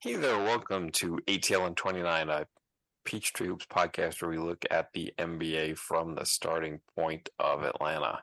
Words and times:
Hey 0.00 0.14
there, 0.14 0.38
welcome 0.38 0.90
to 0.92 1.18
ATL 1.26 1.66
and 1.66 1.76
29, 1.76 2.28
a 2.28 2.46
Peachtree 3.04 3.48
Hoops 3.48 3.66
podcast 3.66 4.22
where 4.22 4.30
we 4.30 4.38
look 4.38 4.64
at 4.70 4.92
the 4.92 5.12
NBA 5.18 5.76
from 5.76 6.14
the 6.14 6.24
starting 6.24 6.80
point 6.96 7.28
of 7.40 7.64
Atlanta. 7.64 8.20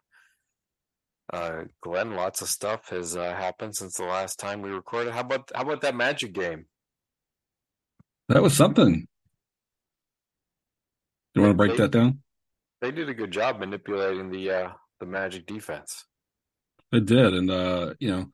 Uh, 1.34 1.64
Glenn, 1.82 2.16
lots 2.16 2.42
of 2.42 2.48
stuff 2.50 2.90
has 2.90 3.18
uh, 3.18 3.34
happened 3.34 3.76
since 3.76 3.98
the 3.98 4.06
last 4.06 4.40
time 4.40 4.62
we 4.62 4.70
recorded. 4.70 5.14
How 5.14 5.22
about 5.22 5.52
how 5.54 5.64
about 5.64 5.82
that 5.82 5.96
Magic 5.96 6.34
game? 6.34 6.66
That 8.30 8.42
was 8.44 8.56
something. 8.56 9.08
You 11.34 11.42
want 11.42 11.52
to 11.52 11.58
break 11.58 11.72
They- 11.72 11.78
that 11.78 11.92
down? 11.92 12.20
They 12.82 12.92
did 12.92 13.10
a 13.10 13.14
good 13.16 13.32
job 13.32 13.60
manipulating 13.60 14.30
the 14.30 14.52
uh, 14.52 14.70
the 15.00 15.08
Magic 15.08 15.46
defense. 15.48 16.06
It 16.92 17.06
did, 17.06 17.34
and 17.34 17.50
uh, 17.50 17.96
you 18.00 18.12
know, 18.12 18.26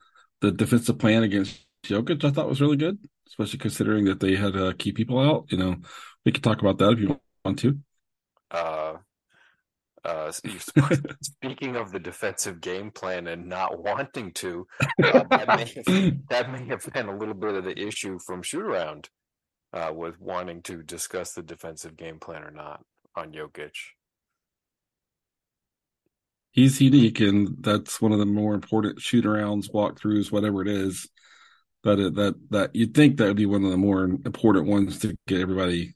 the 0.42 0.52
defensive 0.52 1.00
plan 1.00 1.24
against 1.24 1.66
Jokic, 1.86 2.24
I 2.26 2.32
thought 2.32 2.50
was 2.50 2.60
really 2.60 2.76
good, 2.76 2.98
especially 3.32 3.60
considering 3.60 4.06
that 4.06 4.20
they 4.20 4.36
had 4.36 4.56
uh, 4.56 4.74
key 4.78 4.92
people 4.92 5.20
out. 5.20 5.46
You 5.50 5.58
know, 5.58 5.76
we 6.26 6.32
could 6.32 6.44
talk 6.44 6.62
about 6.62 6.78
that 6.80 6.92
if 6.92 7.00
you 7.00 7.20
want 7.44 7.60
to. 7.60 7.80
Uh, 8.52 8.98
uh, 10.04 10.32
speaking 10.32 11.76
of 11.76 11.92
the 11.92 12.00
defensive 12.00 12.60
game 12.60 12.92
plan 12.92 13.28
and 13.28 13.48
not 13.48 13.82
wanting 13.82 14.32
to, 14.34 14.68
uh, 15.04 15.24
that, 15.30 15.48
may 15.48 15.66
have, 15.76 16.18
that 16.30 16.52
may 16.52 16.66
have 16.68 16.86
been 16.94 17.08
a 17.08 17.16
little 17.16 17.36
bit 17.36 17.56
of 17.56 17.64
the 17.64 17.80
issue 17.80 18.20
from 18.20 18.42
shoot 18.42 18.64
around 18.64 19.10
uh, 19.74 19.92
with 19.94 20.20
wanting 20.20 20.62
to 20.64 20.84
discuss 20.84 21.34
the 21.34 21.44
defensive 21.44 21.96
game 21.96 22.20
plan 22.20 22.44
or 22.44 22.52
not 22.52 22.84
on 23.16 23.32
Jokic. 23.32 23.74
He's 26.52 26.82
unique, 26.82 27.22
and 27.22 27.56
that's 27.62 28.02
one 28.02 28.12
of 28.12 28.20
the 28.20 28.26
more 28.26 28.54
important 28.54 29.00
shoot 29.00 29.24
arounds, 29.24 29.72
walkthroughs, 29.72 30.32
whatever 30.32 30.62
it 30.62 30.68
is. 30.68 31.08
That 31.84 31.98
that 32.16 32.36
that 32.52 32.76
you'd 32.76 32.94
think 32.94 33.18
that 33.18 33.28
would 33.28 33.38
be 33.38 33.48
one 33.48 33.64
of 33.64 33.72
the 33.72 33.78
more 33.78 34.04
important 34.04 34.68
ones 34.68 35.00
to 35.00 35.16
get 35.28 35.42
everybody 35.42 35.96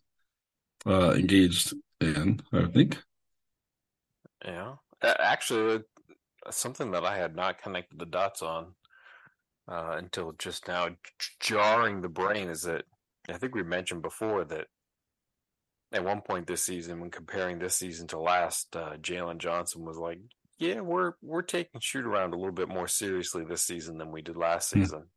uh, 0.86 1.12
engaged 1.14 1.74
in. 2.02 2.42
I 2.52 2.58
would 2.62 2.74
think. 2.74 2.98
Yeah, 4.44 4.76
actually, 5.02 5.84
uh, 6.46 6.52
something 6.52 6.92
that 6.92 7.06
I 7.06 7.18
had 7.18 7.36
not 7.36 7.62
connected 7.62 8.00
the 8.00 8.06
dots 8.06 8.42
on 8.42 8.74
uh, 9.68 9.96
until 9.98 10.34
just 10.34 10.68
now, 10.68 10.90
jarring 11.40 12.02
the 12.02 12.10
brain, 12.10 12.50
is 12.50 12.64
that 12.64 12.86
I 13.30 13.34
think 13.38 13.56
we 13.56 13.64
mentioned 13.64 14.02
before 14.02 14.44
that 14.46 14.68
at 15.92 16.04
one 16.04 16.22
point 16.22 16.48
this 16.48 16.64
season, 16.64 17.00
when 17.00 17.12
comparing 17.12 17.60
this 17.60 17.76
season 17.76 18.08
to 18.08 18.20
last, 18.20 18.76
uh, 18.76 18.98
Jalen 18.98 19.38
Johnson 19.38 19.86
was 19.86 19.98
like, 19.98 20.20
"Yeah, 20.60 20.82
we're 20.82 21.14
we're 21.22 21.42
taking 21.42 21.80
shoot 21.80 22.06
around 22.06 22.34
a 22.34 22.38
little 22.38 22.52
bit 22.52 22.70
more 22.70 22.88
seriously 22.88 23.46
this 23.46 23.64
season 23.64 23.98
than 23.98 24.12
we 24.12 24.22
did 24.22 24.36
last 24.38 24.74
Hmm. 24.74 24.80
season." 24.82 25.10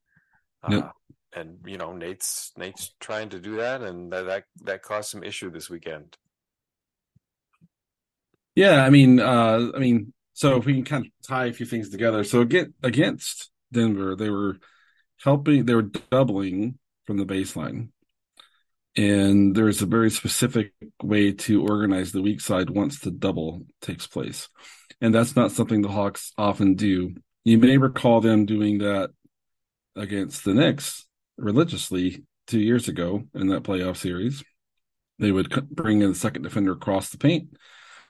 Uh, 0.63 0.89
and 1.35 1.59
you 1.67 1.77
know, 1.77 1.93
Nate's 1.93 2.53
Nate's 2.57 2.95
trying 3.01 3.29
to 3.31 3.39
do 3.39 3.57
that, 3.57 3.83
and 3.83 4.13
that 4.13 4.27
that, 4.27 4.45
that 4.65 4.83
caused 4.83 5.11
some 5.11 5.23
issue 5.23 5.51
this 5.51 5.71
weekend. 5.71 6.17
Yeah, 8.55 8.85
I 8.85 8.91
mean, 8.91 9.21
uh, 9.21 9.71
I 9.75 9.79
mean, 9.79 10.13
so 10.33 10.57
if 10.57 10.67
we 10.67 10.75
can 10.75 10.85
kind 10.85 11.07
of 11.07 11.13
tie 11.27 11.47
a 11.47 11.53
few 11.53 11.67
things 11.67 11.91
together. 11.91 12.25
So 12.25 12.41
again, 12.41 12.75
against 12.83 13.51
Denver, 13.73 14.17
they 14.17 14.31
were 14.31 14.59
helping, 15.23 15.65
they 15.65 15.75
were 15.75 15.91
doubling 16.11 16.79
from 17.05 17.17
the 17.17 17.27
baseline. 17.27 17.89
And 18.97 19.55
there's 19.55 19.83
a 19.83 19.87
very 19.87 20.11
specific 20.11 20.73
way 21.03 21.33
to 21.33 21.67
organize 21.67 22.13
the 22.13 22.23
weak 22.23 22.41
side 22.41 22.71
once 22.71 22.99
the 22.99 23.11
double 23.11 23.67
takes 23.81 24.07
place. 24.07 24.49
And 25.01 25.15
that's 25.15 25.37
not 25.37 25.53
something 25.53 25.83
the 25.83 25.89
Hawks 25.89 26.33
often 26.37 26.75
do. 26.75 27.15
You 27.45 27.59
may 27.59 27.79
recall 27.79 28.21
them 28.21 28.47
doing 28.47 28.79
that 28.79 29.11
against 29.99 30.45
the 30.45 30.55
Knicks 30.55 31.07
religiously 31.37 32.25
two 32.47 32.61
years 32.61 32.89
ago 32.89 33.25
in 33.35 33.49
that 33.49 33.63
playoff 33.63 33.97
series. 33.97 34.43
They 35.19 35.33
would 35.33 35.51
bring 35.71 36.03
in 36.03 36.11
the 36.11 36.15
second 36.15 36.43
defender 36.43 36.73
across 36.73 37.11
the 37.11 37.19
paint, 37.19 37.57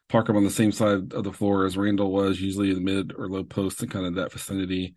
park 0.08 0.28
him 0.28 0.36
on 0.36 0.44
the 0.44 0.50
same 0.50 0.72
side 0.72 1.12
of 1.12 1.24
the 1.24 1.32
floor 1.32 1.64
as 1.64 1.76
Randle 1.76 2.12
was, 2.12 2.40
usually 2.40 2.70
in 2.70 2.76
the 2.76 2.80
mid 2.80 3.14
or 3.16 3.28
low 3.28 3.44
post 3.44 3.82
and 3.82 3.90
kind 3.90 4.06
of 4.06 4.14
that 4.16 4.32
vicinity, 4.32 4.94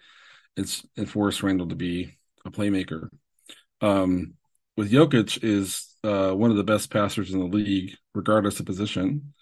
and, 0.57 0.81
and 0.97 1.09
force 1.09 1.41
Randle 1.41 1.69
to 1.69 1.75
be 1.75 2.17
a 2.45 2.51
playmaker. 2.51 3.09
Um, 3.79 4.33
with 4.77 4.91
Jokic 4.91 5.43
is 5.43 5.95
uh, 6.03 6.31
one 6.31 6.51
of 6.51 6.57
the 6.57 6.63
best 6.63 6.91
passers 6.91 7.31
in 7.31 7.39
the 7.39 7.45
league, 7.45 7.95
regardless 8.13 8.59
of 8.59 8.65
position. 8.65 9.33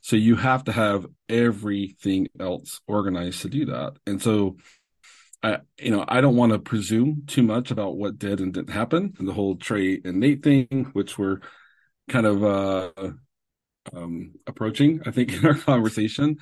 So 0.00 0.16
you 0.16 0.36
have 0.36 0.64
to 0.64 0.72
have 0.72 1.06
everything 1.28 2.28
else 2.38 2.80
organized 2.86 3.42
to 3.42 3.48
do 3.48 3.66
that. 3.66 3.94
And 4.06 4.22
so 4.22 4.56
I 5.42 5.58
you 5.78 5.90
know, 5.90 6.04
I 6.08 6.20
don't 6.20 6.36
want 6.36 6.52
to 6.52 6.58
presume 6.58 7.24
too 7.26 7.42
much 7.42 7.70
about 7.70 7.96
what 7.96 8.18
did 8.18 8.40
and 8.40 8.52
didn't 8.52 8.70
happen 8.72 9.14
and 9.18 9.28
the 9.28 9.32
whole 9.32 9.56
Trae 9.56 10.04
and 10.04 10.20
Nate 10.20 10.42
thing, 10.42 10.90
which 10.92 11.18
we're 11.18 11.40
kind 12.08 12.26
of 12.26 12.44
uh 12.44 13.12
um 13.94 14.34
approaching, 14.46 15.00
I 15.06 15.10
think, 15.10 15.32
in 15.34 15.46
our 15.46 15.54
conversation. 15.54 16.38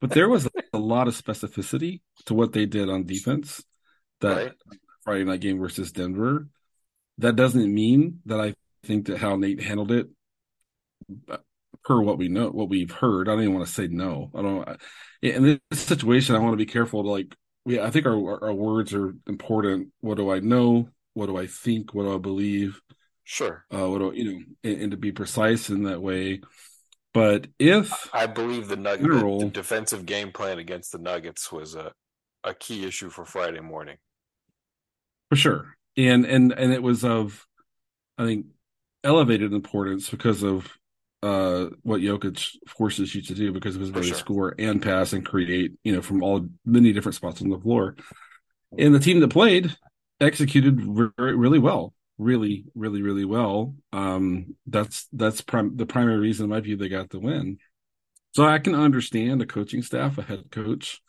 But 0.00 0.10
there 0.10 0.28
was 0.28 0.48
a 0.72 0.78
lot 0.78 1.08
of 1.08 1.14
specificity 1.20 2.00
to 2.26 2.34
what 2.34 2.52
they 2.52 2.66
did 2.66 2.90
on 2.90 3.06
defense 3.06 3.62
that 4.20 4.36
Right. 4.36 4.52
Friday 5.04 5.24
night 5.24 5.40
game 5.40 5.58
versus 5.58 5.92
Denver. 5.92 6.48
That 7.18 7.36
doesn't 7.36 7.72
mean 7.72 8.20
that 8.26 8.40
I 8.40 8.54
think 8.84 9.06
that 9.06 9.18
how 9.18 9.36
Nate 9.36 9.62
handled 9.62 9.92
it 9.92 10.08
uh, 11.30 11.36
per 11.84 12.00
what 12.00 12.18
we 12.18 12.28
know, 12.28 12.50
what 12.50 12.68
we've 12.68 12.90
heard. 12.90 13.28
I 13.28 13.32
don't 13.32 13.42
even 13.42 13.54
want 13.54 13.66
to 13.66 13.72
say 13.72 13.88
no. 13.88 14.30
I 14.34 14.42
don't. 14.42 14.68
In 15.22 15.60
this 15.70 15.80
situation, 15.80 16.34
I 16.34 16.38
want 16.38 16.52
to 16.52 16.56
be 16.56 16.66
careful 16.66 17.02
to 17.02 17.10
like. 17.10 17.34
We, 17.66 17.80
I 17.80 17.90
think 17.90 18.06
our 18.06 18.44
our 18.44 18.54
words 18.54 18.94
are 18.94 19.14
important. 19.26 19.88
What 20.00 20.16
do 20.16 20.30
I 20.30 20.40
know? 20.40 20.88
What 21.14 21.26
do 21.26 21.36
I 21.36 21.46
think? 21.48 21.92
What 21.94 22.04
do 22.04 22.14
I 22.14 22.18
believe? 22.18 22.80
Sure. 23.24 23.64
Uh, 23.74 23.88
what 23.90 23.98
do 23.98 24.12
you 24.14 24.24
know? 24.32 24.40
And, 24.64 24.82
and 24.82 24.90
to 24.92 24.96
be 24.96 25.12
precise 25.12 25.68
in 25.68 25.82
that 25.84 26.00
way. 26.00 26.40
But 27.12 27.48
if 27.58 28.08
I 28.14 28.26
believe 28.26 28.68
the 28.68 28.76
Nugget 28.76 29.12
General- 29.12 29.40
the 29.40 29.46
defensive 29.50 30.06
game 30.06 30.32
plan 30.32 30.58
against 30.58 30.92
the 30.92 30.98
Nuggets 30.98 31.50
was 31.52 31.74
a 31.74 31.92
a 32.44 32.54
key 32.54 32.84
issue 32.86 33.10
for 33.10 33.24
Friday 33.24 33.60
morning. 33.60 33.96
for 35.30 35.36
sure, 35.36 35.76
and 35.96 36.24
and 36.24 36.52
and 36.52 36.72
it 36.72 36.82
was 36.82 37.04
of, 37.04 37.46
I 38.18 38.24
think, 38.24 38.46
elevated 39.02 39.52
importance 39.52 40.10
because 40.10 40.42
of 40.44 40.78
uh 41.26 41.70
what 41.82 42.00
Jokic 42.00 42.56
forces 42.68 43.14
you 43.14 43.22
to 43.22 43.34
do 43.34 43.52
because 43.52 43.74
of 43.74 43.80
his 43.80 43.90
ability 43.90 44.10
to 44.10 44.16
score 44.16 44.54
and 44.58 44.80
pass 44.80 45.12
and 45.12 45.24
create, 45.24 45.72
you 45.82 45.94
know, 45.94 46.02
from 46.02 46.22
all 46.22 46.46
many 46.64 46.92
different 46.92 47.16
spots 47.16 47.42
on 47.42 47.48
the 47.48 47.58
floor. 47.58 47.96
And 48.78 48.94
the 48.94 49.00
team 49.00 49.20
that 49.20 49.30
played 49.30 49.74
executed 50.20 50.80
very, 50.80 51.36
really 51.36 51.58
well, 51.58 51.94
really, 52.18 52.64
really, 52.74 53.02
really 53.02 53.24
well. 53.24 53.74
Um, 53.92 54.56
that's 54.66 55.08
that's 55.12 55.40
prim- 55.40 55.76
the 55.76 55.86
primary 55.86 56.18
reason, 56.18 56.44
in 56.44 56.50
my 56.50 56.60
view, 56.60 56.76
they 56.76 56.88
got 56.88 57.10
the 57.10 57.20
win. 57.20 57.58
So 58.34 58.44
I 58.44 58.58
can 58.58 58.74
understand 58.74 59.40
a 59.40 59.46
coaching 59.46 59.82
staff, 59.82 60.18
a 60.18 60.22
head 60.22 60.50
coach, 60.50 61.00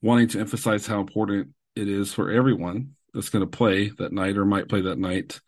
wanting 0.00 0.28
to 0.28 0.40
emphasize 0.40 0.86
how 0.86 1.00
important 1.00 1.50
it 1.76 1.88
is 1.88 2.12
for 2.12 2.30
everyone 2.30 2.94
that's 3.12 3.28
going 3.28 3.44
to 3.44 3.56
play 3.56 3.90
that 3.98 4.12
night 4.12 4.36
or 4.36 4.44
might 4.44 4.68
play 4.68 4.82
that 4.82 4.98
night 4.98 5.40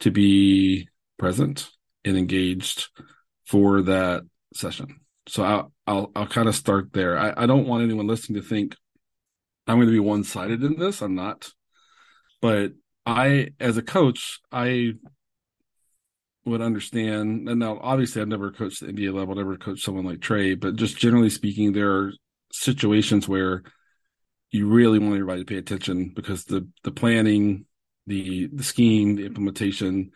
to 0.00 0.10
be 0.10 0.88
present 1.18 1.70
and 2.04 2.16
engaged 2.16 2.88
for 3.52 3.82
that 3.82 4.22
session. 4.54 5.00
So 5.28 5.44
I'll 5.44 5.72
I'll, 5.86 6.10
I'll 6.16 6.26
kind 6.26 6.48
of 6.48 6.56
start 6.56 6.94
there. 6.94 7.18
I, 7.18 7.34
I 7.36 7.46
don't 7.46 7.66
want 7.66 7.84
anyone 7.84 8.06
listening 8.06 8.40
to 8.40 8.48
think 8.48 8.74
I'm 9.66 9.76
going 9.76 9.88
to 9.88 9.92
be 9.92 10.00
one 10.00 10.24
sided 10.24 10.64
in 10.64 10.78
this. 10.78 11.02
I'm 11.02 11.14
not, 11.14 11.52
but 12.40 12.72
I, 13.04 13.50
as 13.60 13.76
a 13.76 13.82
coach, 13.82 14.40
I 14.50 14.94
would 16.46 16.62
understand. 16.62 17.46
And 17.46 17.60
now, 17.60 17.78
obviously, 17.82 18.22
I've 18.22 18.28
never 18.28 18.50
coached 18.50 18.80
the 18.80 18.86
NBA 18.86 19.12
level, 19.12 19.34
never 19.34 19.58
coached 19.58 19.84
someone 19.84 20.06
like 20.06 20.20
Trae, 20.20 20.58
but 20.58 20.76
just 20.76 20.96
generally 20.96 21.30
speaking, 21.30 21.72
there 21.72 21.92
are 21.92 22.12
situations 22.52 23.28
where 23.28 23.64
you 24.50 24.66
really 24.66 24.98
want 24.98 25.12
everybody 25.12 25.42
to 25.42 25.46
pay 25.46 25.58
attention 25.58 26.12
because 26.16 26.44
the 26.44 26.66
the 26.84 26.90
planning, 26.90 27.66
the 28.06 28.48
the 28.50 28.64
scheme, 28.64 29.16
the 29.16 29.26
implementation, 29.26 30.10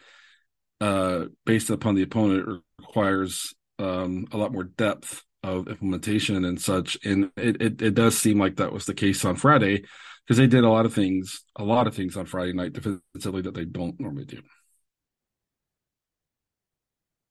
uh, 0.80 1.26
based 1.44 1.68
upon 1.68 1.96
the 1.96 2.02
opponent 2.02 2.62
requires 2.78 3.54
um, 3.78 4.26
a 4.32 4.36
lot 4.36 4.52
more 4.52 4.64
depth 4.64 5.22
of 5.42 5.68
implementation 5.68 6.44
and 6.44 6.60
such. 6.60 6.98
And 7.04 7.30
it, 7.36 7.60
it, 7.62 7.82
it 7.82 7.94
does 7.94 8.18
seem 8.18 8.38
like 8.38 8.56
that 8.56 8.72
was 8.72 8.86
the 8.86 8.94
case 8.94 9.24
on 9.24 9.36
Friday 9.36 9.84
because 10.26 10.38
they 10.38 10.46
did 10.46 10.64
a 10.64 10.68
lot 10.68 10.86
of 10.86 10.94
things, 10.94 11.42
a 11.56 11.64
lot 11.64 11.86
of 11.86 11.94
things 11.94 12.16
on 12.16 12.26
Friday 12.26 12.52
night 12.52 12.72
defensively 12.72 13.42
that 13.42 13.54
they 13.54 13.64
don't 13.64 14.00
normally 14.00 14.24
do. 14.24 14.42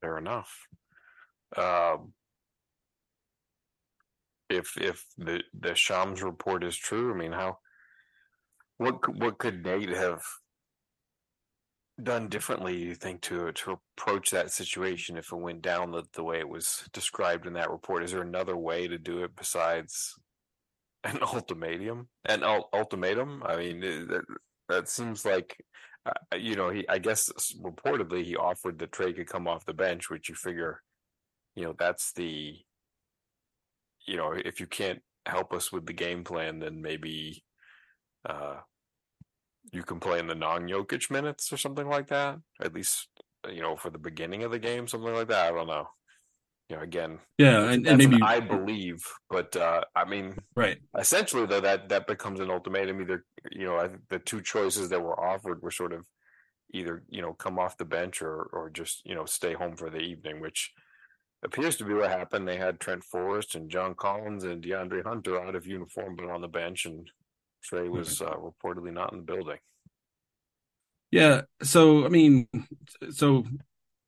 Fair 0.02 0.18
enough. 0.18 0.68
Um, 1.58 2.14
if 4.50 4.78
if 4.78 5.04
the 5.18 5.42
the 5.60 5.76
Shams 5.76 6.22
report 6.22 6.64
is 6.64 6.78
true, 6.78 7.14
I 7.14 7.18
mean, 7.18 7.32
how 7.32 7.58
what 8.78 9.08
what 9.18 9.40
could 9.40 9.66
Nate 9.66 9.90
have 9.90 10.22
done 12.02 12.28
differently? 12.28 12.78
You 12.78 12.96
think 12.96 13.22
to 13.22 13.52
to 13.52 13.80
approach 13.98 14.32
that 14.32 14.52
situation 14.52 15.18
if 15.18 15.32
it 15.32 15.38
went 15.38 15.62
down 15.62 15.92
the, 15.92 16.04
the 16.14 16.24
way 16.24 16.40
it 16.40 16.50
was 16.50 16.88
described 16.94 17.48
in 17.48 17.54
that 17.54 17.72
report? 17.72 18.04
Is 18.04 18.12
there 18.12 18.22
another 18.22 18.58
way 18.58 18.88
to 18.88 18.98
do 18.98 19.24
it 19.24 19.36
besides 19.36 20.14
an 21.04 21.20
ultimatum? 21.34 22.10
An 22.26 22.44
ul- 22.44 22.70
ultimatum? 22.74 23.44
I 23.46 23.58
mean, 23.58 23.84
eh, 23.84 24.06
that 24.10 24.24
that 24.70 24.90
seems 24.90 25.26
like 25.26 25.58
uh, 26.06 26.36
you 26.36 26.56
know, 26.56 26.70
he 26.70 26.88
I 26.88 27.00
guess 27.00 27.32
reportedly 27.62 28.24
he 28.24 28.36
offered 28.36 28.80
that 28.80 28.92
Trae 28.92 29.16
could 29.16 29.28
come 29.28 29.48
off 29.48 29.66
the 29.66 29.74
bench, 29.74 30.10
which 30.10 30.30
you 30.30 30.36
figure, 30.36 30.82
you 31.56 31.64
know, 31.64 31.74
that's 31.78 32.14
the, 32.14 32.56
you 34.06 34.18
know, 34.18 34.32
if 34.34 34.60
you 34.60 34.68
can't 34.68 35.00
help 35.26 35.52
us 35.54 35.72
with 35.72 35.86
the 35.88 35.94
game 35.94 36.24
plan, 36.24 36.60
then 36.60 36.82
maybe, 36.82 37.44
uh, 38.30 38.58
you 39.72 39.84
can 39.84 40.00
play 40.00 40.20
in 40.20 40.28
the 40.28 40.36
non-Jokic 40.36 41.10
minutes 41.12 41.52
or 41.52 41.58
something 41.58 41.88
like 41.88 42.08
that. 42.08 42.38
At 42.62 42.74
least, 42.74 43.08
you 43.52 43.62
know, 43.62 43.76
for 43.76 43.90
the 43.90 43.98
beginning 43.98 44.44
of 44.44 44.52
the 44.52 44.60
game, 44.60 44.88
something 44.88 45.14
like 45.14 45.28
that. 45.30 45.52
I 45.52 45.56
don't 45.56 45.68
know 45.68 45.88
you 46.70 46.76
know, 46.76 46.82
again, 46.82 47.20
yeah, 47.38 47.70
and, 47.70 47.86
and 47.86 47.98
maybe 47.98 48.20
I 48.24 48.40
believe, 48.40 49.04
but 49.30 49.56
uh, 49.56 49.82
I 49.96 50.06
mean, 50.06 50.36
right. 50.56 50.78
Essentially, 50.98 51.46
though, 51.46 51.62
that 51.62 51.90
that 51.90 52.08
becomes 52.08 52.40
an 52.40 52.50
ultimatum. 52.50 53.02
Either 53.02 53.24
you 53.52 53.66
know, 53.66 53.78
I 53.78 53.90
the 54.10 54.18
two 54.18 54.42
choices 54.42 54.90
that 54.90 55.02
were 55.02 55.20
offered 55.20 55.62
were 55.62 55.72
sort 55.72 55.94
of 55.94 56.08
either 56.74 57.04
you 57.08 57.22
know 57.22 57.34
come 57.34 57.60
off 57.60 57.78
the 57.78 57.86
bench 57.86 58.22
or 58.22 58.50
or 58.52 58.72
just 58.72 59.06
you 59.06 59.14
know 59.14 59.26
stay 59.26 59.54
home 59.54 59.76
for 59.76 59.92
the 59.92 60.00
evening, 60.00 60.40
which 60.42 60.72
appears 61.44 61.76
to 61.78 61.86
be 61.86 61.94
what 61.94 62.10
happened. 62.10 62.48
They 62.48 62.58
had 62.58 62.80
Trent 62.80 63.04
Forrest 63.04 63.54
and 63.54 63.70
John 63.70 63.94
Collins 63.94 64.44
and 64.44 64.64
DeAndre 64.64 65.04
Hunter 65.06 65.40
out 65.40 65.56
of 65.56 65.68
uniform, 65.68 66.16
but 66.16 66.32
on 66.32 66.42
the 66.42 66.48
bench, 66.48 66.88
and 66.88 67.08
Trae 67.72 67.90
was 67.90 68.22
uh, 68.22 68.36
reportedly 68.36 68.94
not 68.94 69.12
in 69.14 69.20
the 69.20 69.26
building. 69.26 69.58
Yeah. 71.12 71.42
So 71.64 72.06
I 72.06 72.10
mean, 72.10 72.48
so 73.12 73.46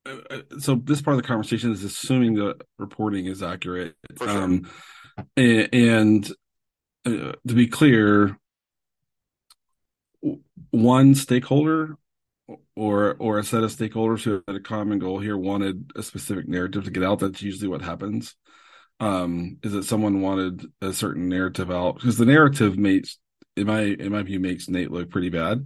uh, 0.05 0.41
so 0.59 0.75
this 0.75 1.01
part 1.01 1.15
of 1.15 1.21
the 1.21 1.27
conversation 1.27 1.71
is 1.71 1.83
assuming 1.83 2.35
the 2.35 2.55
reporting 2.77 3.25
is 3.25 3.43
accurate. 3.43 3.95
Sure. 4.17 4.29
Um, 4.29 4.69
and, 5.35 5.69
and 5.73 6.31
uh, 7.05 7.33
to 7.47 7.53
be 7.53 7.67
clear, 7.67 8.37
one 10.71 11.15
stakeholder 11.15 11.97
or 12.75 13.15
or 13.19 13.39
a 13.39 13.43
set 13.43 13.63
of 13.63 13.71
stakeholders 13.71 14.23
who 14.23 14.43
had 14.47 14.55
a 14.55 14.61
common 14.61 14.99
goal 14.99 15.19
here 15.19 15.37
wanted 15.37 15.91
a 15.95 16.03
specific 16.03 16.47
narrative 16.47 16.85
to 16.85 16.91
get 16.91 17.03
out. 17.03 17.19
That's 17.19 17.41
usually 17.41 17.67
what 17.67 17.81
happens. 17.81 18.35
Um, 18.99 19.57
is 19.61 19.73
that 19.73 19.83
someone 19.83 20.21
wanted 20.21 20.65
a 20.81 20.91
certain 20.91 21.29
narrative 21.29 21.69
out 21.69 21.95
because 21.95 22.17
the 22.17 22.25
narrative 22.25 22.77
makes, 22.79 23.19
in 23.57 23.67
my 23.67 23.81
in 23.81 24.11
my 24.11 24.23
view, 24.23 24.39
makes 24.39 24.69
Nate 24.69 24.91
look 24.91 25.09
pretty 25.09 25.29
bad. 25.29 25.65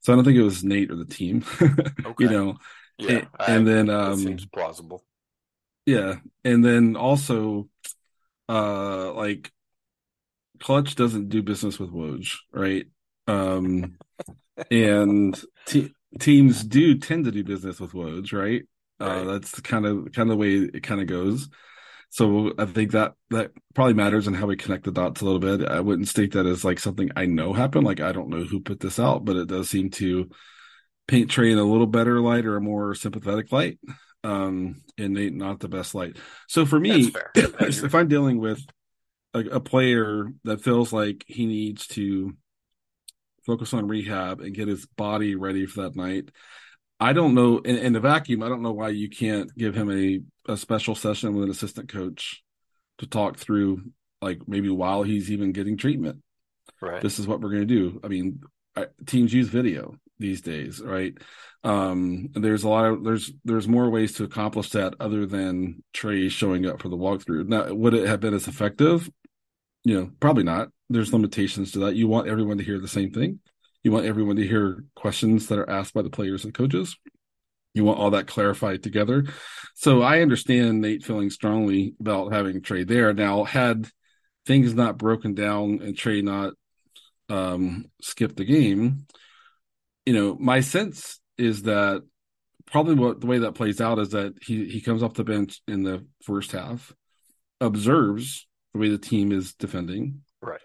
So 0.00 0.12
I 0.12 0.16
don't 0.16 0.24
think 0.24 0.38
it 0.38 0.42
was 0.42 0.64
Nate 0.64 0.90
or 0.90 0.96
the 0.96 1.04
team. 1.04 1.44
Okay. 2.06 2.24
you 2.24 2.30
know, 2.30 2.56
yeah, 2.98 3.10
and, 3.10 3.28
and 3.48 3.66
then 3.66 3.90
um, 3.90 4.18
seems 4.18 4.46
plausible. 4.46 5.04
Yeah, 5.86 6.16
and 6.44 6.64
then 6.64 6.96
also, 6.96 7.68
uh, 8.48 9.12
like 9.12 9.52
Klutch 10.60 10.94
doesn't 10.94 11.28
do 11.28 11.42
business 11.42 11.78
with 11.78 11.92
Woj, 11.92 12.36
right? 12.52 12.86
Um, 13.26 13.98
and 14.70 15.40
te- 15.66 15.92
teams 16.18 16.64
do 16.64 16.96
tend 16.98 17.24
to 17.26 17.30
do 17.30 17.44
business 17.44 17.80
with 17.80 17.92
Woj, 17.92 18.32
right? 18.32 18.62
Uh, 19.00 19.04
right. 19.04 19.16
Uh, 19.18 19.32
that's 19.32 19.60
kind 19.60 19.86
of 19.86 20.12
kind 20.12 20.30
of 20.30 20.36
the 20.36 20.36
way 20.36 20.54
it 20.54 20.82
kind 20.82 21.00
of 21.00 21.06
goes. 21.06 21.48
So 22.10 22.52
I 22.58 22.64
think 22.64 22.92
that 22.92 23.12
that 23.30 23.52
probably 23.74 23.94
matters 23.94 24.26
in 24.26 24.34
how 24.34 24.46
we 24.46 24.56
connect 24.56 24.84
the 24.84 24.92
dots 24.92 25.20
a 25.20 25.24
little 25.24 25.40
bit. 25.40 25.68
I 25.68 25.80
wouldn't 25.80 26.08
state 26.08 26.32
that 26.32 26.46
as 26.46 26.64
like 26.64 26.78
something 26.78 27.10
I 27.16 27.26
know 27.26 27.52
happened. 27.52 27.84
Like 27.84 28.00
I 28.00 28.12
don't 28.12 28.30
know 28.30 28.44
who 28.44 28.60
put 28.60 28.80
this 28.80 28.98
out, 28.98 29.24
but 29.24 29.36
it 29.36 29.48
does 29.48 29.68
seem 29.68 29.90
to 29.90 30.30
paint 31.06 31.30
Trae 31.30 31.52
in 31.52 31.58
a 31.58 31.64
little 31.64 31.86
better 31.86 32.20
light 32.20 32.46
or 32.46 32.56
a 32.56 32.60
more 32.60 32.94
sympathetic 32.94 33.52
light, 33.52 33.78
um, 34.24 34.82
and 34.96 35.14
Nate 35.14 35.34
not 35.34 35.60
the 35.60 35.68
best 35.68 35.94
light. 35.94 36.16
So 36.48 36.64
for 36.64 36.80
me, 36.80 37.12
if 37.34 37.94
I'm 37.94 38.08
dealing 38.08 38.38
with 38.38 38.60
a, 39.34 39.40
a 39.40 39.60
player 39.60 40.32
that 40.44 40.62
feels 40.62 40.92
like 40.92 41.24
he 41.26 41.46
needs 41.46 41.86
to 41.88 42.34
focus 43.48 43.72
on 43.72 43.88
rehab 43.88 44.40
and 44.40 44.54
get 44.54 44.68
his 44.68 44.84
body 44.84 45.34
ready 45.34 45.64
for 45.66 45.82
that 45.82 45.96
night. 45.96 46.30
I 47.00 47.12
don't 47.12 47.34
know 47.34 47.58
in, 47.58 47.76
in, 47.76 47.92
the 47.92 48.00
vacuum. 48.00 48.42
I 48.42 48.48
don't 48.48 48.62
know 48.62 48.72
why 48.72 48.88
you 48.88 49.08
can't 49.08 49.54
give 49.56 49.74
him 49.74 49.90
a, 49.90 50.52
a 50.52 50.56
special 50.56 50.94
session 50.94 51.34
with 51.34 51.44
an 51.44 51.50
assistant 51.50 51.88
coach 51.88 52.42
to 52.98 53.06
talk 53.06 53.36
through, 53.36 53.82
like 54.20 54.40
maybe 54.48 54.68
while 54.68 55.04
he's 55.04 55.30
even 55.30 55.52
getting 55.52 55.76
treatment. 55.76 56.22
Right. 56.80 57.00
This 57.00 57.18
is 57.18 57.26
what 57.26 57.40
we're 57.40 57.50
going 57.50 57.66
to 57.68 57.74
do. 57.74 58.00
I 58.02 58.08
mean, 58.08 58.40
teams 59.06 59.32
use 59.32 59.48
video 59.48 59.96
these 60.18 60.40
days, 60.40 60.80
right? 60.80 61.16
Um, 61.64 62.28
there's 62.34 62.64
a 62.64 62.68
lot 62.68 62.86
of 62.86 63.04
there's 63.04 63.32
there's 63.44 63.68
more 63.68 63.90
ways 63.90 64.14
to 64.14 64.24
accomplish 64.24 64.70
that 64.70 64.94
other 65.00 65.26
than 65.26 65.82
Trae 65.94 66.30
showing 66.30 66.66
up 66.66 66.80
for 66.80 66.88
the 66.88 66.96
walkthrough. 66.96 67.46
Now, 67.46 67.72
would 67.72 67.94
it 67.94 68.06
have 68.06 68.20
been 68.20 68.34
as 68.34 68.48
effective? 68.48 69.10
You 69.84 70.00
know, 70.00 70.10
probably 70.20 70.44
not. 70.44 70.68
There's 70.90 71.12
limitations 71.12 71.72
to 71.72 71.80
that. 71.80 71.94
You 71.94 72.08
want 72.08 72.28
everyone 72.28 72.58
to 72.58 72.64
hear 72.64 72.80
the 72.80 72.88
same 72.88 73.12
thing. 73.12 73.40
You 73.82 73.92
want 73.92 74.06
everyone 74.06 74.36
to 74.36 74.46
hear 74.46 74.84
questions 74.94 75.48
that 75.48 75.58
are 75.58 75.70
asked 75.70 75.94
by 75.94 76.02
the 76.02 76.10
players 76.10 76.44
and 76.44 76.54
coaches. 76.54 76.96
You 77.74 77.84
want 77.84 77.98
all 77.98 78.10
that 78.10 78.26
clarified 78.26 78.82
together. 78.82 79.24
So 79.74 80.02
I 80.02 80.20
understand 80.20 80.80
Nate 80.80 81.04
feeling 81.04 81.30
strongly 81.30 81.94
about 82.00 82.32
having 82.32 82.60
Trae 82.60 82.86
there. 82.86 83.12
Now, 83.12 83.44
had 83.44 83.88
things 84.46 84.74
not 84.74 84.98
broken 84.98 85.34
down 85.34 85.80
and 85.82 85.94
Trae 85.94 86.22
not 86.22 86.54
um, 87.28 87.86
skipped 88.00 88.36
the 88.36 88.44
game, 88.44 89.06
you 90.06 90.14
know, 90.14 90.36
my 90.40 90.60
sense 90.60 91.20
is 91.36 91.62
that 91.64 92.02
probably 92.66 92.94
what 92.94 93.20
the 93.20 93.26
way 93.26 93.38
that 93.38 93.54
plays 93.54 93.80
out 93.80 93.98
is 93.98 94.10
that 94.10 94.34
he 94.40 94.66
he 94.66 94.80
comes 94.80 95.02
off 95.02 95.14
the 95.14 95.24
bench 95.24 95.60
in 95.68 95.82
the 95.82 96.06
first 96.24 96.52
half, 96.52 96.94
observes 97.60 98.46
the 98.72 98.80
way 98.80 98.88
the 98.88 98.98
team 98.98 99.32
is 99.32 99.54
defending, 99.54 100.22
right, 100.40 100.60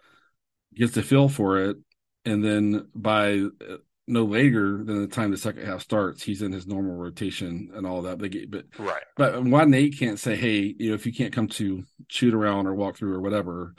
gets 0.73 0.95
a 0.97 1.03
feel 1.03 1.27
for 1.27 1.59
it, 1.59 1.77
and 2.25 2.43
then 2.43 2.87
by 2.95 3.39
uh, 3.39 3.77
no 4.07 4.25
later 4.25 4.83
than 4.83 5.01
the 5.01 5.07
time 5.07 5.31
the 5.31 5.37
second 5.37 5.65
half 5.65 5.81
starts, 5.81 6.23
he's 6.23 6.41
in 6.41 6.51
his 6.51 6.67
normal 6.67 6.95
rotation 6.95 7.71
and 7.73 7.85
all 7.85 8.01
that. 8.03 8.17
But 8.17 8.31
but 8.49 8.65
right, 8.77 9.03
but 9.15 9.43
why 9.43 9.65
Nate 9.65 9.97
can't 9.97 10.19
say, 10.19 10.35
hey, 10.35 10.75
you 10.77 10.89
know, 10.89 10.95
if 10.95 11.05
you 11.05 11.13
can't 11.13 11.33
come 11.33 11.47
to 11.49 11.83
shoot 12.09 12.33
around 12.33 12.67
or 12.67 12.75
walk 12.75 12.97
through 12.97 13.13
or 13.13 13.21
whatever, 13.21 13.75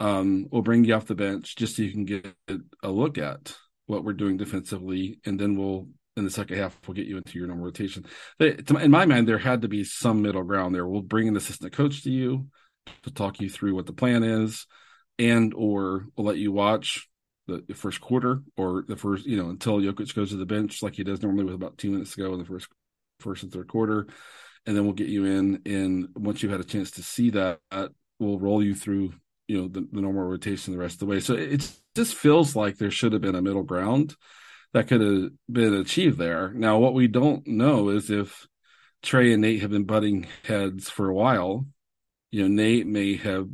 um, 0.00 0.46
we'll 0.50 0.62
bring 0.62 0.84
you 0.84 0.94
off 0.94 1.06
the 1.06 1.14
bench 1.14 1.56
just 1.56 1.76
so 1.76 1.82
you 1.82 1.92
can 1.92 2.04
get 2.04 2.26
a 2.82 2.90
look 2.90 3.18
at 3.18 3.56
what 3.86 4.04
we're 4.04 4.12
doing 4.12 4.36
defensively, 4.36 5.20
and 5.24 5.38
then 5.38 5.56
we'll 5.56 5.88
in 6.16 6.24
the 6.24 6.30
second 6.30 6.58
half 6.58 6.78
we'll 6.86 6.94
get 6.94 7.06
you 7.06 7.16
into 7.16 7.38
your 7.38 7.48
normal 7.48 7.64
rotation. 7.64 8.04
In 8.38 8.90
my 8.90 9.04
mind, 9.04 9.26
there 9.26 9.38
had 9.38 9.62
to 9.62 9.68
be 9.68 9.82
some 9.82 10.22
middle 10.22 10.44
ground 10.44 10.74
there. 10.74 10.86
We'll 10.86 11.02
bring 11.02 11.28
an 11.28 11.36
assistant 11.36 11.72
coach 11.72 12.04
to 12.04 12.10
you 12.10 12.46
to 13.02 13.10
talk 13.10 13.40
you 13.40 13.48
through 13.48 13.74
what 13.74 13.86
the 13.86 13.92
plan 13.92 14.22
is, 14.22 14.66
and 15.18 15.54
or 15.54 16.06
we'll 16.16 16.26
let 16.26 16.36
you 16.36 16.52
watch 16.52 17.08
the, 17.46 17.64
the 17.68 17.74
first 17.74 18.00
quarter 18.00 18.42
or 18.56 18.84
the 18.86 18.96
first, 18.96 19.26
you 19.26 19.36
know, 19.36 19.50
until 19.50 19.80
Jokic 19.80 20.14
goes 20.14 20.30
to 20.30 20.36
the 20.36 20.46
bench 20.46 20.82
like 20.82 20.94
he 20.94 21.04
does 21.04 21.22
normally 21.22 21.44
with 21.44 21.54
about 21.54 21.78
two 21.78 21.90
minutes 21.90 22.14
to 22.14 22.22
go 22.22 22.32
in 22.32 22.38
the 22.38 22.44
first 22.44 22.68
first 23.20 23.42
and 23.42 23.52
third 23.52 23.68
quarter, 23.68 24.06
and 24.66 24.76
then 24.76 24.84
we'll 24.84 24.94
get 24.94 25.08
you 25.08 25.24
in. 25.24 25.62
And 25.66 26.08
once 26.14 26.42
you've 26.42 26.52
had 26.52 26.60
a 26.60 26.64
chance 26.64 26.92
to 26.92 27.02
see 27.02 27.30
that, 27.30 27.60
we'll 28.18 28.38
roll 28.38 28.62
you 28.62 28.74
through 28.74 29.12
you 29.46 29.60
know 29.60 29.68
the, 29.68 29.86
the 29.92 30.00
normal 30.00 30.24
rotation 30.24 30.72
the 30.72 30.78
rest 30.78 30.94
of 30.94 31.00
the 31.00 31.06
way. 31.06 31.20
So 31.20 31.34
it 31.34 31.70
just 31.94 32.14
feels 32.14 32.56
like 32.56 32.76
there 32.76 32.90
should 32.90 33.12
have 33.12 33.22
been 33.22 33.34
a 33.34 33.42
middle 33.42 33.62
ground 33.62 34.14
that 34.72 34.88
could 34.88 35.00
have 35.00 35.30
been 35.50 35.74
achieved 35.74 36.18
there. 36.18 36.52
Now, 36.52 36.78
what 36.78 36.94
we 36.94 37.06
don't 37.06 37.46
know 37.46 37.90
is 37.90 38.10
if 38.10 38.46
Trae 39.04 39.32
and 39.32 39.42
Nate 39.42 39.60
have 39.60 39.70
been 39.70 39.84
butting 39.84 40.26
heads 40.44 40.88
for 40.88 41.08
a 41.08 41.14
while. 41.14 41.66
You 42.30 42.42
know, 42.42 42.48
Nate 42.48 42.86
may 42.86 43.16
have 43.16 43.48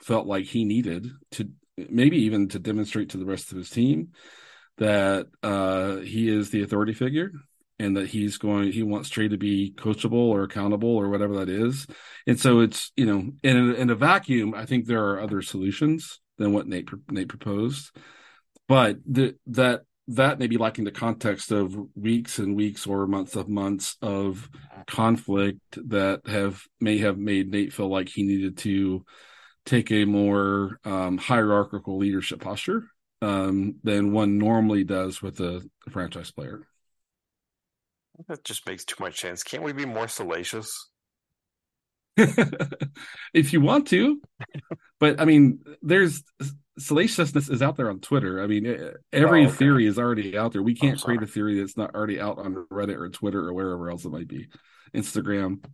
felt 0.00 0.26
like 0.26 0.44
he 0.44 0.64
needed 0.64 1.08
to 1.32 1.50
maybe 1.76 2.18
even 2.22 2.48
to 2.48 2.58
demonstrate 2.58 3.10
to 3.10 3.18
the 3.18 3.24
rest 3.24 3.52
of 3.52 3.58
his 3.58 3.70
team 3.70 4.08
that 4.78 5.26
uh, 5.42 5.96
he 5.96 6.28
is 6.28 6.50
the 6.50 6.62
authority 6.62 6.92
figure 6.92 7.30
and 7.78 7.96
that 7.96 8.08
he's 8.08 8.38
going 8.38 8.72
he 8.72 8.82
wants 8.82 9.10
Trae 9.10 9.30
to 9.30 9.36
be 9.36 9.74
coachable 9.76 10.12
or 10.12 10.42
accountable 10.42 10.96
or 10.96 11.08
whatever 11.08 11.38
that 11.38 11.48
is. 11.48 11.86
And 12.26 12.38
so 12.38 12.60
it's 12.60 12.92
you 12.96 13.06
know 13.06 13.32
in 13.42 13.56
a, 13.56 13.74
in 13.74 13.90
a 13.90 13.94
vacuum, 13.94 14.54
I 14.54 14.66
think 14.66 14.86
there 14.86 15.04
are 15.04 15.20
other 15.20 15.42
solutions 15.42 16.20
than 16.38 16.52
what 16.52 16.66
Nate 16.66 16.88
Nate 17.10 17.28
proposed, 17.28 17.90
but 18.68 18.98
the, 19.06 19.36
that 19.46 19.82
that 20.08 20.38
may 20.38 20.46
be 20.46 20.58
lacking 20.58 20.84
the 20.84 20.90
context 20.90 21.50
of 21.50 21.76
weeks 21.94 22.38
and 22.38 22.54
weeks 22.54 22.86
or 22.86 23.06
months 23.06 23.36
of 23.36 23.48
months 23.48 23.96
of 24.02 24.48
conflict 24.86 25.78
that 25.88 26.20
have 26.26 26.62
may 26.80 26.98
have 26.98 27.18
made 27.18 27.50
Nate 27.50 27.72
feel 27.72 27.88
like 27.88 28.08
he 28.08 28.22
needed 28.22 28.58
to 28.58 29.04
take 29.66 29.90
a 29.90 30.04
more 30.04 30.78
um, 30.84 31.18
hierarchical 31.18 31.98
leadership 31.98 32.40
posture 32.40 32.84
um, 33.22 33.76
than 33.82 34.12
one 34.12 34.38
normally 34.38 34.84
does 34.84 35.22
with 35.22 35.40
a 35.40 35.62
franchise 35.90 36.30
player. 36.30 36.66
That 38.28 38.44
just 38.44 38.66
makes 38.66 38.84
too 38.84 38.96
much 39.00 39.20
sense. 39.20 39.42
Can't 39.42 39.62
we 39.62 39.72
be 39.72 39.86
more 39.86 40.08
salacious? 40.08 40.88
if 42.16 43.52
you 43.52 43.60
want 43.60 43.88
to, 43.88 44.20
but 45.00 45.20
I 45.20 45.24
mean, 45.24 45.58
there's 45.82 46.22
salaciousness 46.78 47.48
is 47.48 47.60
out 47.60 47.76
there 47.76 47.90
on 47.90 47.98
Twitter. 47.98 48.40
I 48.40 48.46
mean, 48.46 48.66
every 49.12 49.44
oh, 49.44 49.48
okay. 49.48 49.56
theory 49.56 49.86
is 49.86 49.98
already 49.98 50.36
out 50.38 50.52
there. 50.52 50.62
We 50.62 50.74
can't 50.74 51.00
create 51.00 51.22
a 51.22 51.26
theory 51.26 51.58
that's 51.58 51.76
not 51.76 51.94
already 51.94 52.20
out 52.20 52.38
on 52.38 52.66
Reddit 52.70 52.98
or 52.98 53.08
Twitter 53.08 53.48
or 53.48 53.52
wherever 53.52 53.90
else 53.90 54.04
it 54.04 54.12
might 54.12 54.28
be, 54.28 54.46
Instagram. 54.94 55.64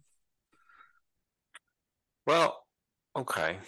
Well, 2.27 2.59
okay. 3.15 3.59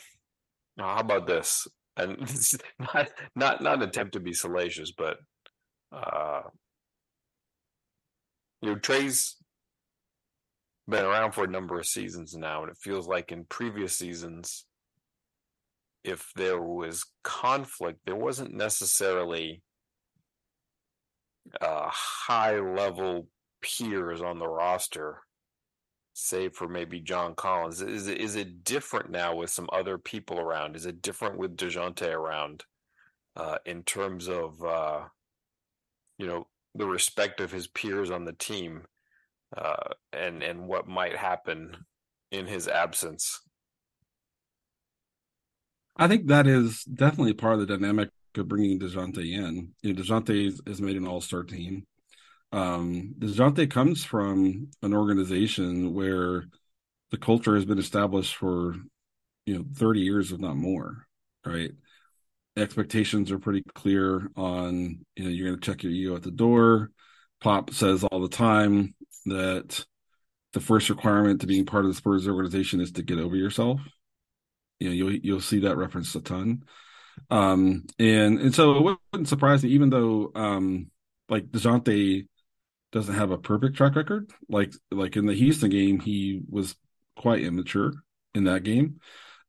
How 0.79 0.99
about 0.99 1.27
this? 1.27 1.67
And 1.97 2.19
not 2.79 3.11
not 3.35 3.63
not 3.63 3.75
an 3.77 3.83
attempt 3.83 4.15
to 4.15 4.21
be 4.21 4.33
salacious, 4.33 4.93
but 4.97 5.19
uh, 5.95 6.43
you 8.63 8.71
know, 8.71 8.77
Trae's 8.77 9.37
been 10.89 11.05
around 11.05 11.33
for 11.33 11.45
a 11.45 11.51
number 11.51 11.79
of 11.79 11.87
seasons 11.87 12.35
now, 12.35 12.63
and 12.63 12.71
it 12.71 12.79
feels 12.81 13.07
like 13.07 13.31
in 13.31 13.45
previous 13.45 13.99
seasons, 13.99 14.65
if 16.05 16.31
there 16.35 16.61
was 16.61 17.05
conflict, 17.23 18.01
there 18.07 18.17
wasn't 18.17 18.55
necessarily 18.55 19.63
uh, 21.61 21.89
high 21.91 22.59
level 22.59 23.29
peers 23.63 24.23
on 24.23 24.39
the 24.39 24.49
roster, 24.49 25.19
save 26.15 26.55
for 26.55 26.69
maybe 26.69 27.01
John 27.01 27.35
Collins. 27.35 27.83
Is 27.83 28.09
it, 28.09 28.19
is 28.19 28.37
it 28.37 28.65
different 28.65 29.11
now 29.11 29.35
with 29.35 29.51
some 29.51 29.69
other 29.73 29.99
people 29.99 30.39
around? 30.39 30.77
Is 30.77 30.87
it 30.87 31.03
different 31.03 31.39
with 31.39 31.57
Dejounte 31.57 32.13
around 32.13 32.65
uh, 33.37 33.59
in 33.65 33.83
terms 33.83 34.29
of, 34.29 34.63
uh, 34.63 35.01
you 36.19 36.27
know, 36.27 36.47
the 36.75 36.87
respect 36.87 37.41
of 37.41 37.53
his 37.53 37.67
peers 37.67 38.11
on 38.11 38.25
the 38.25 38.33
team 38.33 38.83
uh, 39.57 39.91
and, 40.13 40.43
and 40.43 40.67
what 40.67 40.89
might 40.89 41.17
happen 41.17 41.77
in 42.31 42.47
his 42.47 42.69
absence? 42.69 43.41
I 45.97 46.09
think 46.09 46.27
that 46.27 46.47
is 46.47 46.85
definitely 46.85 47.35
part 47.35 47.55
of 47.55 47.61
the 47.61 47.67
dynamic 47.67 48.09
of 48.37 48.49
bringing 48.49 48.79
Dejounte 48.79 49.19
in. 49.19 49.73
You 49.83 49.93
know, 49.93 50.03
Dejounte 50.03 50.67
has 50.67 50.81
made 50.81 50.97
an 50.97 51.07
All 51.07 51.21
Star 51.21 51.43
team. 51.43 51.85
Um, 52.53 53.15
Dejounte 53.19 53.71
comes 53.71 54.05
from 54.05 54.69
an 54.83 54.93
organization 54.93 55.95
where 55.95 56.45
the 57.11 57.17
culture 57.19 57.55
has 57.55 57.65
been 57.65 57.79
established 57.79 58.37
for 58.37 58.75
you 59.47 59.59
know 59.59 59.65
30 59.75 60.01
years, 60.01 60.33
if 60.33 60.41
not 60.41 60.57
more. 60.57 61.07
Right? 61.45 61.73
Expectations 62.57 63.31
are 63.31 63.39
pretty 63.39 63.63
clear 63.75 64.29
on 64.37 65.05
you 65.17 65.25
know 65.25 65.31
you're 65.31 65.49
going 65.49 65.61
to 65.61 65.65
check 65.65 65.83
your 65.83 65.93
ego 65.93 66.15
at 66.15 66.23
the 66.23 66.31
door. 66.31 66.91
Pop 67.41 67.73
says 67.73 68.05
all 68.05 68.21
the 68.21 68.29
time 68.29 68.95
that 69.27 69.85
the 70.53 70.61
first 70.61 70.91
requirement 70.91 71.41
to 71.41 71.47
being 71.47 71.65
part 71.65 71.85
of 71.85 71.91
the 71.91 71.97
Spurs 71.97 72.29
organization 72.29 72.81
is 72.81 72.93
to 72.93 73.03
get 73.03 73.19
over 73.19 73.35
yourself. 73.35 73.81
You 74.79 74.89
know, 74.89 74.95
you'll 74.95 75.13
you'll 75.13 75.41
see 75.41 75.61
that 75.61 75.77
reference 75.77 76.15
a 76.15 76.21
ton. 76.21 76.65
Um, 77.31 77.87
and 77.99 78.39
and 78.39 78.55
so 78.55 78.77
it 78.77 78.99
wouldn't 79.13 79.29
surprise 79.29 79.65
me, 79.65 79.71
even 79.71 79.91
though 79.91 80.31
um, 80.35 80.91
like 81.29 81.47
Dejounte 81.47 82.27
doesn't 82.93 83.15
have 83.15 83.31
a 83.31 83.39
perfect 83.39 83.77
track 83.77 83.97
record. 83.97 84.31
Like 84.49 84.73
like 84.91 85.17
in 85.17 85.27
the 85.27 85.35
Houston 85.35 85.71
game, 85.71 85.99
he 85.99 86.43
was 86.49 86.77
quite 87.17 87.43
immature 87.43 87.93
in 88.35 88.45
that 88.45 88.63
game. 88.63 89.01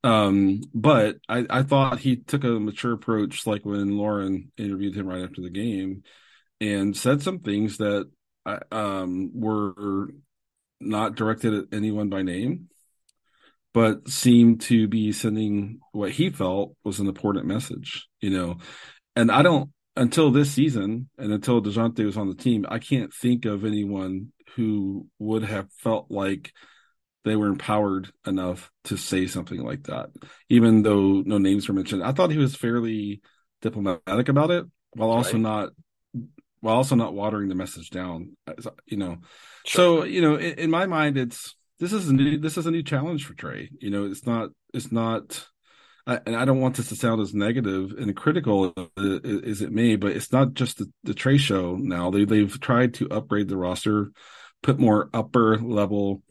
Um, 0.04 0.62
but 0.74 1.18
I, 1.30 1.46
I 1.50 1.64
thought 1.64 2.00
he 2.00 2.18
took 2.18 2.44
a 2.44 2.60
mature 2.60 2.94
approach, 2.94 3.48
like 3.48 3.64
when 3.64 3.98
Lauren 3.98 4.52
interviewed 4.58 4.96
him 4.96 5.08
right 5.08 5.24
after 5.24 5.42
the 5.42 5.50
game, 5.50 6.04
and 6.60 6.96
said 6.96 7.22
some 7.22 7.40
things 7.40 7.78
that 7.78 8.10
um, 8.72 9.32
were 9.34 10.08
not 10.82 11.16
directed 11.16 11.54
at 11.54 11.66
anyone 11.72 12.10
by 12.10 12.22
name, 12.22 12.70
but 13.74 14.10
seemed 14.10 14.62
to 14.62 14.88
be 14.88 15.14
sending 15.14 15.80
what 15.94 16.12
he 16.12 16.30
felt 16.30 16.76
was 16.84 17.00
an 17.00 17.08
important 17.08 17.46
message, 17.46 18.08
you 18.20 18.30
know. 18.30 18.58
And 19.16 19.32
I 19.32 19.42
don't 19.42 19.70
until 19.96 20.32
this 20.32 20.52
season 20.52 21.10
and 21.18 21.32
until 21.32 21.62
DeJounte 21.62 22.06
was 22.06 22.18
on 22.18 22.28
the 22.28 22.36
team, 22.36 22.66
I 22.68 22.80
can't 22.80 23.14
think 23.14 23.46
of 23.46 23.66
anyone 23.66 24.32
who 24.56 25.08
would 25.20 25.44
have 25.44 25.72
felt 25.74 26.10
like 26.10 26.52
they 27.24 27.36
were 27.36 27.48
empowered 27.48 28.12
enough 28.26 28.72
to 28.86 28.98
say 28.98 29.28
something 29.28 29.62
like 29.62 29.84
that, 29.84 30.10
even 30.50 30.84
though 30.84 31.22
no 31.26 31.38
names 31.38 31.68
were 31.68 31.74
mentioned. 31.74 32.04
I 32.04 32.12
thought 32.12 32.32
he 32.32 32.38
was 32.38 32.56
fairly 32.56 33.22
diplomatic 33.62 34.30
about 34.30 34.52
it, 34.52 34.66
while 34.94 35.10
also 35.10 35.34
right. 35.34 35.42
not 35.42 35.70
while 36.60 36.76
also 36.76 36.96
not 36.96 37.14
watering 37.14 37.50
the 37.50 37.56
message 37.56 37.90
down. 37.90 38.36
You 38.86 38.98
know, 38.98 39.18
sure. 39.66 40.02
so 40.02 40.04
you 40.04 40.22
know, 40.22 40.36
in, 40.36 40.54
in 40.60 40.72
my 40.72 40.86
mind, 40.86 41.18
it's 41.18 41.56
this 41.80 41.94
is 41.94 42.10
a 42.10 42.14
new 42.14 42.38
this 42.38 42.58
is 42.58 42.66
a 42.66 42.72
new 42.72 42.84
challenge 42.84 43.26
for 43.26 43.34
Trae. 43.34 43.70
You 43.80 43.90
know, 43.90 44.06
it's 44.06 44.26
not 44.26 44.50
it's 44.74 44.92
not. 44.92 45.48
I, 46.06 46.20
and 46.26 46.36
I 46.36 46.46
don't 46.46 46.60
want 46.60 46.76
this 46.76 46.90
to 46.90 46.96
sound 46.96 47.22
as 47.22 47.34
negative 47.34 47.94
and 47.98 48.16
critical 48.16 48.74
as 48.98 49.62
it 49.62 49.72
may, 49.72 49.96
but 49.96 50.12
it's 50.12 50.32
not 50.32 50.54
just 50.54 50.80
the, 50.80 50.92
the 51.04 51.14
Trae 51.14 51.40
show 51.40 51.76
now. 51.76 52.12
They 52.12 52.26
they've 52.26 52.60
tried 52.60 52.96
to 52.96 53.10
upgrade 53.10 53.48
the 53.48 53.58
roster, 53.58 54.12
put 54.62 54.80
more 54.80 55.10
upper 55.14 55.58
level, 55.58 56.22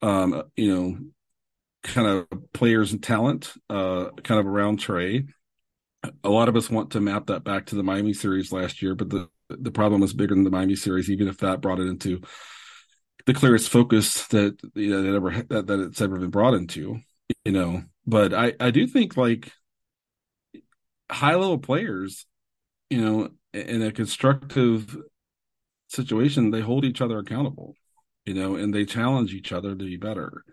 um, 0.00 0.44
you 0.56 0.74
know, 0.74 0.98
kind 1.82 2.08
of 2.08 2.52
players 2.54 2.92
and 2.92 3.02
talent, 3.02 3.52
uh, 3.68 4.10
kind 4.22 4.40
of 4.40 4.46
around 4.46 4.78
Trae. 4.78 5.28
A 6.22 6.30
lot 6.30 6.48
of 6.48 6.56
us 6.56 6.70
want 6.70 6.92
to 6.92 7.00
map 7.00 7.26
that 7.26 7.44
back 7.44 7.66
to 7.66 7.74
the 7.74 7.82
Miami 7.82 8.14
series 8.14 8.52
last 8.52 8.80
year, 8.80 8.94
but 8.94 9.10
the 9.10 9.28
the 9.50 9.70
problem 9.70 10.00
was 10.00 10.14
bigger 10.14 10.34
than 10.34 10.44
the 10.44 10.50
Miami 10.50 10.76
series, 10.76 11.10
even 11.10 11.28
if 11.28 11.38
that 11.38 11.60
brought 11.60 11.78
it 11.78 11.88
into 11.88 12.22
the 13.26 13.34
clearest 13.34 13.68
focus 13.70 14.26
that 14.28 14.56
you 14.74 14.90
know 14.90 15.02
that 15.02 15.14
ever 15.14 15.30
that, 15.48 15.66
that 15.66 15.80
it's 15.80 16.00
ever 16.00 16.18
been 16.18 16.30
brought 16.30 16.54
into 16.54 16.98
you 17.44 17.52
know 17.52 17.82
but 18.06 18.32
i 18.32 18.52
i 18.60 18.70
do 18.70 18.86
think 18.86 19.16
like 19.16 19.52
high 21.10 21.34
level 21.34 21.58
players 21.58 22.26
you 22.90 23.00
know 23.00 23.28
in 23.52 23.82
a 23.82 23.92
constructive 23.92 24.96
situation 25.88 26.50
they 26.50 26.60
hold 26.60 26.84
each 26.84 27.00
other 27.00 27.18
accountable 27.18 27.74
you 28.24 28.34
know 28.34 28.56
and 28.56 28.74
they 28.74 28.84
challenge 28.84 29.32
each 29.32 29.52
other 29.52 29.70
to 29.74 29.84
be 29.84 29.96
better 29.96 30.44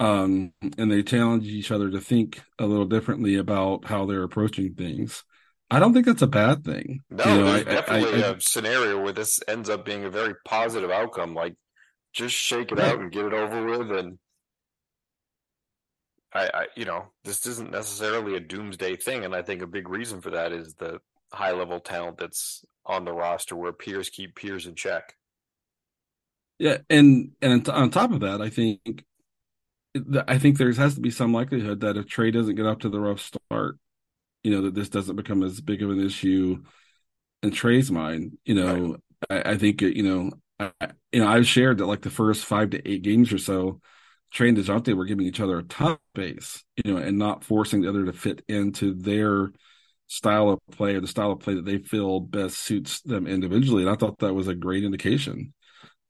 um 0.00 0.52
and 0.76 0.90
they 0.90 1.02
challenge 1.02 1.44
each 1.44 1.70
other 1.70 1.90
to 1.90 2.00
think 2.00 2.42
a 2.58 2.66
little 2.66 2.84
differently 2.84 3.36
about 3.36 3.84
how 3.86 4.04
they're 4.04 4.22
approaching 4.22 4.74
things 4.74 5.24
I 5.68 5.80
don't 5.80 5.92
think 5.92 6.06
that's 6.06 6.22
a 6.22 6.28
bad 6.28 6.64
thing. 6.64 7.00
No, 7.10 7.24
you 7.24 7.30
know, 7.30 7.44
there's 7.52 7.66
I, 7.66 7.70
definitely 7.70 8.22
I, 8.22 8.28
I, 8.28 8.30
a 8.30 8.40
scenario 8.40 9.02
where 9.02 9.12
this 9.12 9.40
ends 9.48 9.68
up 9.68 9.84
being 9.84 10.04
a 10.04 10.10
very 10.10 10.34
positive 10.44 10.90
outcome. 10.90 11.34
Like 11.34 11.56
just 12.12 12.34
shake 12.34 12.72
it 12.72 12.78
out 12.78 13.00
and 13.00 13.10
get 13.10 13.26
it 13.26 13.32
over 13.32 13.64
with 13.64 13.90
and 13.90 14.18
I, 16.32 16.50
I 16.52 16.66
you 16.76 16.84
know 16.84 17.06
this 17.24 17.46
isn't 17.46 17.70
necessarily 17.70 18.36
a 18.36 18.40
doomsday 18.40 18.96
thing 18.96 19.24
and 19.24 19.34
i 19.34 19.42
think 19.42 19.62
a 19.62 19.66
big 19.66 19.88
reason 19.88 20.20
for 20.20 20.30
that 20.30 20.52
is 20.52 20.74
the 20.74 21.00
high 21.32 21.52
level 21.52 21.80
talent 21.80 22.18
that's 22.18 22.64
on 22.84 23.04
the 23.04 23.12
roster 23.12 23.56
where 23.56 23.72
peers 23.72 24.08
keep 24.08 24.34
peers 24.36 24.66
in 24.66 24.74
check 24.74 25.14
yeah 26.58 26.78
and 26.88 27.32
and 27.42 27.68
on 27.68 27.90
top 27.90 28.12
of 28.12 28.20
that 28.20 28.40
i 28.40 28.48
think 28.48 29.04
i 30.28 30.38
think 30.38 30.58
there 30.58 30.72
has 30.72 30.94
to 30.94 31.00
be 31.00 31.10
some 31.10 31.32
likelihood 31.32 31.80
that 31.80 31.96
if 31.96 32.06
trae 32.06 32.32
doesn't 32.32 32.56
get 32.56 32.66
up 32.66 32.80
to 32.80 32.88
the 32.88 33.00
rough 33.00 33.20
start 33.20 33.78
you 34.42 34.50
know 34.50 34.62
that 34.62 34.74
this 34.74 34.88
doesn't 34.88 35.16
become 35.16 35.42
as 35.42 35.60
big 35.60 35.82
of 35.82 35.90
an 35.90 36.04
issue 36.04 36.62
in 37.42 37.50
trae's 37.50 37.90
mind 37.90 38.36
you 38.44 38.54
know 38.54 38.96
right. 39.30 39.44
I, 39.46 39.52
I 39.52 39.58
think 39.58 39.80
you 39.80 40.02
know 40.02 40.30
I, 40.58 40.70
you 41.12 41.20
know, 41.20 41.28
I've 41.28 41.46
shared 41.46 41.78
that 41.78 41.86
like 41.86 42.02
the 42.02 42.10
first 42.10 42.44
five 42.44 42.70
to 42.70 42.88
eight 42.88 43.02
games 43.02 43.32
or 43.32 43.38
so, 43.38 43.80
Trae 44.34 44.48
and 44.48 44.58
Dejounte 44.58 44.94
were 44.94 45.04
giving 45.04 45.26
each 45.26 45.40
other 45.40 45.58
a 45.58 45.62
tough 45.62 45.98
base, 46.14 46.64
you 46.82 46.92
know, 46.92 46.98
and 46.98 47.18
not 47.18 47.44
forcing 47.44 47.82
the 47.82 47.88
other 47.88 48.04
to 48.04 48.12
fit 48.12 48.42
into 48.48 48.94
their 48.94 49.50
style 50.08 50.50
of 50.50 50.60
play 50.70 50.94
or 50.94 51.00
the 51.00 51.06
style 51.06 51.32
of 51.32 51.40
play 51.40 51.54
that 51.54 51.64
they 51.64 51.78
feel 51.78 52.20
best 52.20 52.58
suits 52.58 53.00
them 53.02 53.26
individually. 53.26 53.82
And 53.82 53.90
I 53.90 53.96
thought 53.96 54.18
that 54.18 54.34
was 54.34 54.48
a 54.48 54.54
great 54.54 54.84
indication 54.84 55.52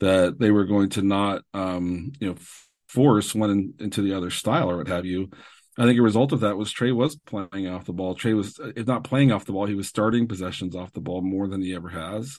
that 0.01 0.39
they 0.39 0.51
were 0.51 0.65
going 0.65 0.91
to 0.91 1.03
not, 1.03 1.43
um, 1.55 2.13
you 2.21 2.29
know, 2.29 2.37
force 2.89 3.35
one 3.35 3.51
in, 3.51 3.75
into 3.81 4.03
the 4.03 4.15
other 4.15 4.31
style 4.31 4.71
or 4.71 4.79
what 4.79 4.89
have 4.89 5.07
you. 5.07 5.31
I 5.79 5.85
think 5.85 5.99
a 5.99 6.03
result 6.03 6.33
of 6.33 6.41
that 6.41 6.57
was 6.57 6.73
Trae 6.73 6.95
was 6.95 7.17
playing 7.17 7.69
off 7.69 7.85
the 7.85 7.93
ball. 7.93 8.15
Trae 8.15 8.35
was, 8.35 8.59
if 8.77 8.87
not 8.87 9.05
playing 9.05 9.31
off 9.31 9.45
the 9.45 9.53
ball, 9.53 9.67
he 9.67 9.75
was 9.75 9.89
starting 9.89 10.27
possessions 10.27 10.75
off 10.75 10.93
the 10.93 11.01
ball 11.01 11.21
more 11.21 11.49
than 11.49 11.61
he 11.61 11.75
ever 11.75 11.91
has. 11.91 12.39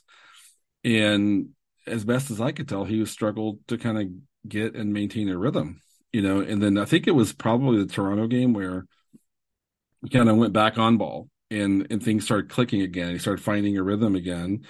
And 0.82 1.50
as 1.86 2.04
best 2.04 2.30
as 2.30 2.40
I 2.40 2.52
could 2.52 2.68
tell, 2.68 2.84
he 2.84 2.98
was 2.98 3.10
struggled 3.10 3.60
to 3.68 3.78
kind 3.78 3.98
of 3.98 4.08
get 4.48 4.74
and 4.74 4.92
maintain 4.92 5.28
a 5.28 5.38
rhythm, 5.38 5.80
you 6.12 6.22
know. 6.22 6.40
And 6.40 6.62
then 6.62 6.78
I 6.78 6.84
think 6.84 7.06
it 7.06 7.12
was 7.12 7.32
probably 7.32 7.78
the 7.78 7.92
Toronto 7.92 8.26
game 8.26 8.52
where 8.52 8.86
he 10.02 10.10
kind 10.10 10.28
of 10.28 10.36
went 10.36 10.52
back 10.52 10.78
on 10.78 10.96
ball 10.96 11.28
and 11.50 11.86
and 11.90 12.02
things 12.02 12.24
started 12.24 12.50
clicking 12.50 12.82
again. 12.82 13.12
He 13.12 13.18
started 13.18 13.42
finding 13.42 13.76
a 13.76 13.82
rhythm 13.82 14.14
again. 14.14 14.66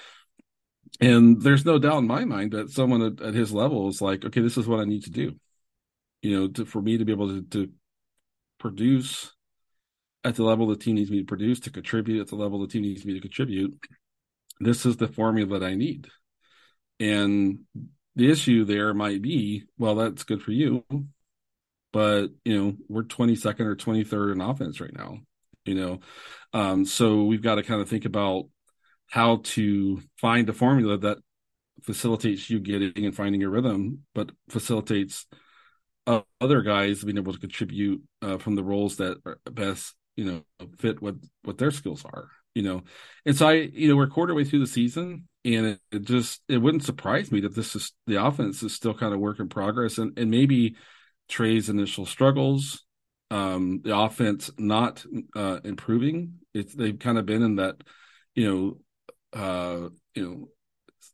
And 1.01 1.41
there's 1.43 1.65
no 1.65 1.79
doubt 1.79 1.99
in 1.99 2.07
my 2.07 2.25
mind 2.25 2.53
that 2.53 2.71
someone 2.71 3.03
at, 3.03 3.21
at 3.21 3.35
his 3.35 3.53
level 3.53 3.89
is 3.89 4.01
like, 4.01 4.25
okay, 4.25 4.41
this 4.41 4.57
is 4.57 4.67
what 4.67 4.81
I 4.81 4.85
need 4.85 5.05
to 5.05 5.11
do, 5.11 5.37
you 6.23 6.35
know, 6.35 6.49
to, 6.49 6.65
for 6.65 6.81
me 6.81 6.97
to 6.99 7.05
be 7.05 7.13
able 7.13 7.29
to, 7.29 7.43
to 7.43 7.71
produce 8.59 9.33
at 10.25 10.35
the 10.35 10.45
level 10.45 10.67
the 10.67 10.77
team 10.77 10.97
needs 10.97 11.11
me 11.11 11.19
to 11.19 11.27
produce, 11.27 11.61
to 11.61 11.71
contribute 11.71 12.21
at 12.23 12.29
the 12.29 12.37
level 12.37 12.61
the 12.61 12.69
team 12.69 12.83
needs 12.83 13.05
me 13.05 13.15
to 13.15 13.21
contribute. 13.21 13.79
This 14.61 14.87
is 14.87 14.97
the 14.97 15.09
formula 15.09 15.59
that 15.59 15.67
I 15.67 15.75
need 15.75 16.09
and 17.01 17.61
the 18.19 18.31
issue 18.31 18.65
there 18.65 18.93
might 18.95 19.23
be, 19.23 19.65
well, 19.79 19.95
that's 19.95 20.25
good 20.25 20.43
for 20.43 20.51
you, 20.51 20.85
but 21.93 22.27
you 22.45 22.61
know, 22.61 22.77
we're 22.89 23.05
22nd 23.05 23.61
or 23.61 23.77
23rd 23.77 24.33
in 24.33 24.41
offense 24.41 24.81
right 24.81 24.93
now, 24.93 25.21
you 25.65 25.77
know. 25.77 26.01
Um, 26.53 26.85
so 26.85 27.23
we've 27.23 27.43
got 27.43 27.55
to 27.55 27.63
kind 27.63 27.81
of 27.81 27.89
think 27.89 28.07
about 28.07 28.47
how 29.07 29.37
to 29.45 30.03
find 30.21 30.49
a 30.49 30.53
formula 30.53 30.99
that 30.99 31.19
facilitates 31.85 32.51
you 32.51 32.59
getting 32.59 33.05
and 33.05 33.15
finding 33.15 33.45
a 33.45 33.49
rhythm, 33.49 34.05
but 34.17 34.33
facilitates 34.49 35.25
other 36.41 36.63
guys 36.63 37.05
being 37.05 37.19
able 37.19 37.35
to 37.35 37.39
contribute 37.39 38.03
uh, 38.21 38.39
from 38.39 38.57
the 38.57 38.65
roles 38.65 38.97
that 38.97 39.19
best, 39.49 39.95
you 40.17 40.25
know, 40.25 40.67
fit 40.79 41.01
what 41.01 41.15
what 41.45 41.59
their 41.59 41.71
skills 41.71 42.05
are 42.05 42.29
you 42.59 42.65
know. 42.65 42.83
And 43.25 43.37
so 43.37 43.49
I, 43.49 43.53
you 43.53 43.89
know, 43.89 43.95
we're 43.95 44.09
quarter 44.09 44.35
way 44.35 44.43
through 44.43 44.59
the 44.59 44.67
season, 44.67 45.29
and 45.45 45.67
it, 45.67 45.81
it, 45.93 46.03
just 46.03 46.43
it 46.49 46.59
wouldn't 46.59 46.83
surprise 46.83 47.31
me 47.31 47.41
that 47.43 47.55
this 47.55 47.77
is 47.77 47.93
the 48.09 48.25
offense 48.25 48.65
is 48.65 48.75
still 48.75 48.95
kind 48.95 49.15
of 49.15 49.21
work 49.21 49.39
in 49.39 49.49
progress, 49.49 49.99
and 49.99 50.19
and 50.19 50.29
maybe 50.29 50.75
Trae's 51.29 51.69
initial 51.69 52.05
struggles, 52.05 52.85
um, 53.31 53.81
the 53.85 53.97
offense 53.97 54.51
not 54.59 55.05
uh, 55.37 55.61
improving. 55.63 56.41
It's 56.53 56.75
they've 56.75 56.99
kind 56.99 57.17
of 57.17 57.27
been 57.27 57.45
in 57.45 57.57
that, 57.57 57.77
you 58.35 58.77
know, 59.33 59.41
uh, 59.41 59.89
you 60.17 60.23
know, 60.25 60.49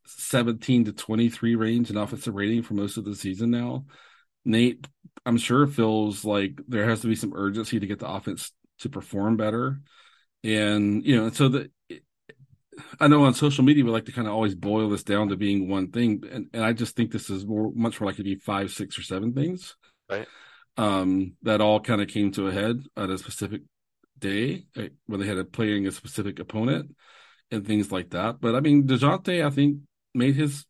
seventeen 0.06 0.86
to 0.86 0.92
twenty 0.92 1.28
three 1.28 1.56
range 1.56 1.90
in 1.90 1.98
offensive 1.98 2.34
rating 2.34 2.62
for 2.62 2.72
most 2.72 2.96
of 2.96 3.04
the 3.04 3.14
season 3.14 3.50
now. 3.50 3.84
Nate, 4.46 4.86
I'm 5.26 5.36
sure 5.36 5.66
feels 5.66 6.24
like 6.24 6.58
there 6.68 6.88
has 6.88 7.02
to 7.02 7.06
be 7.06 7.16
some 7.16 7.34
urgency 7.34 7.80
to 7.80 7.86
get 7.86 7.98
the 7.98 8.08
offense 8.08 8.50
to 8.78 8.88
perform 8.88 9.36
better, 9.36 9.80
and 10.44 11.04
you 11.04 11.16
know, 11.16 11.30
so 11.30 11.48
the 11.48 11.70
I 13.00 13.08
know 13.08 13.24
on 13.24 13.34
social 13.34 13.64
media 13.64 13.84
we 13.84 13.90
like 13.90 14.04
to 14.06 14.12
kind 14.12 14.28
of 14.28 14.34
always 14.34 14.54
boil 14.54 14.90
this 14.90 15.02
down 15.02 15.28
to 15.28 15.36
being 15.36 15.68
one 15.68 15.90
thing, 15.90 16.22
and, 16.30 16.48
and 16.52 16.64
I 16.64 16.72
just 16.72 16.96
think 16.96 17.10
this 17.10 17.30
is 17.30 17.46
more 17.46 17.72
much 17.74 18.00
more 18.00 18.10
likely 18.10 18.24
to 18.24 18.36
be 18.36 18.40
five, 18.40 18.70
six, 18.70 18.98
or 18.98 19.02
seven 19.02 19.32
things, 19.32 19.74
right? 20.10 20.26
Um, 20.76 21.34
that 21.42 21.60
all 21.60 21.80
kind 21.80 22.02
of 22.02 22.08
came 22.08 22.30
to 22.32 22.48
a 22.48 22.52
head 22.52 22.82
at 22.96 23.10
a 23.10 23.18
specific 23.18 23.62
day 24.18 24.64
eh, 24.76 24.88
when 25.06 25.20
they 25.20 25.26
had 25.26 25.38
a 25.38 25.44
playing 25.44 25.86
a 25.86 25.92
specific 25.92 26.38
opponent 26.40 26.94
and 27.50 27.66
things 27.66 27.92
like 27.92 28.10
that. 28.10 28.40
But 28.40 28.54
I 28.54 28.60
mean, 28.60 28.86
Dejounte, 28.86 29.44
I 29.44 29.50
think 29.50 29.78
made 30.14 30.34
his 30.34 30.66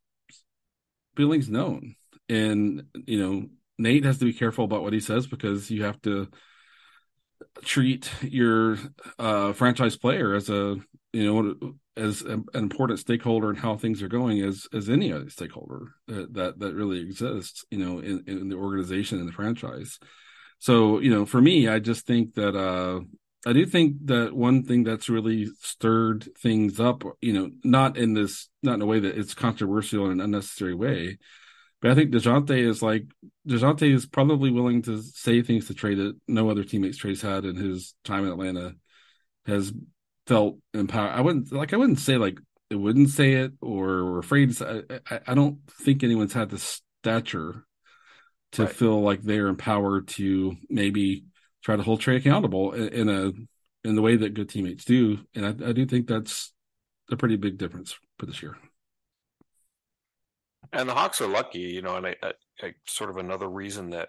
feelings 1.16 1.48
known, 1.48 1.96
and 2.28 2.84
you 3.06 3.18
know, 3.18 3.46
Nate 3.78 4.04
has 4.04 4.18
to 4.18 4.24
be 4.24 4.32
careful 4.32 4.64
about 4.64 4.82
what 4.82 4.92
he 4.92 5.00
says 5.00 5.26
because 5.26 5.70
you 5.70 5.84
have 5.84 6.00
to 6.02 6.28
treat 7.62 8.10
your 8.22 8.78
uh, 9.18 9.52
franchise 9.52 9.96
player 9.96 10.34
as 10.34 10.48
a 10.50 10.76
you 11.12 11.32
know 11.32 11.74
as 11.96 12.22
an 12.22 12.44
important 12.54 12.98
stakeholder 12.98 13.50
in 13.50 13.56
how 13.56 13.76
things 13.76 14.02
are 14.02 14.08
going 14.08 14.40
as 14.42 14.66
as 14.72 14.88
any 14.88 15.12
other 15.12 15.30
stakeholder 15.30 15.94
that 16.08 16.58
that 16.58 16.74
really 16.74 17.00
exists 17.00 17.64
you 17.70 17.78
know 17.78 18.00
in, 18.00 18.24
in 18.26 18.48
the 18.48 18.56
organization 18.56 19.18
and 19.18 19.28
the 19.28 19.32
franchise. 19.32 19.98
So 20.58 20.98
you 20.98 21.10
know 21.10 21.26
for 21.26 21.40
me 21.40 21.68
i 21.68 21.78
just 21.78 22.06
think 22.06 22.34
that 22.34 22.56
uh 22.56 23.00
i 23.46 23.52
do 23.52 23.66
think 23.66 23.96
that 24.06 24.34
one 24.34 24.64
thing 24.64 24.82
that's 24.82 25.08
really 25.08 25.48
stirred 25.60 26.28
things 26.40 26.80
up 26.80 27.04
you 27.20 27.32
know 27.32 27.50
not 27.62 27.96
in 27.96 28.14
this 28.14 28.48
not 28.62 28.74
in 28.74 28.82
a 28.82 28.86
way 28.86 29.00
that 29.00 29.18
it's 29.18 29.34
controversial 29.34 30.06
in 30.06 30.12
an 30.12 30.20
unnecessary 30.20 30.74
way 30.74 31.18
but 31.84 31.92
I 31.92 31.96
think 31.96 32.12
Dejounte 32.12 32.56
is 32.56 32.80
like 32.80 33.04
Dejounte 33.46 33.94
is 33.94 34.06
probably 34.06 34.50
willing 34.50 34.80
to 34.84 35.02
say 35.02 35.42
things 35.42 35.66
to 35.66 35.74
Trae 35.74 35.94
that 35.98 36.16
no 36.26 36.48
other 36.48 36.64
teammates 36.64 36.98
Trae's 36.98 37.20
had 37.20 37.44
in 37.44 37.56
his 37.56 37.94
time 38.04 38.24
in 38.24 38.32
Atlanta 38.32 38.74
has 39.44 39.70
felt 40.26 40.56
empowered. 40.72 41.10
I 41.10 41.20
wouldn't 41.20 41.52
like 41.52 41.74
I 41.74 41.76
wouldn't 41.76 41.98
say 41.98 42.16
like 42.16 42.38
it 42.70 42.76
wouldn't 42.76 43.10
say 43.10 43.34
it 43.34 43.52
or 43.60 44.02
were 44.02 44.18
afraid 44.18 44.48
to 44.48 44.54
say, 44.54 44.82
I, 45.10 45.20
I 45.26 45.34
don't 45.34 45.58
think 45.82 46.02
anyone's 46.02 46.32
had 46.32 46.48
the 46.48 46.56
stature 46.58 47.66
to 48.52 48.64
right. 48.64 48.74
feel 48.74 49.02
like 49.02 49.20
they're 49.20 49.48
empowered 49.48 50.08
to 50.08 50.56
maybe 50.70 51.26
try 51.62 51.76
to 51.76 51.82
hold 51.82 52.00
Trae 52.00 52.16
accountable 52.16 52.72
in, 52.72 52.88
in 52.88 53.08
a 53.10 53.32
in 53.86 53.94
the 53.94 54.00
way 54.00 54.16
that 54.16 54.32
good 54.32 54.48
teammates 54.48 54.86
do. 54.86 55.18
And 55.34 55.44
I, 55.44 55.68
I 55.68 55.72
do 55.72 55.84
think 55.84 56.06
that's 56.06 56.50
a 57.10 57.16
pretty 57.18 57.36
big 57.36 57.58
difference 57.58 57.94
for 58.18 58.24
this 58.24 58.42
year. 58.42 58.56
And 60.72 60.88
the 60.88 60.94
Hawks 60.94 61.20
are 61.20 61.28
lucky, 61.28 61.60
you 61.60 61.82
know, 61.82 61.96
and 61.96 62.06
I, 62.06 62.16
I, 62.22 62.32
I, 62.62 62.74
sort 62.86 63.10
of 63.10 63.16
another 63.16 63.48
reason 63.48 63.90
that 63.90 64.08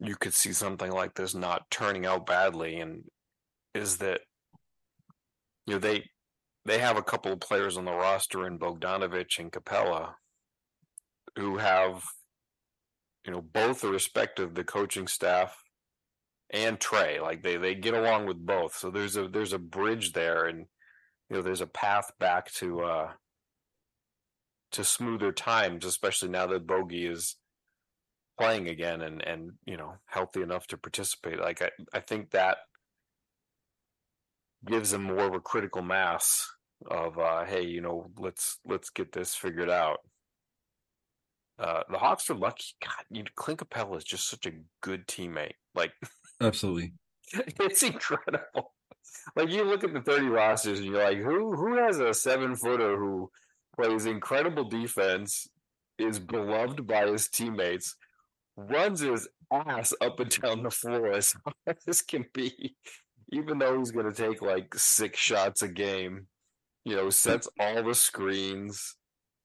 you 0.00 0.16
could 0.16 0.34
see 0.34 0.52
something 0.52 0.90
like 0.90 1.14
this 1.14 1.34
not 1.34 1.70
turning 1.70 2.06
out 2.06 2.26
badly, 2.26 2.80
and 2.80 3.04
is 3.74 3.98
that 3.98 4.20
you 5.66 5.74
know 5.74 5.78
they 5.78 6.10
they 6.64 6.78
have 6.78 6.96
a 6.96 7.02
couple 7.02 7.32
of 7.32 7.40
players 7.40 7.76
on 7.76 7.84
the 7.84 7.92
roster 7.92 8.46
in 8.46 8.58
Bogdanovic 8.58 9.38
and 9.38 9.52
Capela 9.52 10.14
who 11.36 11.58
have 11.58 12.04
you 13.26 13.32
know 13.32 13.40
both 13.40 13.80
the 13.80 13.88
respect 13.88 14.38
of 14.38 14.54
the 14.54 14.64
coaching 14.64 15.06
staff 15.06 15.62
and 16.50 16.78
Trae. 16.78 17.20
Like 17.20 17.42
they 17.42 17.56
they 17.56 17.74
get 17.74 17.94
along 17.94 18.26
with 18.26 18.44
both, 18.44 18.76
so 18.76 18.90
there's 18.90 19.16
a 19.16 19.28
there's 19.28 19.52
a 19.52 19.58
bridge 19.58 20.12
there, 20.12 20.46
and 20.46 20.66
you 21.30 21.36
know 21.36 21.42
there's 21.42 21.60
a 21.60 21.66
path 21.66 22.10
back 22.18 22.52
to. 22.54 22.82
uh 22.82 23.12
to 24.74 24.84
smoother 24.84 25.32
times, 25.32 25.84
especially 25.84 26.28
now 26.28 26.46
that 26.46 26.66
Bogey 26.66 27.06
is 27.06 27.36
playing 28.38 28.68
again 28.68 29.00
and 29.00 29.22
and 29.22 29.52
you 29.64 29.76
know 29.76 29.94
healthy 30.06 30.42
enough 30.42 30.66
to 30.68 30.76
participate. 30.76 31.40
Like 31.40 31.62
I, 31.62 31.70
I 31.92 32.00
think 32.00 32.30
that 32.30 32.58
gives 34.66 34.90
them 34.90 35.02
more 35.02 35.26
of 35.26 35.34
a 35.34 35.40
critical 35.40 35.82
mass 35.82 36.48
of 36.90 37.18
uh, 37.18 37.44
hey, 37.44 37.62
you 37.62 37.80
know, 37.80 38.06
let's 38.18 38.58
let's 38.66 38.90
get 38.90 39.12
this 39.12 39.34
figured 39.34 39.70
out. 39.70 39.98
Uh, 41.58 41.82
the 41.88 41.98
Hawks 41.98 42.28
are 42.30 42.34
lucky. 42.34 42.64
God, 42.82 43.04
you, 43.10 43.24
Clint 43.36 43.60
Capela 43.60 43.96
is 43.96 44.04
just 44.04 44.28
such 44.28 44.46
a 44.46 44.52
good 44.82 45.06
teammate. 45.06 45.54
Like, 45.74 45.92
absolutely, 46.40 46.94
it's 47.32 47.82
incredible. 47.82 48.72
Like 49.36 49.50
you 49.50 49.64
look 49.64 49.84
at 49.84 49.92
the 49.92 50.00
thirty 50.00 50.26
rosters 50.26 50.80
and 50.80 50.88
you're 50.88 51.04
like, 51.04 51.18
who 51.18 51.54
who 51.54 51.76
has 51.76 52.00
a 52.00 52.12
seven 52.12 52.56
footer 52.56 52.96
who 52.96 53.30
plays 53.76 54.06
incredible 54.06 54.64
defense, 54.64 55.48
is 55.98 56.18
beloved 56.18 56.86
by 56.86 57.06
his 57.06 57.28
teammates, 57.28 57.96
runs 58.56 59.00
his 59.00 59.28
ass 59.52 59.92
up 60.00 60.20
and 60.20 60.30
down 60.40 60.62
the 60.62 60.70
floor 60.70 61.12
as 61.12 61.34
hard 61.66 61.78
as 61.86 62.02
can 62.02 62.24
be, 62.32 62.74
even 63.32 63.58
though 63.58 63.78
he's 63.78 63.90
going 63.90 64.10
to 64.10 64.12
take 64.12 64.42
like 64.42 64.74
six 64.74 65.18
shots 65.18 65.62
a 65.62 65.68
game. 65.68 66.26
You 66.84 66.96
know, 66.96 67.08
sets 67.08 67.48
all 67.58 67.82
the 67.82 67.94
screens. 67.94 68.96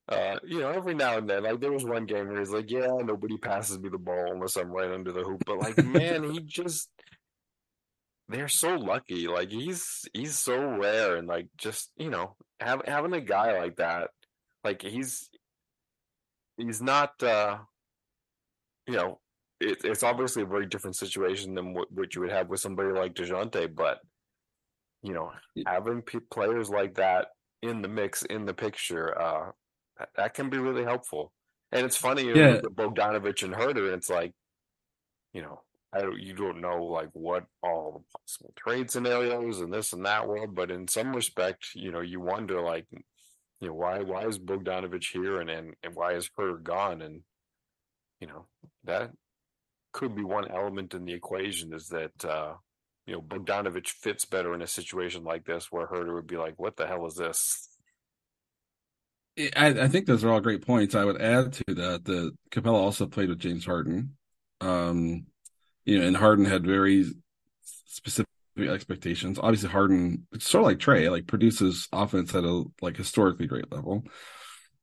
Uh, 0.09 0.39
you 0.43 0.59
know, 0.59 0.69
every 0.69 0.93
now 0.93 1.17
and 1.17 1.29
then, 1.29 1.43
like 1.43 1.61
there 1.61 1.71
was 1.71 1.85
one 1.85 2.05
game 2.05 2.27
where 2.27 2.39
he's 2.39 2.49
like, 2.49 2.69
"Yeah, 2.69 2.97
nobody 3.01 3.37
passes 3.37 3.79
me 3.79 3.87
the 3.87 3.97
ball 3.97 4.33
unless 4.33 4.57
I'm 4.57 4.71
right 4.71 4.91
under 4.91 5.13
the 5.13 5.23
hoop." 5.23 5.43
But 5.45 5.59
like, 5.59 5.77
man, 5.85 6.29
he 6.31 6.41
just 6.41 6.89
they're 8.27 8.49
so 8.49 8.75
lucky. 8.75 9.27
Like 9.27 9.51
he's 9.51 10.05
he's 10.13 10.37
so 10.37 10.59
rare, 10.59 11.15
and 11.15 11.27
like 11.29 11.47
just 11.57 11.91
you 11.95 12.09
know, 12.09 12.35
have, 12.59 12.81
having 12.85 13.13
a 13.13 13.21
guy 13.21 13.57
like 13.57 13.77
that 13.77 14.09
like 14.63 14.81
he's 14.81 15.29
he's 16.57 16.81
not 16.81 17.21
uh 17.23 17.57
you 18.87 18.95
know 18.95 19.19
it, 19.59 19.79
it's 19.83 20.03
obviously 20.03 20.43
a 20.43 20.45
very 20.45 20.65
different 20.65 20.95
situation 20.95 21.53
than 21.53 21.73
what, 21.73 21.91
what 21.91 22.15
you 22.15 22.21
would 22.21 22.31
have 22.31 22.47
with 22.49 22.61
somebody 22.61 22.89
like 22.91 23.13
Dejounte, 23.13 23.75
but 23.75 23.99
you 25.03 25.13
know 25.13 25.31
having 25.65 26.01
p- 26.01 26.19
players 26.31 26.69
like 26.69 26.95
that 26.95 27.27
in 27.61 27.81
the 27.81 27.87
mix 27.87 28.23
in 28.23 28.45
the 28.45 28.53
picture 28.53 29.19
uh 29.19 29.51
that 30.15 30.33
can 30.33 30.49
be 30.49 30.57
really 30.57 30.83
helpful. 30.83 31.33
And 31.71 31.85
it's 31.85 31.97
funny, 31.97 32.23
you 32.23 32.33
know. 32.35 32.57
Bogdanovic 32.69 33.43
and 33.43 33.53
Huerter, 33.53 33.87
and 33.87 33.95
it's 33.95 34.09
like, 34.09 34.33
you 35.33 35.41
know, 35.41 35.61
I 35.93 35.99
don't, 36.01 36.19
you 36.19 36.33
don't 36.33 36.61
know 36.61 36.85
like 36.85 37.09
what 37.13 37.45
all 37.61 37.91
the 37.93 38.17
possible 38.17 38.53
trade 38.57 38.89
scenarios 38.89 39.59
and 39.59 39.73
this 39.73 39.91
and 39.93 40.05
that 40.05 40.27
world, 40.27 40.55
but 40.55 40.71
in 40.71 40.87
some 40.87 41.15
respect, 41.15 41.65
you 41.75 41.91
know, 41.91 41.99
you 41.99 42.21
wonder 42.21 42.61
like 42.61 42.87
you 43.59 43.67
know 43.67 43.73
why 43.73 43.99
why 43.99 44.25
is 44.25 44.39
Bogdanovic 44.39 45.03
here 45.11 45.41
and 45.41 45.49
and, 45.49 45.73
and 45.83 45.95
why 45.95 46.13
is 46.13 46.29
Huerter 46.37 46.61
gone? 46.61 47.01
And 47.01 47.21
you 48.19 48.27
know 48.27 48.45
that 48.85 49.11
could 49.91 50.15
be 50.15 50.23
one 50.23 50.49
element 50.49 50.93
in 50.93 51.05
the 51.05 51.13
equation 51.13 51.73
is 51.73 51.87
that 51.89 52.25
uh, 52.25 52.53
you 53.05 53.13
know 53.13 53.21
Bogdanovic 53.21 53.87
fits 53.87 54.25
better 54.25 54.53
in 54.53 54.61
a 54.61 54.67
situation 54.67 55.23
like 55.23 55.45
this 55.45 55.71
where 55.71 55.87
Huerter 55.87 56.13
would 56.13 56.27
be 56.27 56.37
like 56.37 56.55
what 56.57 56.77
the 56.77 56.87
hell 56.87 57.05
is 57.05 57.15
this? 57.15 57.69
I, 59.55 59.67
I 59.67 59.87
think 59.87 60.05
those 60.05 60.23
are 60.23 60.31
all 60.31 60.41
great 60.41 60.65
points. 60.65 60.95
I 60.95 61.05
would 61.05 61.21
add 61.21 61.53
to 61.53 61.75
that 61.75 62.05
that 62.05 62.35
Capela 62.51 62.73
also 62.73 63.07
played 63.07 63.29
with 63.29 63.39
James 63.39 63.65
Harden, 63.65 64.17
um, 64.61 65.27
you 65.85 65.99
know, 65.99 66.05
and 66.05 66.17
Harden 66.17 66.45
had 66.45 66.65
very 66.65 67.05
specific 67.63 68.28
expectations. 68.67 69.39
Obviously, 69.39 69.69
Harden, 69.69 70.27
it's 70.33 70.49
sort 70.49 70.63
of 70.63 70.67
like 70.67 70.79
Trae, 70.79 71.11
like 71.11 71.27
produces 71.27 71.87
offense 71.93 72.33
at 72.35 72.43
a 72.43 72.63
like 72.81 72.97
historically 72.97 73.47
great 73.47 73.71
level. 73.71 74.03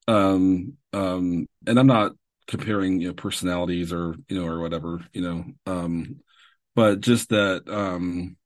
Um, 0.08 0.74
um, 0.92 1.46
and 1.66 1.78
I'm 1.78 1.86
not 1.86 2.12
comparing 2.46 3.00
you 3.00 3.08
know 3.08 3.14
personalities 3.14 3.92
or 3.92 4.14
you 4.28 4.40
know 4.40 4.46
or 4.46 4.60
whatever 4.60 5.00
you 5.12 5.22
know, 5.22 5.44
um, 5.66 6.20
but 6.74 7.00
just 7.00 7.30
that 7.30 7.68
um, 7.68 8.36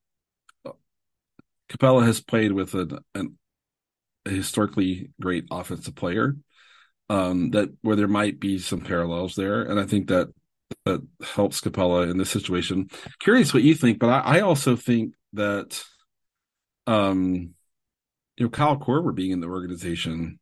Capela 1.69 2.05
has 2.05 2.21
played 2.21 2.53
with 2.53 2.75
an, 2.75 2.99
an 3.15 3.39
a 4.27 4.31
historically 4.31 5.11
great 5.21 5.45
offensive 5.51 5.95
player. 5.95 6.37
Um, 7.09 7.51
that 7.51 7.71
where 7.83 7.97
there 7.97 8.07
might 8.07 8.39
be 8.39 8.59
some 8.59 8.83
parallels 8.83 9.35
there, 9.35 9.63
and 9.63 9.81
I 9.81 9.85
think 9.85 10.09
that 10.09 10.29
that 10.85 11.01
helps 11.23 11.61
Capela 11.61 12.09
in 12.09 12.19
this 12.19 12.31
situation. 12.31 12.89
Curious 13.21 13.53
what 13.53 13.63
you 13.63 13.75
think, 13.75 13.99
but 13.99 14.09
I, 14.09 14.39
I 14.39 14.41
also 14.41 14.77
think 14.77 15.15
that 15.33 15.83
um 16.87 17.55
you 18.37 18.47
know 18.47 18.51
Kyle 18.51 18.79
Korver 18.79 19.15
being 19.15 19.31
in 19.31 19.41
the 19.41 19.49
organization 19.49 20.39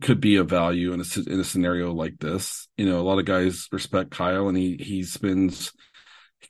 could 0.00 0.20
be 0.20 0.36
of 0.36 0.48
value 0.48 0.92
in 0.92 1.00
a 1.00 1.04
in 1.30 1.40
a 1.40 1.44
scenario 1.44 1.92
like 1.92 2.18
this. 2.18 2.68
You 2.76 2.86
know, 2.86 3.00
a 3.00 3.02
lot 3.02 3.18
of 3.18 3.24
guys 3.24 3.68
respect 3.72 4.10
Kyle, 4.10 4.48
and 4.48 4.56
he 4.56 4.76
he 4.76 5.02
spends 5.02 5.72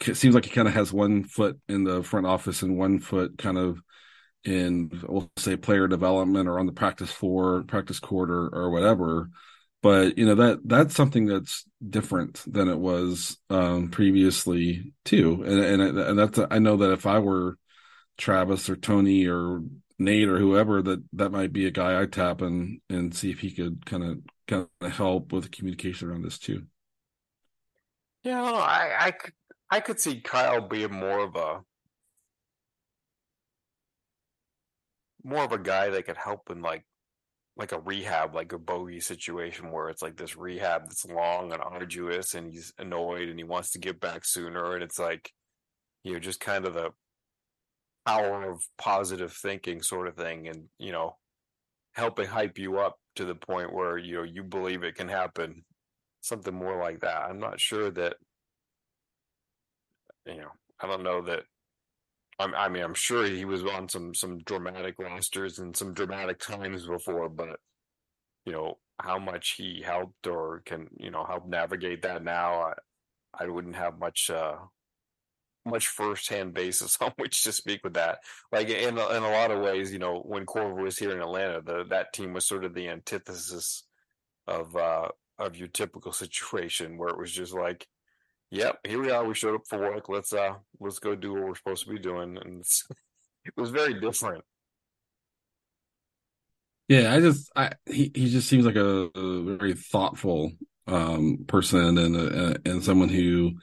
it 0.07 0.17
seems 0.17 0.35
like 0.35 0.45
he 0.45 0.51
kind 0.51 0.69
of 0.69 0.75
has 0.75 0.93
one 0.93 1.25
foot 1.25 1.59
in 1.69 1.85
the 1.85 2.03
front 2.03 2.27
office 2.27 2.63
and 2.63 2.77
one 2.77 2.99
foot 2.99 3.39
kind 3.39 3.57
of 3.59 3.81
in 4.45 4.91
we'll 5.09 5.31
say 5.37 5.57
player 5.57 5.89
development 5.89 6.49
or 6.49 6.59
on 6.59 6.67
the 6.67 6.73
practice 6.73 7.11
floor, 7.11 7.65
practice 7.67 7.99
court 8.01 8.31
or, 8.31 8.49
or 8.49 8.71
whatever. 8.71 9.31
But 9.83 10.19
you 10.19 10.27
know 10.27 10.35
that 10.37 10.61
that's 10.65 10.95
something 10.97 11.27
that's 11.27 11.65
different 11.89 12.43
than 12.47 12.69
it 12.69 12.79
was 12.79 13.39
um, 13.51 13.91
previously 13.91 14.93
too, 15.05 15.43
and 15.45 15.83
and 15.83 15.99
and 15.99 16.19
that's 16.19 16.39
I 16.51 16.59
know 16.59 16.77
that 16.79 16.93
if 16.93 17.07
I 17.07 17.19
were 17.21 17.57
Travis 18.19 18.69
or 18.71 18.77
Tony 18.77 19.27
or 19.27 19.63
Nate 19.99 20.29
or 20.29 20.39
whoever, 20.39 20.83
that 20.83 21.05
that 21.15 21.33
might 21.33 21.53
be 21.53 21.67
a 21.67 21.71
guy 21.71 22.01
I 22.01 22.07
tap 22.07 22.43
and 22.43 22.81
and 22.91 23.15
see 23.15 23.31
if 23.31 23.41
he 23.41 23.51
could 23.53 23.87
kind 23.87 24.05
of 24.05 24.19
kind 24.49 24.69
of 24.81 24.93
help 24.93 25.33
with 25.33 25.53
communication 25.53 26.11
around 26.11 26.23
this 26.23 26.39
too. 26.39 26.67
Yeah, 28.23 28.43
I 28.43 29.07
I 29.07 29.11
could 29.13 29.33
I 29.71 29.81
could 29.81 30.01
see 30.01 30.21
Kyle 30.21 30.61
being 30.61 30.93
more 30.93 31.21
of 31.21 31.37
a 31.37 31.63
more 35.23 35.45
of 35.45 35.53
a 35.53 35.59
guy 35.59 35.91
that 35.91 36.07
could 36.07 36.17
help 36.17 36.51
in 36.51 36.63
like 36.63 36.85
like 37.57 37.73
a 37.73 37.81
rehab, 37.81 38.35
like 38.35 38.53
a 38.53 38.59
bogey 38.59 39.01
situation 39.01 39.71
where 39.71 39.89
it's 39.89 40.03
like 40.03 40.17
this 40.17 40.37
rehab 40.37 40.83
that's 40.85 41.07
long 41.07 41.53
and 41.53 41.63
arduous 41.63 42.35
and 42.35 42.53
he's 42.53 42.73
annoyed 42.79 43.29
and 43.29 43.39
he 43.39 43.45
wants 43.45 43.71
to 43.71 43.79
get 43.79 43.99
back 44.01 44.25
sooner 44.25 44.75
and 44.75 44.83
it's 44.83 44.99
like 44.99 45.31
you 46.05 46.13
know 46.13 46.19
just 46.19 46.41
kind 46.41 46.67
of 46.67 46.75
the 46.75 46.91
power 48.05 48.51
of 48.51 48.63
positive 48.79 49.33
thinking 49.33 49.83
sort 49.83 50.07
of 50.07 50.17
thing 50.17 50.49
and 50.49 50.65
you 50.79 50.93
know 50.93 51.17
helping 51.95 52.27
hype 52.27 52.59
you 52.59 52.79
up 52.79 52.97
to 53.17 53.25
the 53.25 53.35
point 53.35 53.73
where 53.73 53.97
you 53.97 54.17
know 54.17 54.23
you 54.23 54.43
believe 54.43 54.83
it 54.83 54.95
can 54.95 55.09
happen 55.09 55.65
something 56.21 56.55
more 56.55 56.79
like 56.79 57.01
that. 57.01 57.23
I'm 57.23 57.39
not 57.39 57.61
sure 57.61 57.91
that 57.93 58.17
you 60.27 60.37
know 60.37 60.51
i 60.81 60.87
don't 60.87 61.03
know 61.03 61.23
that 61.23 61.45
I'm, 62.39 62.55
i 62.55 62.69
mean 62.69 62.83
i'm 62.83 62.95
sure 62.95 63.25
he 63.25 63.45
was 63.45 63.65
on 63.65 63.89
some 63.89 64.15
some 64.15 64.39
dramatic 64.39 64.97
rosters 64.99 65.59
and 65.59 65.77
some 65.77 65.95
dramatic 65.95 66.39
times 66.39 66.87
before 66.87 67.29
but 67.29 67.59
you 68.45 68.53
know 68.53 68.79
how 68.99 69.19
much 69.19 69.55
he 69.59 69.83
helped 69.83 70.27
or 70.27 70.63
can 70.65 70.89
you 70.99 71.11
know 71.11 71.25
help 71.25 71.49
navigate 71.49 72.03
that 72.03 72.23
now 72.23 72.61
i, 72.63 72.73
I 73.39 73.47
wouldn't 73.49 73.77
have 73.77 73.99
much 73.99 74.31
uh 74.31 74.57
much 75.67 75.89
firsthand 75.89 76.55
basis 76.55 76.97
on 77.01 77.13
which 77.17 77.43
to 77.43 77.53
speak 77.53 77.83
with 77.85 77.95
that. 77.95 78.21
Like 78.53 78.69
in 78.69 78.97
in 78.97 78.99
a 78.99 79.31
lot 79.31 79.51
of 79.51 79.63
ways, 79.63 79.93
you 79.93 79.99
know, 79.99 80.21
when 80.21 80.47
Korver 80.47 80.83
was 80.83 80.99
here 80.99 81.11
in 81.11 81.21
Atlanta, 81.21 81.61
the 81.61 81.85
that 81.91 82.13
team 82.13 82.33
was 82.33 82.47
sort 82.47 82.65
of 82.65 82.75
the 82.75 82.89
antithesis 82.89 83.85
of 84.47 84.75
uh 84.77 85.09
of 85.39 85.57
your 85.57 85.69
typical 85.69 86.13
situation 86.13 86.97
where 86.97 87.11
it 87.11 87.19
was 87.19 87.33
just 87.33 87.53
like, 87.53 87.87
yep, 88.51 88.79
here 88.87 89.01
we 89.01 89.11
are, 89.11 89.25
we 89.25 89.35
showed 89.35 89.55
up 89.55 89.67
for 89.69 89.79
work. 89.79 90.09
Let's 90.09 90.33
uh 90.33 90.55
let's 90.81 90.99
go 90.99 91.15
do 91.15 91.35
what 91.35 91.43
we're 91.45 91.55
supposed 91.55 91.85
to 91.85 91.91
be 91.91 91.99
doing, 91.99 92.39
and 92.39 92.65
it 93.45 93.53
was 93.57 93.71
very 93.71 93.95
different. 94.01 94.45
Yeah, 96.89 97.15
I 97.15 97.21
just 97.21 97.51
I 97.57 97.73
he 97.87 98.13
he 98.15 98.31
just 98.31 98.49
seems 98.49 98.65
like 98.65 98.77
a, 98.77 99.11
a 99.15 99.57
very 99.57 99.75
thoughtful 99.75 100.53
um 100.87 101.45
person 101.49 101.99
and 101.99 102.17
uh, 102.17 102.59
and 102.65 102.85
someone 102.85 103.09
who 103.09 103.55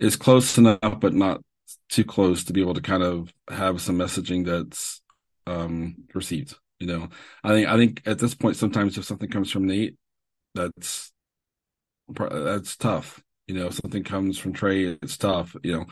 is 0.00 0.16
close 0.16 0.58
enough, 0.58 0.98
but 0.98 1.14
not 1.14 1.42
too 1.88 2.04
close 2.04 2.44
to 2.44 2.52
be 2.52 2.60
able 2.60 2.74
to 2.74 2.80
kind 2.80 3.02
of 3.02 3.32
have 3.48 3.80
some 3.80 3.98
messaging 3.98 4.44
that's 4.44 5.02
um, 5.46 5.96
received. 6.14 6.56
You 6.78 6.86
know, 6.86 7.08
I 7.44 7.50
think 7.50 7.68
I 7.68 7.76
think 7.76 8.02
at 8.06 8.18
this 8.18 8.34
point, 8.34 8.56
sometimes 8.56 8.96
if 8.96 9.04
something 9.04 9.28
comes 9.28 9.50
from 9.50 9.66
Nate, 9.66 9.96
that's 10.54 11.12
that's 12.08 12.76
tough. 12.76 13.22
You 13.50 13.58
know, 13.58 13.66
if 13.66 13.74
something 13.74 14.04
comes 14.04 14.38
from 14.38 14.52
Trae, 14.52 14.96
it's 15.02 15.16
tough. 15.16 15.56
You 15.64 15.72
know, 15.72 15.86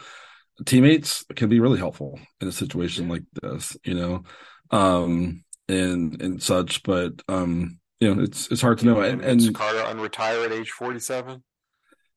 teammates 0.65 1.25
can 1.35 1.49
be 1.49 1.59
really 1.59 1.81
helpful 1.81 2.21
in 2.41 2.47
a 2.47 2.53
situation 2.53 3.09
like 3.09 3.25
this. 3.43 3.77
You 3.83 3.95
know, 3.95 4.23
um, 4.71 5.43
and 5.69 6.23
and 6.23 6.41
such, 6.41 6.85
but 6.85 7.21
um, 7.29 7.81
you 7.99 8.15
know, 8.15 8.23
it's 8.23 8.47
it's 8.53 8.61
hard 8.61 8.79
to 8.79 8.87
know. 8.87 9.01
And, 9.01 9.23
and 9.23 9.53
Carter 9.57 9.81
unretire 9.81 10.47
at 10.47 10.53
age 10.53 10.71
forty 10.71 11.01
seven. 11.01 11.43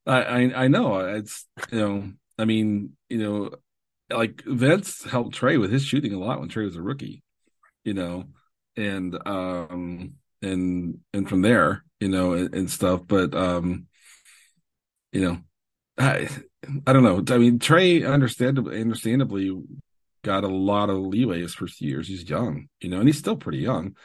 I, 0.05 0.21
I, 0.21 0.63
I 0.65 0.67
know 0.67 0.99
it's 0.99 1.47
you 1.71 1.79
know 1.79 2.11
I 2.37 2.45
mean 2.45 2.91
you 3.09 3.17
know 3.17 3.55
like 4.15 4.43
Vince 4.45 5.03
helped 5.05 5.35
Trae 5.35 5.59
with 5.59 5.71
his 5.71 5.83
shooting 5.83 6.13
a 6.13 6.19
lot 6.19 6.39
when 6.39 6.49
Trae 6.49 6.65
was 6.65 6.75
a 6.75 6.83
rookie, 6.83 7.23
you 7.83 7.95
know, 7.95 8.25
and 8.77 9.17
um 9.25 10.13
and 10.43 10.99
and 11.15 11.27
from 11.27 11.41
there 11.41 11.83
you 11.99 12.09
know 12.09 12.33
and, 12.33 12.53
and 12.53 12.69
stuff, 12.69 13.01
but 13.07 13.33
um 13.33 13.87
you 15.11 15.21
know 15.21 15.37
I 15.97 16.29
I 16.87 16.93
don't 16.93 17.03
know 17.03 17.23
I 17.33 17.37
mean 17.37 17.59
Trae 17.59 18.07
understandably 18.07 18.79
understandably 18.81 19.51
got 20.23 20.43
a 20.43 20.47
lot 20.47 20.89
of 20.89 20.97
leeway 20.97 21.41
his 21.41 21.53
first 21.53 21.81
years. 21.81 22.07
He's 22.07 22.29
young, 22.29 22.67
you 22.79 22.89
know, 22.89 22.99
and 22.99 23.07
he's 23.07 23.17
still 23.17 23.35
pretty 23.35 23.59
young, 23.59 23.95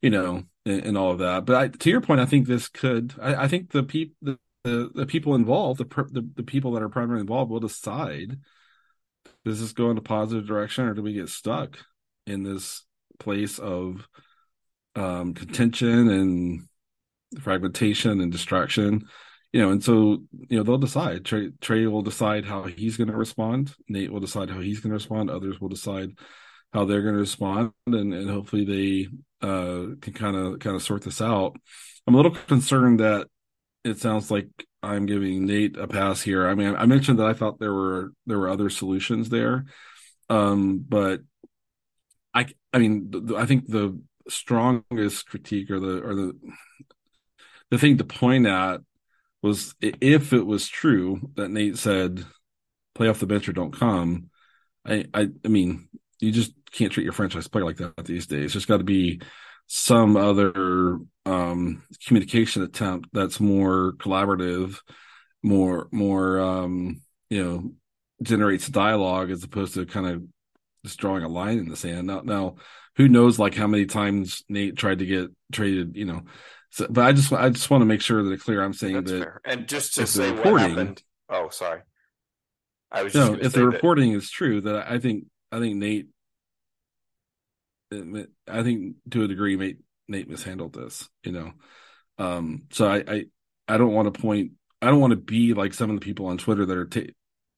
you 0.00 0.10
know, 0.10 0.44
and, 0.64 0.84
and 0.84 0.98
all 0.98 1.10
of 1.10 1.18
that. 1.18 1.44
But 1.44 1.56
I, 1.56 1.68
to 1.68 1.90
your 1.90 2.00
point, 2.00 2.20
I 2.20 2.26
think 2.26 2.46
this 2.46 2.68
could. 2.68 3.14
I, 3.20 3.44
I 3.44 3.48
think 3.48 3.70
the 3.70 3.82
people, 3.82 4.36
the, 4.64 4.90
the 4.94 5.06
people 5.06 5.34
involved, 5.34 5.80
the, 5.80 6.04
the 6.10 6.28
the 6.36 6.42
people 6.42 6.72
that 6.72 6.82
are 6.82 6.88
primarily 6.88 7.22
involved, 7.22 7.50
will 7.50 7.60
decide: 7.60 8.38
does 9.44 9.60
this 9.60 9.72
go 9.72 9.90
in 9.90 9.98
a 9.98 10.02
positive 10.02 10.46
direction, 10.46 10.84
or 10.84 10.94
do 10.94 11.02
we 11.02 11.14
get 11.14 11.28
stuck 11.28 11.78
in 12.26 12.42
this 12.42 12.84
place 13.18 13.58
of 13.58 14.08
um, 14.96 15.34
contention 15.34 16.08
and 16.08 16.68
fragmentation 17.40 18.20
and 18.20 18.32
distraction? 18.32 19.06
You 19.52 19.62
know, 19.62 19.70
and 19.70 19.82
so 19.82 20.22
you 20.48 20.56
know 20.56 20.62
they'll 20.62 20.78
decide. 20.78 21.24
Trae, 21.24 21.52
Trae 21.58 21.90
will 21.90 22.02
decide 22.02 22.44
how 22.44 22.64
he's 22.64 22.96
going 22.96 23.08
to 23.08 23.16
respond. 23.16 23.74
Nate 23.88 24.12
will 24.12 24.20
decide 24.20 24.48
how 24.48 24.60
he's 24.60 24.80
going 24.80 24.90
to 24.90 24.94
respond. 24.94 25.30
Others 25.30 25.60
will 25.60 25.68
decide 25.68 26.12
how 26.72 26.84
they're 26.84 27.02
going 27.02 27.14
to 27.14 27.20
respond, 27.20 27.72
and, 27.86 28.14
and 28.14 28.30
hopefully 28.30 28.64
they 28.64 29.46
uh, 29.46 29.96
can 30.00 30.12
kind 30.12 30.36
of 30.36 30.60
kind 30.60 30.76
of 30.76 30.82
sort 30.82 31.02
this 31.02 31.20
out. 31.20 31.56
I'm 32.06 32.14
a 32.14 32.16
little 32.16 32.34
concerned 32.46 33.00
that 33.00 33.26
it 33.84 33.98
sounds 33.98 34.30
like 34.30 34.48
I'm 34.82 35.06
giving 35.06 35.46
Nate 35.46 35.76
a 35.76 35.86
pass 35.88 36.22
here. 36.22 36.48
I 36.48 36.54
mean, 36.54 36.74
I 36.76 36.86
mentioned 36.86 37.18
that 37.18 37.26
I 37.26 37.34
thought 37.34 37.58
there 37.58 37.72
were 37.72 38.12
there 38.26 38.38
were 38.38 38.48
other 38.48 38.70
solutions 38.70 39.30
there, 39.30 39.64
um, 40.28 40.84
but 40.88 41.20
I 42.34 42.46
I 42.72 42.78
mean 42.78 43.34
I 43.36 43.46
think 43.46 43.66
the 43.66 44.00
strongest 44.28 45.28
critique 45.28 45.70
or 45.70 45.80
the 45.80 46.02
or 46.02 46.14
the 46.14 46.32
the 47.70 47.78
thing 47.78 47.98
to 47.98 48.04
point 48.04 48.46
at 48.46 48.80
was 49.42 49.74
if 49.80 50.32
it 50.32 50.46
was 50.46 50.68
true 50.68 51.30
that 51.36 51.50
Nate 51.50 51.78
said 51.78 52.24
play 52.94 53.08
off 53.08 53.20
the 53.20 53.26
bench 53.26 53.48
or 53.48 53.52
don't 53.52 53.72
come. 53.72 54.30
I 54.84 55.04
I, 55.14 55.28
I 55.44 55.48
mean 55.48 55.88
you 56.18 56.32
just 56.32 56.52
can't 56.72 56.92
treat 56.92 57.04
your 57.04 57.12
franchise 57.12 57.48
player 57.48 57.64
like 57.64 57.78
that 57.78 58.04
these 58.04 58.26
days. 58.26 58.52
There's 58.52 58.66
got 58.66 58.78
to 58.78 58.84
be 58.84 59.20
some 59.66 60.16
other 60.16 60.98
um, 61.24 61.82
communication 62.06 62.62
attempt 62.62 63.08
that's 63.12 63.40
more 63.40 63.94
collaborative, 63.98 64.78
more 65.42 65.88
more 65.90 66.40
um, 66.40 67.00
you 67.28 67.42
know 67.42 67.72
generates 68.22 68.68
dialogue 68.68 69.30
as 69.30 69.42
opposed 69.42 69.74
to 69.74 69.86
kind 69.86 70.06
of 70.06 70.22
just 70.84 70.98
drawing 70.98 71.24
a 71.24 71.28
line 71.28 71.58
in 71.58 71.68
the 71.68 71.76
sand. 71.76 72.06
Now, 72.06 72.20
now 72.22 72.56
who 72.96 73.08
knows 73.08 73.38
like 73.38 73.54
how 73.54 73.66
many 73.66 73.86
times 73.86 74.42
Nate 74.48 74.76
tried 74.76 74.98
to 74.98 75.06
get 75.06 75.30
traded, 75.52 75.96
you 75.96 76.04
know. 76.04 76.22
So, 76.70 76.86
but 76.88 77.04
I 77.04 77.12
just 77.12 77.32
I 77.32 77.50
just 77.50 77.70
want 77.70 77.82
to 77.82 77.86
make 77.86 78.00
sure 78.00 78.22
that 78.22 78.30
it's 78.30 78.44
clear 78.44 78.62
I'm 78.62 78.72
saying 78.72 78.94
That's 78.94 79.10
that 79.10 79.22
fair. 79.22 79.40
and 79.44 79.66
just 79.66 79.94
to 79.96 80.06
say 80.06 80.30
what 80.30 80.60
happened. 80.60 81.02
Oh, 81.28 81.48
sorry. 81.48 81.80
I 82.92 83.02
was 83.02 83.14
no. 83.14 83.36
If 83.40 83.52
the 83.52 83.66
reporting 83.66 84.12
that... 84.12 84.18
is 84.18 84.30
true, 84.30 84.60
that 84.62 84.90
I 84.90 84.98
think 84.98 85.26
I 85.52 85.58
think 85.58 85.76
Nate 85.76 86.08
I 87.92 88.62
think 88.62 88.96
to 89.10 89.24
a 89.24 89.28
degree, 89.28 89.56
Nate, 89.56 89.78
Nate 90.08 90.28
mishandled 90.28 90.74
this. 90.74 91.08
You 91.24 91.32
know, 91.32 91.52
um, 92.18 92.62
so 92.70 92.86
I, 92.86 93.04
I 93.06 93.24
I 93.68 93.78
don't 93.78 93.92
want 93.92 94.12
to 94.12 94.20
point. 94.20 94.52
I 94.80 94.86
don't 94.86 95.00
want 95.00 95.12
to 95.12 95.16
be 95.16 95.54
like 95.54 95.74
some 95.74 95.90
of 95.90 95.96
the 95.98 96.04
people 96.04 96.26
on 96.26 96.38
Twitter 96.38 96.64
that 96.66 96.76
are 96.76 96.86
ta- 96.86 97.12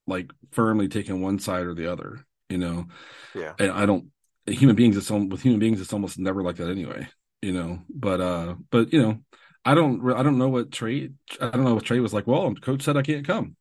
like 0.07 0.33
firmly 0.51 0.88
taking 0.88 1.20
one 1.20 1.38
side 1.38 1.66
or 1.66 1.75
the 1.75 1.92
other. 1.92 2.25
You 2.48 2.59
know, 2.59 2.87
yeah. 3.35 3.53
And 3.59 3.70
I 3.72 3.87
don't. 3.87 4.07
Human 4.46 4.75
beings, 4.75 4.96
it's 4.96 5.09
with 5.09 5.42
human 5.42 5.61
beings, 5.61 5.81
it's 5.81 5.92
almost 5.92 6.18
never 6.18 6.42
like 6.42 6.57
that 6.57 6.68
anyway. 6.68 7.09
You 7.43 7.53
know, 7.53 7.83
but 7.91 8.21
uh, 8.21 8.55
but 8.71 8.93
you 8.93 9.03
know, 9.03 9.19
I 9.65 9.75
don't. 9.75 10.13
I 10.13 10.23
don't 10.23 10.39
know 10.39 10.49
what 10.49 10.71
Trae. 10.71 11.13
I 11.41 11.51
don't 11.51 11.65
know 11.65 11.75
what 11.75 11.85
Trae 11.85 12.01
was 12.01 12.15
like. 12.15 12.27
Well, 12.27 12.55
coach 12.55 12.83
said 12.83 12.97
I 12.97 13.03
can't 13.03 13.27
come 13.27 13.57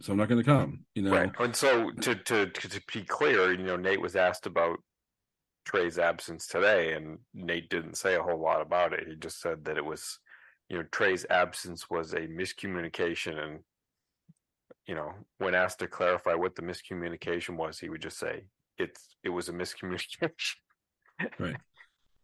so 0.00 0.12
I'm 0.12 0.18
not 0.18 0.28
going 0.28 0.42
to 0.42 0.44
come. 0.44 0.84
You 0.94 1.02
know, 1.02 1.12
right. 1.12 1.32
And 1.38 1.54
so 1.54 1.90
to, 1.90 2.14
to 2.14 2.46
to 2.46 2.80
be 2.92 3.02
clear, 3.02 3.52
you 3.52 3.64
know, 3.64 3.76
Nate 3.76 4.00
was 4.00 4.16
asked 4.16 4.46
about 4.46 4.78
Trae's 5.64 5.98
absence 5.98 6.46
today, 6.46 6.94
and 6.94 7.18
Nate 7.34 7.68
didn't 7.68 7.96
say 7.96 8.14
a 8.14 8.22
whole 8.22 8.40
lot 8.40 8.60
about 8.60 8.92
it. 8.92 9.06
He 9.08 9.16
just 9.16 9.40
said 9.40 9.64
that 9.64 9.76
it 9.76 9.84
was, 9.84 10.18
you 10.68 10.78
know, 10.78 10.84
Trae's 10.92 11.26
absence 11.30 11.88
was 11.90 12.12
a 12.12 12.20
miscommunication, 12.20 13.42
and 13.42 13.60
you 14.86 14.94
know, 14.94 15.12
when 15.38 15.54
asked 15.54 15.80
to 15.80 15.88
clarify 15.88 16.34
what 16.34 16.54
the 16.54 16.62
miscommunication 16.62 17.56
was, 17.56 17.78
he 17.78 17.88
would 17.88 18.02
just 18.02 18.18
say 18.18 18.44
it's 18.78 19.16
it 19.22 19.30
was 19.30 19.48
a 19.48 19.52
miscommunication. 19.52 20.56
Right. 21.38 21.56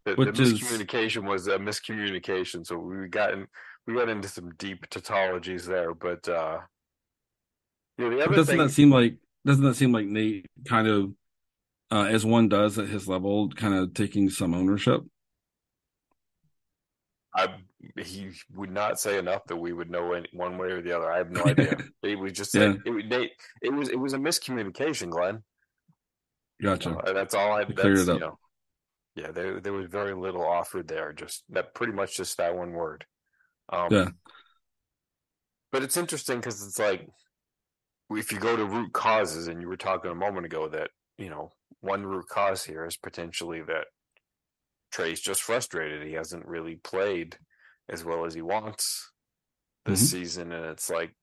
The, 0.04 0.14
the 0.16 0.32
miscommunication 0.32 1.18
is... 1.18 1.22
was 1.22 1.46
a 1.48 1.58
miscommunication. 1.58 2.66
So 2.66 2.76
we 2.78 3.08
got 3.08 3.32
in, 3.32 3.46
we 3.86 3.94
got 3.94 4.08
into 4.08 4.28
some 4.28 4.50
deep 4.58 4.88
tautologies 4.90 5.64
there, 5.66 5.94
but 5.94 6.28
uh 6.28 6.58
Yeah, 7.98 8.08
the 8.10 8.16
But 8.16 8.26
other 8.28 8.34
doesn't 8.36 8.46
thing, 8.46 8.58
that 8.58 8.70
seem 8.70 8.90
like 8.90 9.16
doesn't 9.46 9.64
that 9.64 9.74
seem 9.74 9.92
like 9.92 10.06
Nate 10.06 10.46
kind 10.68 10.86
of 10.88 11.12
uh, 11.90 12.04
as 12.04 12.24
one 12.24 12.48
does 12.48 12.78
at 12.78 12.88
his 12.88 13.06
level, 13.06 13.50
kind 13.50 13.74
of 13.74 13.92
taking 13.92 14.30
some 14.30 14.54
ownership? 14.54 15.02
I 17.34 17.48
he 17.98 18.30
would 18.54 18.70
not 18.70 18.98
say 19.00 19.18
enough 19.18 19.44
that 19.46 19.56
we 19.56 19.72
would 19.72 19.90
know 19.90 20.12
any, 20.12 20.28
one 20.32 20.56
way 20.58 20.68
or 20.68 20.80
the 20.82 20.96
other. 20.96 21.10
I 21.10 21.18
have 21.18 21.30
no 21.30 21.44
idea. 21.46 21.76
It 22.02 22.18
was 22.18 22.32
just 22.32 22.54
like 22.54 22.78
it, 22.86 22.90
was- 22.90 23.04
Nate. 23.06 23.32
It 23.60 23.72
was 23.72 23.88
it 23.88 23.98
was 23.98 24.12
a 24.14 24.18
miscommunication, 24.18 25.10
Glenn. 25.10 25.42
Gotcha. 26.62 26.90
Uh, 26.96 27.12
that's 27.12 27.34
all 27.34 27.52
I. 27.52 27.60
You 27.62 27.74
cleared 27.74 27.98
That's 27.98 28.08
it 28.08 28.12
you 28.12 28.14
up. 28.14 28.20
know. 28.20 28.38
Yeah, 29.14 29.31
there 29.31 29.61
there 29.61 29.72
was 29.72 29.87
very 29.90 30.14
little 30.14 30.44
offered 30.44 30.88
there. 30.88 31.12
Just 31.12 31.44
that, 31.51 31.75
pretty 31.75 31.92
much 31.92 32.16
just 32.16 32.37
that 32.38 32.57
one 32.57 32.72
word. 32.72 33.05
Um, 33.68 33.88
Yeah. 33.90 34.09
But 35.70 35.83
it's 35.83 35.96
interesting 35.96 36.37
because 36.38 36.66
it's 36.66 36.79
like 36.79 37.09
if 38.11 38.31
you 38.31 38.38
go 38.38 38.57
to 38.57 38.64
root 38.64 38.92
causes, 38.92 39.48
and 39.48 39.61
you 39.61 39.68
were 39.68 39.77
talking 39.77 40.11
a 40.11 40.14
moment 40.14 40.46
ago 40.46 40.68
that 40.68 40.90
you 41.18 41.31
know 41.31 41.51
one 41.81 42.05
root 42.05 42.27
cause 42.29 42.64
here 42.64 42.85
is 42.87 42.96
potentially 42.96 43.62
that 43.62 43.87
Trae's 44.92 45.20
just 45.20 45.42
frustrated. 45.42 46.07
He 46.07 46.12
hasn't 46.12 46.46
really 46.46 46.77
played 46.77 47.38
as 47.88 48.05
well 48.05 48.25
as 48.25 48.35
he 48.35 48.42
wants 48.42 49.11
this 49.85 50.03
Mhm. 50.03 50.11
season, 50.11 50.53
and 50.53 50.66
it's 50.66 50.88
like 50.90 51.14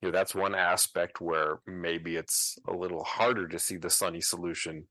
you 0.00 0.08
know 0.08 0.12
that's 0.12 0.34
one 0.34 0.54
aspect 0.54 1.20
where 1.20 1.60
maybe 1.66 2.16
it's 2.16 2.58
a 2.66 2.72
little 2.72 3.04
harder 3.04 3.46
to 3.48 3.58
see 3.58 3.76
the 3.76 3.90
sunny 3.90 4.20
solution 4.22 4.88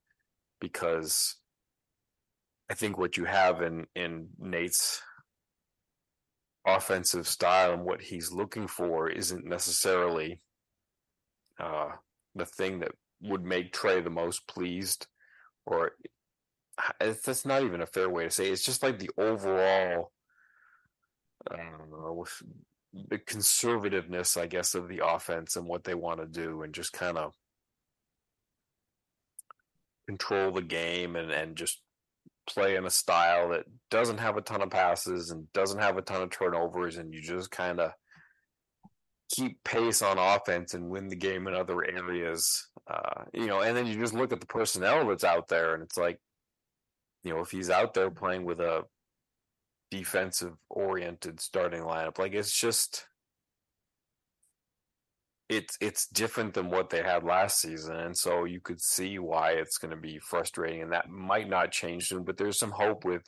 because 0.59 1.38
I 2.69 2.75
think 2.75 2.97
what 2.97 3.17
you 3.17 3.25
have 3.25 3.61
in 3.61 3.87
in 3.95 4.29
Nate's 4.37 5.01
offensive 6.65 7.27
style 7.27 7.73
and 7.73 7.83
what 7.83 8.01
he's 8.01 8.31
looking 8.31 8.67
for 8.67 9.09
isn't 9.09 9.45
necessarily 9.45 10.41
uh, 11.59 11.89
the 12.35 12.45
thing 12.45 12.79
that 12.79 12.91
would 13.21 13.43
make 13.43 13.73
Trae 13.73 14.03
the 14.03 14.09
most 14.09 14.47
pleased, 14.47 15.07
or 15.65 15.91
it's, 17.01 17.21
that's 17.23 17.45
not 17.45 17.63
even 17.63 17.81
a 17.81 17.87
fair 17.87 18.09
way 18.09 18.25
to 18.25 18.29
say. 18.29 18.47
It. 18.47 18.53
It's 18.53 18.63
just 18.63 18.83
like 18.83 18.99
the 18.99 19.09
overall, 19.17 20.11
I 21.49 21.57
don't 21.57 21.91
know, 21.91 22.25
the 23.09 23.17
conservativeness, 23.17 24.39
I 24.39 24.47
guess, 24.47 24.75
of 24.75 24.87
the 24.87 25.01
offense 25.05 25.55
and 25.55 25.65
what 25.65 25.83
they 25.83 25.95
want 25.95 26.19
to 26.19 26.27
do, 26.27 26.61
and 26.61 26.73
just 26.73 26.93
kind 26.93 27.17
of 27.17 27.33
control 30.07 30.51
the 30.51 30.61
game 30.61 31.15
and 31.15 31.31
and 31.31 31.55
just 31.55 31.81
play 32.49 32.75
in 32.75 32.85
a 32.85 32.89
style 32.89 33.49
that 33.49 33.65
doesn't 33.89 34.17
have 34.17 34.37
a 34.37 34.41
ton 34.41 34.61
of 34.61 34.69
passes 34.69 35.31
and 35.31 35.51
doesn't 35.53 35.79
have 35.79 35.97
a 35.97 36.01
ton 36.01 36.21
of 36.21 36.29
turnovers, 36.29 36.97
and 36.97 37.13
you 37.13 37.21
just 37.21 37.51
kind 37.51 37.79
of 37.79 37.91
keep 39.31 39.63
pace 39.63 40.01
on 40.01 40.17
offense 40.17 40.73
and 40.73 40.89
win 40.89 41.07
the 41.07 41.15
game 41.15 41.47
in 41.47 41.53
other 41.53 41.83
areas. 41.83 42.67
Uh, 42.89 43.23
you 43.33 43.47
know, 43.47 43.61
and 43.61 43.77
then 43.77 43.85
you 43.85 43.99
just 43.99 44.13
look 44.13 44.33
at 44.33 44.39
the 44.39 44.47
personnel 44.47 45.07
that's 45.07 45.23
out 45.23 45.47
there, 45.47 45.73
and 45.73 45.83
it's 45.83 45.97
like, 45.97 46.19
you 47.23 47.33
know, 47.33 47.39
if 47.41 47.51
he's 47.51 47.69
out 47.69 47.93
there 47.93 48.09
playing 48.09 48.45
with 48.45 48.59
a 48.59 48.83
defensive 49.91 50.53
oriented 50.69 51.39
starting 51.39 51.83
lineup, 51.83 52.17
like 52.17 52.33
it's 52.33 52.57
just 52.57 53.05
it's 55.49 55.77
it's 55.81 56.07
different 56.07 56.53
than 56.53 56.69
what 56.69 56.91
they 56.91 57.01
had 57.01 57.23
last 57.23 57.59
season, 57.59 57.95
and 57.95 58.15
so 58.15 58.45
you 58.45 58.61
could 58.61 58.79
see 58.79 59.17
why 59.17 59.51
it's 59.53 59.79
going 59.79 59.91
to 59.91 59.97
be 59.97 60.19
frustrating, 60.19 60.83
and 60.83 60.93
that 60.93 61.09
might 61.09 61.49
not 61.49 61.71
change 61.71 62.09
them. 62.09 62.23
But 62.23 62.37
there's 62.37 62.59
some 62.59 62.71
hope 62.71 63.03
with 63.03 63.23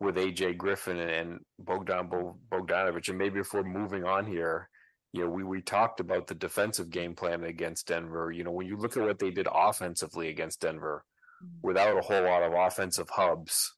with 0.00 0.16
AJ 0.16 0.56
Griffin 0.56 0.98
and 0.98 1.40
Bogdan 1.58 2.08
Bogdanovic, 2.50 3.08
and 3.08 3.18
maybe 3.18 3.40
if 3.40 3.52
we're 3.52 3.62
moving 3.62 4.04
on 4.04 4.26
here, 4.26 4.70
you 5.12 5.24
know, 5.24 5.30
we 5.30 5.44
we 5.44 5.60
talked 5.60 6.00
about 6.00 6.26
the 6.26 6.34
defensive 6.34 6.88
game 6.88 7.14
plan 7.14 7.44
against 7.44 7.88
Denver. 7.88 8.32
You 8.32 8.42
know, 8.42 8.52
when 8.52 8.66
you 8.66 8.78
look 8.78 8.96
at 8.96 9.04
what 9.04 9.18
they 9.18 9.30
did 9.30 9.46
offensively 9.52 10.28
against 10.30 10.62
Denver, 10.62 11.04
mm-hmm. 11.44 11.66
without 11.66 11.98
a 11.98 12.02
whole 12.02 12.24
lot 12.24 12.44
of 12.44 12.54
offensive 12.54 13.10
hubs, 13.10 13.74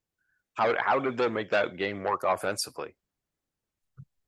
how 0.55 0.75
how 0.79 1.01
did 1.01 1.19
they 1.19 1.29
make 1.29 1.51
that 1.51 1.77
game 1.77 2.05
work 2.05 2.23
offensively? 2.23 2.95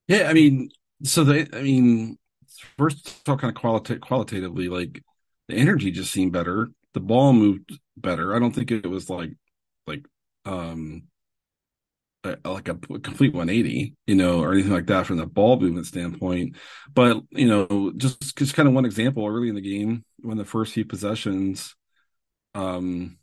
Yeah, 0.08 0.28
I 0.28 0.32
mean, 0.32 0.70
so 1.04 1.22
they, 1.22 1.46
I 1.52 1.62
mean, 1.62 2.18
first 2.78 3.28
all, 3.28 3.36
kind 3.36 3.54
of 3.54 3.62
qualita- 3.62 4.00
qualitatively, 4.00 4.68
like 4.68 5.02
the 5.48 5.56
energy 5.56 5.90
just 5.90 6.12
seemed 6.12 6.32
better. 6.32 6.70
The 6.94 7.00
ball 7.00 7.32
moved 7.32 7.78
better. 7.96 8.34
I 8.34 8.38
don't 8.38 8.54
think 8.54 8.70
it 8.70 8.86
was 8.86 9.10
like 9.10 9.30
like 9.86 10.04
um 10.44 11.04
a, 12.24 12.36
like 12.44 12.68
a 12.68 12.74
complete 12.74 13.32
180, 13.32 13.96
you 14.06 14.14
know, 14.14 14.40
or 14.40 14.52
anything 14.52 14.72
like 14.72 14.86
that 14.86 15.06
from 15.06 15.16
the 15.16 15.26
ball 15.26 15.58
movement 15.58 15.86
standpoint. 15.86 16.56
But 16.92 17.22
you 17.30 17.48
know, 17.48 17.92
just 17.96 18.36
just 18.36 18.54
kind 18.54 18.68
of 18.68 18.74
one 18.74 18.84
example 18.84 19.26
early 19.26 19.48
in 19.48 19.54
the 19.54 19.60
game 19.60 20.04
when 20.20 20.38
the 20.38 20.44
first 20.44 20.74
few 20.74 20.84
possessions, 20.84 21.74
um, 22.54 23.18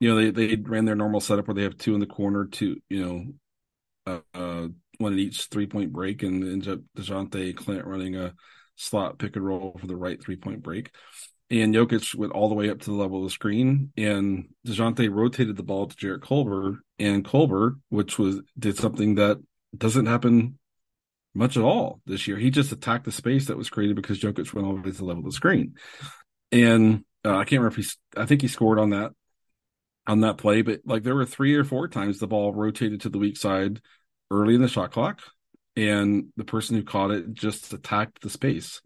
you 0.00 0.08
know, 0.08 0.16
they 0.16 0.30
they 0.30 0.56
ran 0.56 0.84
their 0.84 0.96
normal 0.96 1.20
setup 1.20 1.46
where 1.48 1.54
they 1.54 1.62
have 1.62 1.78
two 1.78 1.94
in 1.94 2.00
the 2.00 2.06
corner, 2.06 2.46
two, 2.46 2.80
you 2.88 3.04
know, 4.06 4.22
uh, 4.34 4.38
uh 4.38 4.68
one 4.98 5.14
in 5.14 5.18
each 5.18 5.46
three 5.46 5.66
point 5.66 5.92
break, 5.92 6.22
and 6.22 6.44
ends 6.44 6.68
up 6.68 6.80
Dejounte 6.96 7.56
Clint 7.56 7.86
running 7.86 8.16
a 8.16 8.34
slot 8.82 9.18
pick 9.18 9.36
and 9.36 9.44
roll 9.44 9.76
for 9.80 9.86
the 9.86 9.96
right 9.96 10.22
three 10.22 10.36
point 10.36 10.62
break. 10.62 10.90
And 11.50 11.74
Jokic 11.74 12.14
went 12.14 12.32
all 12.32 12.48
the 12.48 12.54
way 12.54 12.70
up 12.70 12.80
to 12.80 12.90
the 12.90 12.96
level 12.96 13.18
of 13.18 13.24
the 13.24 13.30
screen, 13.30 13.92
and 13.96 14.48
Dejounte 14.66 15.12
rotated 15.12 15.56
the 15.56 15.62
ball 15.62 15.86
to 15.86 15.96
Jarrett 15.96 16.22
Culver, 16.22 16.82
and 16.98 17.24
Culver, 17.24 17.76
which 17.90 18.18
was 18.18 18.40
did 18.58 18.78
something 18.78 19.16
that 19.16 19.38
doesn't 19.76 20.06
happen 20.06 20.58
much 21.34 21.56
at 21.56 21.62
all 21.62 22.00
this 22.06 22.26
year. 22.26 22.36
He 22.38 22.50
just 22.50 22.72
attacked 22.72 23.04
the 23.04 23.12
space 23.12 23.46
that 23.46 23.56
was 23.56 23.70
created 23.70 23.96
because 23.96 24.20
Jokic 24.20 24.52
went 24.54 24.66
all 24.66 24.74
the 24.74 24.82
way 24.82 24.90
to 24.90 24.96
the 24.96 25.04
level 25.04 25.20
of 25.20 25.26
the 25.26 25.32
screen. 25.32 25.74
And 26.50 27.04
uh, 27.24 27.36
I 27.36 27.44
can't 27.44 27.60
remember 27.60 27.78
if 27.78 27.86
he, 27.86 28.20
I 28.20 28.26
think 28.26 28.42
he 28.42 28.48
scored 28.48 28.78
on 28.78 28.90
that 28.90 29.12
on 30.06 30.20
that 30.20 30.36
play, 30.38 30.62
but 30.62 30.80
like 30.84 31.04
there 31.04 31.14
were 31.14 31.24
three 31.24 31.54
or 31.54 31.64
four 31.64 31.86
times 31.86 32.18
the 32.18 32.26
ball 32.26 32.52
rotated 32.52 33.02
to 33.02 33.08
the 33.08 33.18
weak 33.18 33.36
side 33.36 33.80
early 34.30 34.54
in 34.54 34.60
the 34.60 34.68
shot 34.68 34.90
clock, 34.90 35.20
and 35.76 36.32
the 36.36 36.44
person 36.44 36.76
who 36.76 36.84
caught 36.84 37.10
it 37.10 37.32
just 37.32 37.72
attacked 37.72 38.22
the 38.22 38.30
space. 38.30 38.80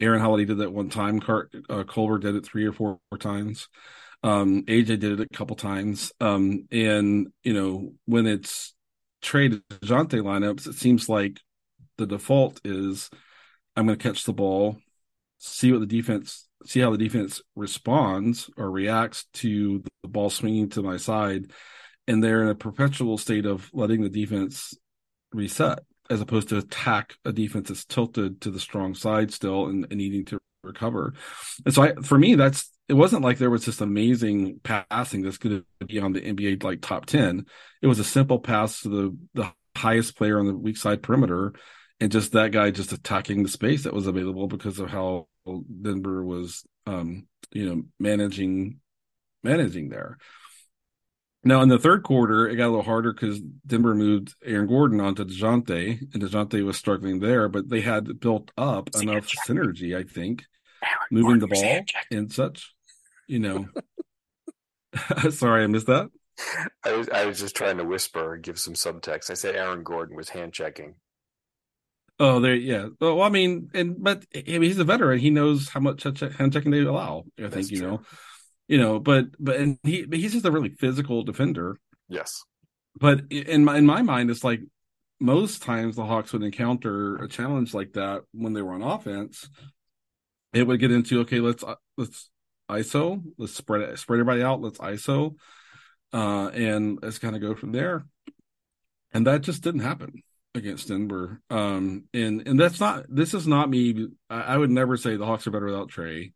Aaron 0.00 0.20
Holiday 0.20 0.44
did 0.44 0.58
that 0.58 0.72
one 0.72 0.90
time. 0.90 1.20
Car- 1.20 1.48
uh, 1.70 1.84
Culver 1.84 2.18
did 2.18 2.34
it 2.34 2.44
three 2.44 2.66
or 2.66 2.72
four, 2.72 2.98
times. 3.18 3.68
Um, 4.22 4.64
AJ 4.64 4.86
did 5.00 5.04
it 5.04 5.20
a 5.20 5.36
couple 5.36 5.56
times. 5.56 6.12
Um, 6.20 6.66
and 6.70 7.28
you 7.42 7.54
know 7.54 7.94
when 8.04 8.26
it's 8.26 8.74
Trae 9.22 9.62
Dejounte 9.70 10.20
lineups, 10.20 10.66
it 10.66 10.74
seems 10.74 11.08
like 11.08 11.40
the 11.96 12.06
default 12.06 12.60
is 12.64 13.08
I'm 13.74 13.86
going 13.86 13.98
to 13.98 14.02
catch 14.02 14.24
the 14.24 14.32
ball, 14.32 14.78
see 15.38 15.72
what 15.72 15.80
the 15.80 15.86
defense, 15.86 16.48
see 16.64 16.80
how 16.80 16.90
the 16.90 16.98
defense 16.98 17.40
responds 17.54 18.50
or 18.56 18.70
reacts 18.70 19.24
to 19.34 19.82
the 20.02 20.08
ball 20.08 20.30
swinging 20.30 20.68
to 20.70 20.82
my 20.82 20.98
side, 20.98 21.50
and 22.06 22.22
they're 22.22 22.42
in 22.42 22.48
a 22.48 22.54
perpetual 22.54 23.16
state 23.16 23.46
of 23.46 23.70
letting 23.72 24.02
the 24.02 24.10
defense 24.10 24.74
reset 25.32 25.80
as 26.10 26.20
opposed 26.20 26.48
to 26.50 26.58
attack 26.58 27.14
a 27.24 27.32
defense 27.32 27.68
that's 27.68 27.84
tilted 27.84 28.40
to 28.42 28.50
the 28.50 28.60
strong 28.60 28.94
side 28.94 29.32
still 29.32 29.66
and, 29.66 29.86
and 29.90 29.98
needing 29.98 30.24
to 30.26 30.38
recover. 30.62 31.14
And 31.64 31.74
so 31.74 31.82
I, 31.82 31.94
for 31.94 32.18
me, 32.18 32.34
that's 32.34 32.70
it 32.88 32.94
wasn't 32.94 33.22
like 33.22 33.38
there 33.38 33.50
was 33.50 33.64
this 33.64 33.80
amazing 33.80 34.60
passing 34.62 35.22
that's 35.22 35.38
going 35.38 35.64
to 35.80 35.86
be 35.86 35.98
on 35.98 36.12
the 36.12 36.20
NBA 36.20 36.62
like 36.62 36.80
top 36.80 37.06
10. 37.06 37.46
It 37.82 37.86
was 37.88 37.98
a 37.98 38.04
simple 38.04 38.38
pass 38.38 38.82
to 38.82 38.88
the, 38.88 39.16
the 39.34 39.52
highest 39.76 40.16
player 40.16 40.38
on 40.38 40.46
the 40.46 40.54
weak 40.54 40.76
side 40.76 41.02
perimeter 41.02 41.52
and 41.98 42.12
just 42.12 42.32
that 42.32 42.52
guy 42.52 42.70
just 42.70 42.92
attacking 42.92 43.42
the 43.42 43.48
space 43.48 43.84
that 43.84 43.92
was 43.92 44.06
available 44.06 44.46
because 44.46 44.78
of 44.78 44.88
how 44.88 45.26
Denver 45.82 46.24
was 46.24 46.64
um, 46.86 47.26
you 47.52 47.68
know, 47.68 47.82
managing 47.98 48.80
managing 49.42 49.88
there. 49.88 50.18
Now 51.46 51.62
in 51.62 51.68
the 51.68 51.78
third 51.78 52.02
quarter, 52.02 52.48
it 52.48 52.56
got 52.56 52.66
a 52.66 52.70
little 52.70 52.82
harder 52.82 53.12
because 53.12 53.40
Denver 53.66 53.94
moved 53.94 54.34
Aaron 54.44 54.66
Gordon 54.66 55.00
onto 55.00 55.24
Dejounte, 55.24 56.00
and 56.12 56.22
Dejounte 56.22 56.64
was 56.64 56.76
struggling 56.76 57.20
there, 57.20 57.48
but 57.48 57.68
they 57.68 57.80
had 57.80 58.18
built 58.20 58.50
up 58.58 58.90
See, 58.94 59.04
enough 59.04 59.28
synergy, 59.48 59.96
I 59.96 60.02
think, 60.02 60.44
Aaron 60.82 60.98
moving 61.10 61.38
the 61.38 61.46
Gordon 61.46 61.50
was 61.50 61.62
ball 61.62 61.62
hand-checking. 61.62 62.18
and 62.18 62.32
such. 62.32 62.74
You 63.28 63.38
know, 63.40 63.68
sorry, 65.30 65.64
I 65.64 65.66
missed 65.66 65.86
that. 65.86 66.10
I 66.84 66.92
was 66.92 67.08
I 67.08 67.26
was 67.26 67.38
just 67.40 67.56
trying 67.56 67.78
to 67.78 67.84
whisper 67.84 68.34
and 68.34 68.42
give 68.42 68.58
some 68.58 68.74
subtext. 68.74 69.30
I 69.30 69.34
said 69.34 69.56
Aaron 69.56 69.82
Gordon 69.82 70.16
was 70.16 70.28
hand 70.28 70.52
checking. 70.52 70.96
Oh, 72.18 72.40
there, 72.40 72.54
yeah. 72.54 72.88
Well, 72.98 73.20
I 73.20 73.28
mean, 73.28 73.68
and 73.74 74.02
but 74.02 74.24
I 74.34 74.42
mean, 74.46 74.62
he's 74.62 74.78
a 74.78 74.84
veteran. 74.84 75.18
He 75.18 75.30
knows 75.30 75.68
how 75.68 75.80
much 75.80 76.04
hand 76.04 76.52
checking 76.52 76.70
they 76.70 76.80
allow. 76.80 77.24
I 77.38 77.48
think 77.48 77.52
That's 77.52 77.70
you 77.70 77.78
true. 77.80 77.88
know, 77.88 78.02
you 78.68 78.78
know, 78.78 78.98
but 78.98 79.26
but 79.38 79.56
and 79.56 79.78
he 79.82 80.04
but 80.06 80.18
he's 80.18 80.32
just 80.32 80.44
a 80.46 80.50
really 80.50 80.70
physical 80.70 81.22
defender. 81.22 81.78
Yes. 82.08 82.44
But 82.98 83.30
in 83.30 83.64
my 83.64 83.78
in 83.78 83.86
my 83.86 84.02
mind, 84.02 84.30
it's 84.30 84.44
like 84.44 84.60
most 85.20 85.62
times 85.62 85.96
the 85.96 86.04
Hawks 86.04 86.32
would 86.32 86.42
encounter 86.42 87.16
a 87.16 87.28
challenge 87.28 87.74
like 87.74 87.92
that 87.94 88.22
when 88.32 88.52
they 88.52 88.62
were 88.62 88.74
on 88.74 88.82
offense. 88.82 89.48
It 90.52 90.66
would 90.66 90.80
get 90.80 90.92
into 90.92 91.20
okay, 91.20 91.40
let's 91.40 91.62
uh, 91.62 91.74
let's 91.96 92.30
ISO, 92.70 93.22
let's 93.38 93.54
spread 93.54 93.82
it, 93.82 93.98
spread 93.98 94.16
everybody 94.20 94.42
out, 94.42 94.60
let's 94.62 94.78
ISO, 94.78 95.36
uh, 96.12 96.48
and 96.48 96.98
let's 97.02 97.18
kind 97.18 97.36
of 97.36 97.42
go 97.42 97.54
from 97.54 97.72
there. 97.72 98.06
And 99.12 99.26
that 99.26 99.42
just 99.42 99.62
didn't 99.62 99.80
happen. 99.80 100.22
against 100.54 100.88
Denver. 100.88 101.40
Um, 101.50 102.04
and 102.14 102.46
and 102.48 102.58
that's 102.58 102.80
not 102.80 103.04
this 103.08 103.34
is 103.34 103.46
not 103.46 103.70
me. 103.70 104.08
I, 104.30 104.40
I 104.42 104.56
would 104.56 104.70
never 104.70 104.96
say 104.96 105.16
the 105.16 105.26
Hawks 105.26 105.46
are 105.46 105.50
better 105.50 105.66
without 105.66 105.90
Trae. 105.90 106.32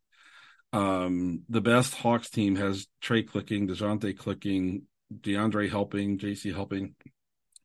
Um, 0.73 1.43
the 1.49 1.61
best 1.61 1.95
Hawks 1.95 2.31
team 2.31 2.57
has 2.57 2.87
Trae 3.03 3.27
clicking, 3.27 3.67
Dejounte 3.67 4.17
clicking, 4.17 4.83
DeAndre 5.13 5.69
helping, 5.69 6.19
JC 6.19 6.55
helping, 6.55 6.95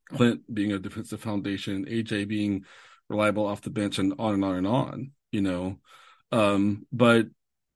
Clint 0.10 0.42
being 0.54 0.72
a 0.72 0.80
defensive 0.80 1.22
foundation, 1.22 1.86
AJ 1.86 2.28
being 2.28 2.66
reliable 3.10 3.46
off 3.46 3.62
the 3.62 3.70
bench, 3.70 4.00
and 4.00 4.14
on 4.20 4.36
and 4.36 4.46
on 4.46 4.56
and 4.56 4.68
on. 4.68 5.12
You 5.32 5.42
know, 5.42 5.80
um, 6.32 6.86
but 6.92 7.28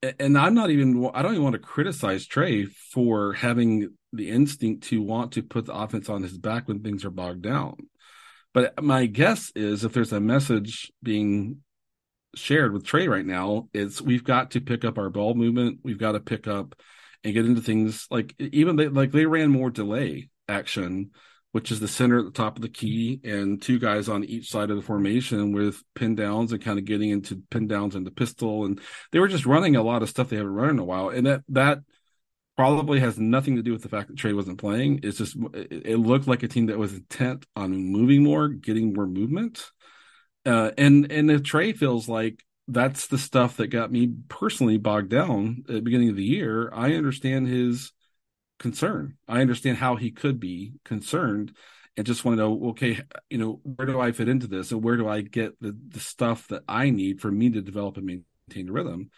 and 0.01 0.37
I'm 0.37 0.53
not 0.53 0.69
even 0.69 1.09
I 1.13 1.21
don't 1.21 1.33
even 1.33 1.43
want 1.43 1.53
to 1.53 1.59
criticize 1.59 2.27
Trae 2.27 2.67
for 2.93 3.33
having 3.33 3.95
the 4.13 4.29
instinct 4.29 4.85
to 4.85 5.01
want 5.01 5.33
to 5.33 5.43
put 5.43 5.65
the 5.65 5.73
offense 5.73 6.09
on 6.09 6.23
his 6.23 6.37
back 6.37 6.67
when 6.67 6.81
things 6.81 7.05
are 7.05 7.11
bogged 7.11 7.41
down. 7.41 7.75
But 8.53 8.81
my 8.83 9.05
guess 9.05 9.51
is 9.55 9.83
if 9.83 9.93
there's 9.93 10.13
a 10.13 10.19
message 10.19 10.91
being 11.03 11.61
shared 12.35 12.73
with 12.73 12.85
Trae 12.85 13.09
right 13.09 13.25
now, 13.25 13.69
it's 13.73 14.01
we've 14.01 14.23
got 14.23 14.51
to 14.51 14.61
pick 14.61 14.85
up 14.85 14.97
our 14.97 15.09
ball 15.09 15.33
movement. 15.33 15.79
We've 15.83 15.97
got 15.97 16.13
to 16.13 16.19
pick 16.19 16.47
up 16.47 16.75
and 17.23 17.33
get 17.33 17.45
into 17.45 17.61
things 17.61 18.07
like 18.09 18.33
even 18.39 18.75
they 18.75 18.87
like 18.87 19.11
they 19.11 19.25
ran 19.25 19.49
more 19.49 19.69
delay 19.69 20.29
action, 20.47 21.11
which 21.51 21.71
is 21.71 21.79
the 21.79 21.87
center 21.87 22.19
at 22.19 22.25
the 22.25 22.31
top 22.31 22.55
of 22.55 22.61
the 22.61 22.69
key 22.69 23.19
and 23.23 23.61
two 23.61 23.79
guys 23.79 24.07
on 24.09 24.23
each 24.23 24.49
side 24.49 24.69
of 24.69 24.77
the 24.77 24.81
formation 24.81 25.51
with 25.51 25.83
pin 25.95 26.15
downs 26.15 26.51
and 26.51 26.63
kind 26.63 26.79
of 26.79 26.85
getting 26.85 27.09
into 27.09 27.41
pin 27.49 27.67
downs 27.67 27.95
and 27.95 28.05
the 28.05 28.11
pistol. 28.11 28.65
And 28.65 28.79
they 29.11 29.19
were 29.19 29.27
just 29.27 29.45
running 29.45 29.75
a 29.75 29.83
lot 29.83 30.01
of 30.01 30.09
stuff 30.09 30.29
they 30.29 30.37
haven't 30.37 30.53
run 30.53 30.69
in 30.69 30.79
a 30.79 30.85
while. 30.85 31.09
And 31.09 31.27
that 31.27 31.41
that 31.49 31.79
probably 32.55 32.99
has 32.99 33.17
nothing 33.17 33.55
to 33.55 33.61
do 33.61 33.71
with 33.71 33.81
the 33.81 33.87
fact 33.87 34.09
that 34.09 34.17
Trae 34.17 34.35
wasn't 34.35 34.57
playing. 34.57 34.99
It's 35.03 35.17
just 35.17 35.37
it, 35.53 35.97
looked 35.97 36.27
like 36.27 36.43
a 36.43 36.47
team 36.49 36.65
that 36.65 36.77
was 36.77 36.93
intent 36.93 37.45
on 37.55 37.71
moving 37.71 38.21
more, 38.21 38.49
getting 38.49 38.93
more 38.93 39.07
movement. 39.07 39.71
Uh, 40.45 40.71
and 40.77 41.11
and 41.11 41.29
if 41.29 41.41
Trae 41.41 41.75
feels 41.75 42.07
like 42.07 42.43
that's 42.67 43.07
the 43.07 43.17
stuff 43.17 43.57
that 43.57 43.67
got 43.67 43.91
me 43.91 44.13
personally 44.27 44.77
bogged 44.77 45.09
down 45.09 45.63
at 45.67 45.75
the 45.75 45.81
beginning 45.81 46.09
of 46.09 46.15
the 46.15 46.23
year, 46.23 46.69
I 46.73 46.93
understand 46.93 47.47
his 47.47 47.91
concern. 48.59 49.17
I 49.27 49.41
understand 49.41 49.77
how 49.77 49.95
he 49.95 50.11
could 50.11 50.39
be 50.39 50.73
concerned 50.85 51.55
and 51.97 52.05
just 52.05 52.23
want 52.23 52.37
to 52.37 52.43
know, 52.43 52.69
okay, 52.69 52.99
you 53.29 53.37
know, 53.37 53.59
where 53.63 53.87
do 53.87 53.99
I 53.99 54.11
fit 54.11 54.29
into 54.29 54.47
this 54.47 54.71
and 54.71 54.83
where 54.83 54.97
do 54.97 55.07
I 55.07 55.21
get 55.21 55.59
the, 55.59 55.75
the 55.87 55.99
stuff 55.99 56.47
that 56.49 56.63
I 56.67 56.89
need 56.91 57.21
for 57.21 57.31
me 57.31 57.49
to 57.49 57.61
develop 57.61 57.97
and 57.97 58.05
maintain 58.05 58.69
a 58.69 58.71
rhythm? 58.71 59.09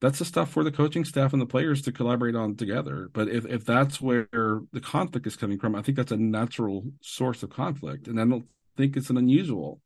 that's 0.00 0.18
the 0.18 0.24
stuff 0.24 0.50
for 0.50 0.64
the 0.64 0.72
coaching 0.72 1.04
staff 1.04 1.32
and 1.32 1.42
the 1.42 1.46
players 1.46 1.82
to 1.82 1.92
collaborate 1.92 2.34
on 2.34 2.56
together. 2.56 3.10
But 3.12 3.28
if, 3.28 3.44
if 3.44 3.64
that's 3.64 4.00
where 4.00 4.28
the 4.32 4.80
conflict 4.82 5.26
is 5.26 5.36
coming 5.36 5.58
from, 5.58 5.74
I 5.74 5.82
think 5.82 5.96
that's 5.96 6.12
a 6.12 6.16
natural 6.16 6.84
source 7.02 7.42
of 7.42 7.50
conflict. 7.50 8.08
And 8.08 8.18
I 8.18 8.24
don't 8.24 8.46
think 8.76 8.96
it's 8.96 9.10
an 9.10 9.18
unusual 9.18 9.82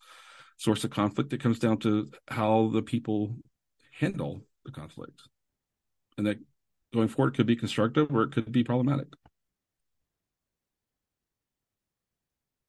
source 0.56 0.84
of 0.84 0.90
conflict. 0.90 1.32
It 1.32 1.42
comes 1.42 1.58
down 1.58 1.78
to 1.78 2.08
how 2.28 2.70
the 2.72 2.82
people 2.82 3.36
handle 3.98 4.44
the 4.64 4.72
conflict. 4.72 5.22
And 6.16 6.26
that 6.26 6.38
going 6.92 7.08
forward 7.08 7.34
could 7.34 7.46
be 7.46 7.56
constructive 7.56 8.10
or 8.10 8.22
it 8.22 8.32
could 8.32 8.52
be 8.52 8.64
problematic. 8.64 9.08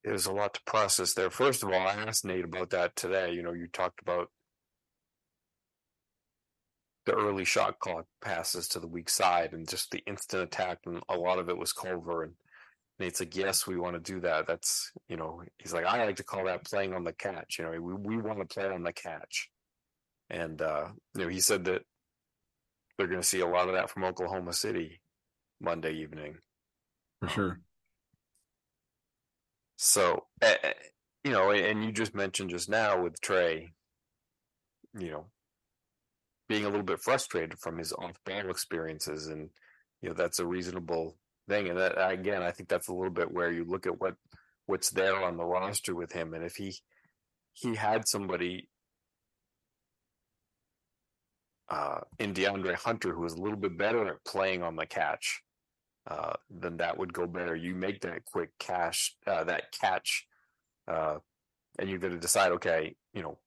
There's 0.03 0.27
a 0.27 0.33
lot 0.33 0.53
to 0.53 0.61
process 0.65 1.13
there. 1.13 1.31
First 1.31 1.63
of 1.63 1.69
all, 1.69 1.87
I 1.87 1.93
asked 1.93 2.25
Nate 2.25 2.45
about 2.45 2.69
that 2.71 2.95
today. 2.95 3.33
You 3.33 3.41
know, 3.41 3.53
you 3.53 3.67
talked 3.67 4.01
about 4.01 4.29
the 7.05 7.13
early 7.13 7.45
shot 7.45 7.79
clock 7.79 8.05
passes 8.21 8.67
to 8.69 8.79
the 8.79 8.87
weak 8.87 9.09
side 9.09 9.53
and 9.53 9.67
just 9.67 9.91
the 9.91 10.03
instant 10.07 10.43
attack 10.43 10.79
and 10.85 11.01
a 11.07 11.15
lot 11.15 11.39
of 11.39 11.49
it 11.49 11.57
was 11.57 11.71
Culver 11.71 12.23
and 12.23 12.33
Nate's 12.99 13.19
like, 13.19 13.35
yes, 13.35 13.67
we 13.67 13.77
want 13.77 13.95
to 13.95 14.13
do 14.13 14.21
that. 14.21 14.47
That's 14.47 14.91
you 15.09 15.17
know, 15.17 15.41
he's 15.57 15.73
like, 15.73 15.85
I 15.85 16.05
like 16.05 16.15
to 16.17 16.23
call 16.23 16.45
that 16.45 16.65
playing 16.65 16.93
on 16.93 17.03
the 17.03 17.13
catch. 17.13 17.57
You 17.59 17.65
know, 17.65 17.71
we 17.71 17.93
we 17.93 18.17
want 18.17 18.39
to 18.39 18.45
play 18.45 18.69
on 18.69 18.83
the 18.83 18.93
catch, 18.93 19.49
and 20.29 20.61
uh, 20.61 20.87
you 21.15 21.23
know, 21.23 21.27
he 21.27 21.41
said 21.41 21.65
that 21.65 21.81
they're 22.97 23.07
going 23.07 23.21
to 23.21 23.27
see 23.27 23.41
a 23.41 23.47
lot 23.47 23.67
of 23.67 23.73
that 23.73 23.89
from 23.89 24.05
Oklahoma 24.05 24.53
City 24.53 25.01
Monday 25.59 25.93
evening, 25.93 26.37
for 27.21 27.27
sure. 27.29 27.59
So, 29.77 30.25
uh, 30.41 30.55
you 31.25 31.31
know, 31.31 31.51
and 31.51 31.83
you 31.83 31.91
just 31.91 32.15
mentioned 32.15 32.49
just 32.49 32.69
now 32.69 33.01
with 33.01 33.19
Trae, 33.19 33.67
you 34.97 35.11
know, 35.11 35.25
being 36.47 36.63
a 36.63 36.69
little 36.69 36.83
bit 36.83 37.01
frustrated 37.01 37.59
from 37.59 37.77
his 37.77 37.91
off 37.93 38.17
ball 38.25 38.49
experiences, 38.49 39.27
and 39.27 39.49
you 40.01 40.09
know 40.09 40.15
that's 40.15 40.39
a 40.39 40.45
reasonable 40.45 41.17
thing. 41.47 41.69
And 41.69 41.77
that 41.77 41.93
again, 41.97 42.41
I 42.41 42.51
think 42.51 42.69
that's 42.69 42.87
a 42.87 42.93
little 42.93 43.11
bit 43.13 43.31
where 43.31 43.51
you 43.51 43.65
look 43.65 43.87
at 43.87 43.99
what 43.99 44.15
what's 44.65 44.89
there 44.89 45.23
on 45.23 45.37
the 45.37 45.45
roster 45.45 45.95
with 45.95 46.11
him, 46.11 46.33
and 46.33 46.43
if 46.43 46.55
he 46.55 46.75
he 47.53 47.75
had 47.75 48.07
somebody 48.07 48.67
uh, 51.69 51.99
in 52.19 52.33
DeAndre 52.33 52.75
Hunter 52.75 53.13
who 53.13 53.25
is 53.25 53.33
a 53.33 53.41
little 53.41 53.57
bit 53.57 53.77
better 53.77 54.07
at 54.07 54.23
playing 54.25 54.61
on 54.61 54.75
the 54.75 54.85
catch, 54.85 55.41
uh, 56.07 56.33
then 56.49 56.77
that 56.77 56.97
would 56.97 57.13
go 57.13 57.25
better. 57.25 57.55
You 57.55 57.75
make 57.75 58.01
that 58.01 58.25
quick 58.25 58.51
cash, 58.59 59.15
uh, 59.25 59.43
that 59.45 59.71
catch, 59.79 60.27
uh, 60.87 61.17
and 61.79 61.89
you're 61.89 61.99
going 61.99 62.13
to 62.13 62.19
decide, 62.19 62.51
okay, 62.53 62.95
you 63.13 63.21
know, 63.21 63.39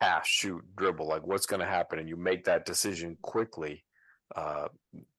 pass, 0.00 0.28
shoot, 0.28 0.62
dribble, 0.76 1.08
like 1.08 1.26
what's 1.26 1.46
going 1.46 1.60
to 1.60 1.66
happen, 1.66 1.98
and 1.98 2.08
you 2.08 2.16
make 2.16 2.44
that 2.44 2.66
decision 2.66 3.16
quickly. 3.22 3.84
Uh, 4.34 4.68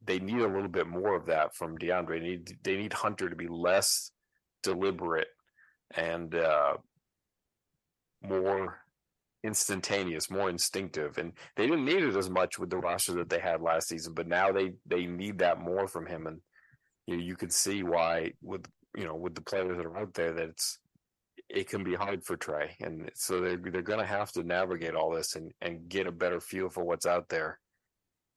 they 0.06 0.20
need 0.20 0.40
a 0.40 0.48
little 0.48 0.68
bit 0.70 0.88
more 0.88 1.16
of 1.16 1.26
that 1.28 1.56
from 1.56 1.78
DeAndre. 1.78 2.20
They 2.20 2.20
need, 2.20 2.58
they 2.64 2.78
need 2.78 2.94
Hunter 2.94 3.30
to 3.30 3.36
be 3.36 3.48
less 3.48 4.12
deliberate 4.64 5.28
and 5.96 6.34
uh, 6.36 6.78
more 8.22 8.80
instantaneous, 9.44 10.30
more 10.30 10.50
instinctive. 10.50 11.18
And 11.18 11.34
they 11.56 11.68
didn't 11.68 11.86
need 11.86 12.04
it 12.04 12.16
as 12.16 12.30
much 12.30 12.60
with 12.60 12.70
the 12.70 12.78
roster 12.78 13.14
that 13.14 13.30
they 13.30 13.40
had 13.40 13.62
last 13.62 13.88
season, 13.88 14.14
but 14.14 14.28
now 14.28 14.52
they 14.52 14.74
they 14.86 15.06
need 15.06 15.40
that 15.40 15.60
more 15.60 15.88
from 15.88 16.06
him. 16.06 16.28
And 16.28 16.42
you 17.08 17.18
know, 17.18 17.24
you 17.24 17.36
could 17.36 17.54
see 17.54 17.84
why 17.84 18.34
with 18.42 18.66
you 18.96 19.06
know 19.06 19.16
with 19.16 19.36
the 19.36 19.42
players 19.42 19.78
that 19.78 19.86
are 19.86 19.98
out 19.98 20.14
there 20.14 20.34
that 20.34 20.50
it's 20.50 20.80
it 21.48 21.68
can 21.68 21.84
be 21.84 21.96
hard 21.96 22.24
for 22.24 22.38
Trae. 22.38 22.72
and 22.80 23.10
so 23.16 23.42
they're 23.42 23.58
they're 23.58 23.82
going 23.82 24.00
to 24.00 24.06
have 24.06 24.32
to 24.34 24.44
navigate 24.44 24.96
all 24.96 25.12
this 25.12 25.36
and 25.36 25.52
and 25.62 25.90
get 25.90 26.08
a 26.08 26.12
better 26.12 26.40
feel 26.40 26.70
for 26.70 26.84
what's 26.84 27.06
out 27.06 27.30
there, 27.30 27.60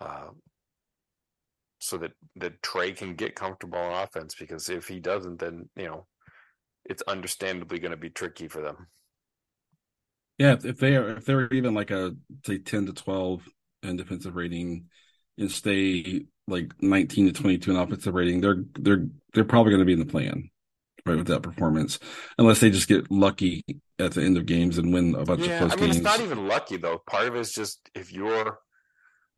uh, 0.01 0.29
so 1.83 1.99
that 1.99 2.13
that 2.37 2.63
Trae 2.63 2.97
can 2.97 3.15
get 3.15 3.35
comfortable 3.35 3.79
on 3.79 4.03
offense. 4.03 4.35
Because 4.39 4.69
if 4.69 4.89
he 4.89 5.01
doesn't, 5.01 5.41
then 5.41 5.69
you 5.77 5.87
know 5.87 6.07
it's 6.85 7.03
understandably 7.03 7.79
going 7.79 7.91
to 7.91 7.97
be 7.97 8.11
tricky 8.11 8.49
for 8.49 8.63
them. 8.63 8.89
Yeah, 10.39 10.57
if 10.63 10.79
they 10.79 10.97
are 10.97 11.17
if 11.17 11.25
they're 11.25 11.53
even 11.53 11.75
like 11.75 11.91
a 11.91 12.15
say 12.47 12.59
ten 12.59 12.87
to 12.87 12.93
twelve 12.93 13.47
in 13.83 13.97
defensive 13.97 14.37
rating 14.37 14.87
and 15.39 15.51
stay 15.51 16.27
like 16.49 16.73
nineteen 16.81 17.27
to 17.27 17.33
twenty 17.33 17.59
two 17.59 17.73
in 17.73 17.77
offensive 17.77 18.15
rating, 18.15 18.41
they're 18.41 18.65
they're 18.79 19.07
they're 19.35 19.45
probably 19.45 19.71
going 19.71 19.81
to 19.81 19.87
be 19.87 19.93
in 19.93 19.99
the 19.99 20.07
plan 20.07 20.51
right 21.05 21.17
with 21.17 21.27
that 21.27 21.43
performance, 21.43 21.99
unless 22.39 22.61
they 22.61 22.71
just 22.71 22.89
get 22.89 23.11
lucky 23.11 23.65
at 23.99 24.13
the 24.13 24.23
end 24.23 24.37
of 24.37 24.47
games 24.47 24.79
and 24.79 24.93
win 24.93 25.15
a 25.15 25.25
bunch 25.25 25.47
yeah, 25.47 25.55
of 25.55 25.59
close 25.59 25.73
I 25.73 25.77
mean, 25.77 25.85
games. 25.87 25.97
it's 25.97 26.05
not 26.05 26.21
even 26.21 26.47
lucky 26.47 26.77
though. 26.77 27.03
Part 27.07 27.27
of 27.27 27.37
it 27.37 27.41
is 27.41 27.53
just 27.53 27.91
if 27.95 28.13
you're, 28.13 28.59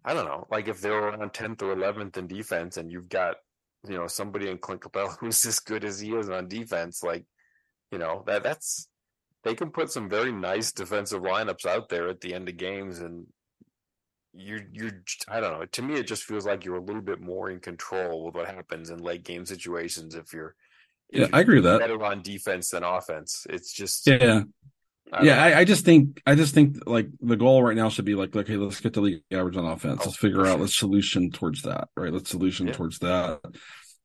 I 0.04 0.14
don't 0.14 0.26
know, 0.26 0.46
like 0.50 0.68
if 0.68 0.80
they're 0.80 1.10
on 1.10 1.30
tenth 1.30 1.62
or 1.62 1.72
eleventh 1.72 2.16
in 2.16 2.26
defense, 2.26 2.76
and 2.76 2.90
you've 2.90 3.08
got 3.08 3.36
you 3.88 3.96
know 3.96 4.06
somebody 4.06 4.48
in 4.48 4.58
Clint 4.58 4.82
Capela 4.82 5.16
who's 5.20 5.44
as 5.46 5.60
good 5.60 5.84
as 5.84 6.00
he 6.00 6.14
is 6.14 6.28
on 6.28 6.48
defense, 6.48 7.02
like 7.02 7.24
you 7.90 7.98
know 7.98 8.22
that 8.26 8.42
that's 8.42 8.88
they 9.44 9.54
can 9.54 9.70
put 9.70 9.90
some 9.90 10.08
very 10.08 10.32
nice 10.32 10.72
defensive 10.72 11.22
lineups 11.22 11.66
out 11.66 11.88
there 11.88 12.08
at 12.08 12.20
the 12.20 12.34
end 12.34 12.48
of 12.48 12.56
games, 12.56 13.00
and 13.00 13.26
you 14.32 14.60
you 14.72 14.90
I 15.28 15.40
don't 15.40 15.58
know. 15.58 15.64
To 15.64 15.82
me, 15.82 15.94
it 15.94 16.06
just 16.06 16.24
feels 16.24 16.46
like 16.46 16.64
you're 16.64 16.76
a 16.76 16.84
little 16.84 17.02
bit 17.02 17.20
more 17.20 17.50
in 17.50 17.60
control 17.60 18.24
with 18.24 18.34
what 18.34 18.46
happens 18.46 18.90
in 18.90 18.98
late 18.98 19.24
game 19.24 19.46
situations 19.46 20.14
if 20.14 20.32
you're 20.32 20.54
yeah, 21.12 21.28
I 21.32 21.40
agree 21.40 21.56
with 21.56 21.64
that. 21.64 21.80
Better 21.80 22.02
on 22.04 22.22
defense 22.22 22.70
than 22.70 22.82
offense. 22.82 23.46
It's 23.48 23.72
just 23.72 24.06
yeah. 24.06 24.42
I 25.12 25.22
yeah, 25.22 25.42
I, 25.42 25.58
I, 25.60 25.64
just 25.64 25.84
think 25.84 26.20
I 26.26 26.34
just 26.34 26.54
think 26.54 26.78
like 26.86 27.08
the 27.20 27.36
goal 27.36 27.62
right 27.62 27.76
now 27.76 27.88
should 27.88 28.04
be 28.04 28.14
like, 28.14 28.34
okay, 28.34 28.56
let's 28.56 28.80
get 28.80 28.94
the 28.94 29.00
league 29.00 29.22
average 29.30 29.56
on 29.56 29.66
offense. 29.66 30.00
Oh, 30.02 30.06
let's 30.06 30.18
figure 30.18 30.40
out 30.40 30.54
sure. 30.54 30.58
let's 30.58 30.76
solution 30.76 31.30
towards 31.30 31.62
that, 31.62 31.88
right? 31.96 32.12
Let's 32.12 32.30
solution 32.30 32.66
yeah. 32.66 32.72
towards 32.72 32.98
that. 33.00 33.40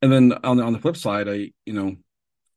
And 0.02 0.12
then 0.12 0.34
on 0.44 0.58
the 0.58 0.64
on 0.64 0.74
the 0.74 0.80
flip 0.80 0.98
side, 0.98 1.28
I 1.28 1.52
you 1.66 1.74
know, 1.74 1.96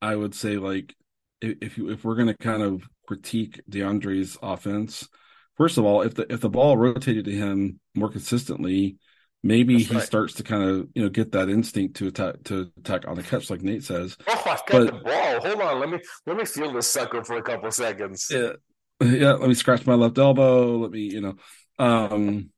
I 0.00 0.14
would 0.16 0.34
say 0.34 0.58
like 0.58 0.94
if 1.40 1.78
you 1.78 1.90
if 1.90 2.04
we're 2.04 2.16
gonna 2.16 2.36
kind 2.36 2.62
of 2.62 2.82
critique 3.06 3.60
DeAndre's 3.70 4.36
offense, 4.42 5.08
first 5.56 5.78
of 5.78 5.84
all, 5.84 6.02
if 6.02 6.14
the 6.14 6.30
if 6.32 6.40
the 6.40 6.50
ball 6.50 6.76
rotated 6.76 7.24
to 7.26 7.32
him 7.32 7.80
more 7.94 8.10
consistently, 8.10 8.96
maybe 9.42 9.76
That's 9.76 9.88
he 9.88 9.96
right. 9.96 10.04
starts 10.04 10.34
to 10.34 10.42
kind 10.42 10.62
of 10.62 10.88
you 10.94 11.02
know 11.02 11.08
get 11.08 11.32
that 11.32 11.48
instinct 11.48 11.96
to 11.96 12.08
attack 12.08 12.44
to 12.44 12.70
attack 12.78 13.06
on 13.08 13.16
the 13.16 13.22
catch, 13.22 13.50
like 13.50 13.62
Nate 13.62 13.84
says. 13.84 14.16
Oh, 14.26 14.32
I've 14.32 14.44
got 14.44 14.68
but, 14.68 14.86
the 14.86 14.92
ball. 14.92 15.40
Hold 15.40 15.60
on, 15.60 15.80
let 15.80 15.90
me 15.90 15.98
let 16.26 16.36
me 16.36 16.44
feel 16.44 16.72
this 16.72 16.88
sucker 16.88 17.24
for 17.24 17.36
a 17.36 17.42
couple 17.42 17.70
seconds. 17.70 18.28
Yeah, 18.30 18.52
yeah. 19.02 19.32
Let 19.32 19.48
me 19.48 19.54
scratch 19.54 19.86
my 19.86 19.94
left 19.94 20.18
elbow. 20.18 20.76
Let 20.76 20.90
me, 20.90 21.00
you 21.00 21.20
know. 21.20 21.34
Um, 21.78 22.50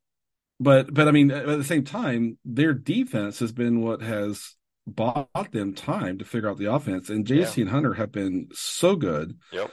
but 0.60 0.92
but 0.92 1.08
I 1.08 1.10
mean, 1.10 1.30
at 1.30 1.46
the 1.46 1.64
same 1.64 1.84
time, 1.84 2.38
their 2.44 2.74
defense 2.74 3.38
has 3.40 3.52
been 3.52 3.80
what 3.80 4.02
has 4.02 4.54
bought 4.86 5.50
them 5.50 5.74
time 5.74 6.18
to 6.18 6.24
figure 6.24 6.48
out 6.48 6.58
the 6.58 6.72
offense, 6.72 7.08
and 7.08 7.26
JC 7.26 7.56
yeah. 7.56 7.62
and 7.62 7.70
Hunter 7.70 7.94
have 7.94 8.12
been 8.12 8.48
so 8.52 8.96
good. 8.96 9.36
Yep. 9.52 9.70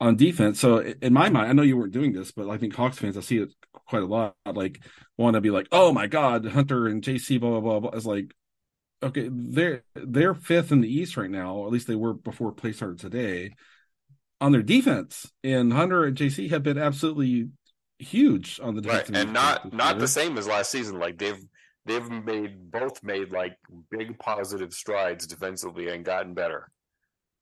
On 0.00 0.16
defense. 0.16 0.58
So 0.58 0.78
in 0.78 1.12
my 1.12 1.28
mind, 1.28 1.48
I 1.48 1.52
know 1.52 1.62
you 1.62 1.76
weren't 1.76 1.92
doing 1.92 2.12
this, 2.12 2.32
but 2.32 2.48
I 2.48 2.56
think 2.56 2.74
Hawks 2.74 2.98
fans, 2.98 3.16
I 3.16 3.20
see 3.20 3.38
it 3.38 3.50
quite 3.86 4.02
a 4.02 4.06
lot. 4.06 4.34
Like 4.46 4.80
want 5.18 5.34
to 5.34 5.40
be 5.40 5.50
like, 5.50 5.68
oh 5.72 5.92
my 5.92 6.06
god, 6.06 6.46
Hunter 6.46 6.86
and 6.86 7.02
JC, 7.02 7.38
blah 7.38 7.50
blah 7.50 7.60
blah. 7.60 7.80
blah. 7.80 7.90
It's 7.90 8.06
like, 8.06 8.34
okay, 9.02 9.28
they're 9.30 9.84
they're 9.94 10.34
fifth 10.34 10.72
in 10.72 10.80
the 10.80 10.92
East 10.92 11.16
right 11.16 11.30
now, 11.30 11.54
or 11.54 11.66
at 11.66 11.72
least 11.72 11.86
they 11.86 11.96
were 11.96 12.14
before 12.14 12.52
play 12.52 12.72
started 12.72 12.98
today. 12.98 13.54
On 14.40 14.52
their 14.52 14.62
defense, 14.62 15.30
and 15.44 15.70
Hunter 15.70 16.04
and 16.04 16.16
JC 16.16 16.48
have 16.48 16.62
been 16.62 16.78
absolutely 16.78 17.50
huge 17.98 18.58
on 18.62 18.74
the 18.74 18.80
defense, 18.80 19.10
right, 19.10 19.18
and 19.18 19.34
not 19.34 19.70
not 19.74 19.98
the 19.98 20.08
same 20.08 20.38
as 20.38 20.46
last 20.46 20.70
season. 20.70 20.98
Like 20.98 21.18
they've 21.18 21.44
they've 21.84 22.08
made 22.08 22.70
both 22.70 23.02
made 23.04 23.32
like 23.32 23.58
big 23.90 24.18
positive 24.18 24.72
strides 24.72 25.26
defensively 25.26 25.88
and 25.88 26.06
gotten 26.06 26.32
better. 26.32 26.70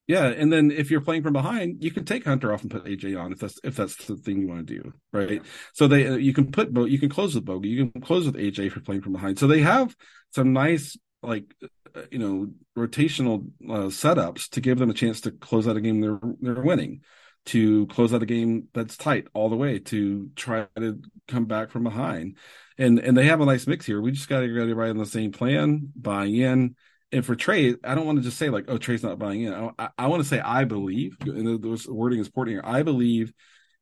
Yeah, 0.09 0.29
and 0.29 0.51
then 0.51 0.71
if 0.71 0.91
you're 0.91 1.03
playing 1.03 1.23
from 1.23 1.35
behind, 1.35 1.85
you 1.85 1.91
can 1.91 2.07
take 2.07 2.25
Hunter 2.25 2.51
off 2.51 2.63
and 2.63 2.71
put 2.71 2.87
AJ 2.87 3.21
on 3.21 3.31
if 3.31 3.41
that's 3.41 3.61
if 3.63 3.77
that's 3.77 3.95
the 4.07 4.17
thing 4.17 4.41
you 4.41 4.49
want 4.49 4.67
to 4.67 4.75
do, 4.75 4.93
right? 5.13 5.43
So 5.75 5.87
they 5.87 6.07
uh, 6.07 6.17
you 6.17 6.33
can 6.33 6.51
put 6.51 6.75
you 6.89 6.99
can 6.99 7.11
close 7.11 7.35
with 7.35 7.45
Bogey, 7.45 7.69
you 7.69 7.91
can 7.91 8.01
close 8.01 8.25
with 8.25 8.37
AJ 8.37 8.73
for 8.73 8.81
playing 8.81 9.03
from 9.03 9.13
behind. 9.13 9.39
So 9.39 9.47
they 9.47 9.61
have 9.61 9.95
some 10.35 10.55
nice 10.55 10.97
like 11.23 11.55
uh, 11.95 12.03
you 12.11 12.19
know 12.19 12.49
rotational 12.75 13.51
uh, 13.69 13.91
setups 13.91 14.49
to 14.51 14.63
give 14.63 14.79
them 14.79 14.89
a 14.89 14.95
chance 14.95 15.21
to 15.23 15.31
close 15.31 15.69
out 15.69 15.77
a 15.77 15.81
game 15.83 16.01
they're 16.01 16.21
they're 16.41 16.63
winning, 16.63 17.03
to 17.47 17.87
close 17.89 18.15
out 18.15 18.23
a 18.23 18.27
game 18.27 18.69
that's 18.73 18.97
tight 18.97 19.27
all 19.35 19.51
the 19.51 19.57
way, 19.57 19.79
to 19.79 20.31
try 20.37 20.67
to 20.79 21.03
come 21.29 21.45
back 21.45 21.71
from 21.71 21.85
behind, 21.85 22.39
and 22.79 22.99
and 22.99 23.15
they 23.15 23.27
have 23.27 23.43
a 23.43 23.47
nice 23.47 23.67
mix 23.67 23.85
here. 23.85 24.01
We 24.01 24.13
just 24.13 24.31
got 24.31 24.41
to 24.41 24.49
get 24.49 24.57
everybody 24.57 24.89
on 24.89 24.97
the 24.97 25.05
same 25.05 25.33
plan, 25.33 25.93
buy 25.95 26.25
in 26.25 26.77
and 27.13 27.25
for 27.25 27.35
Trae, 27.35 27.77
I 27.85 27.95
don't 27.95 28.07
want 28.07 28.19
to 28.19 28.25
just 28.25 28.37
say 28.37 28.51
like, 28.51 28.67
"Oh, 28.69 28.79
Trae's 28.79 29.03
not 29.03 29.19
buying 29.19 29.43
in." 29.43 29.73
I, 29.79 29.89
I, 29.97 30.07
want 30.09 30.23
to 30.23 30.29
say 30.29 30.41
I 30.41 30.65
believe, 30.65 31.17
and 31.21 31.63
those 31.63 31.89
wording 31.89 32.21
is 32.21 32.27
important 32.27 32.55
here. 32.55 32.63
I 32.65 32.83
believe 32.83 33.33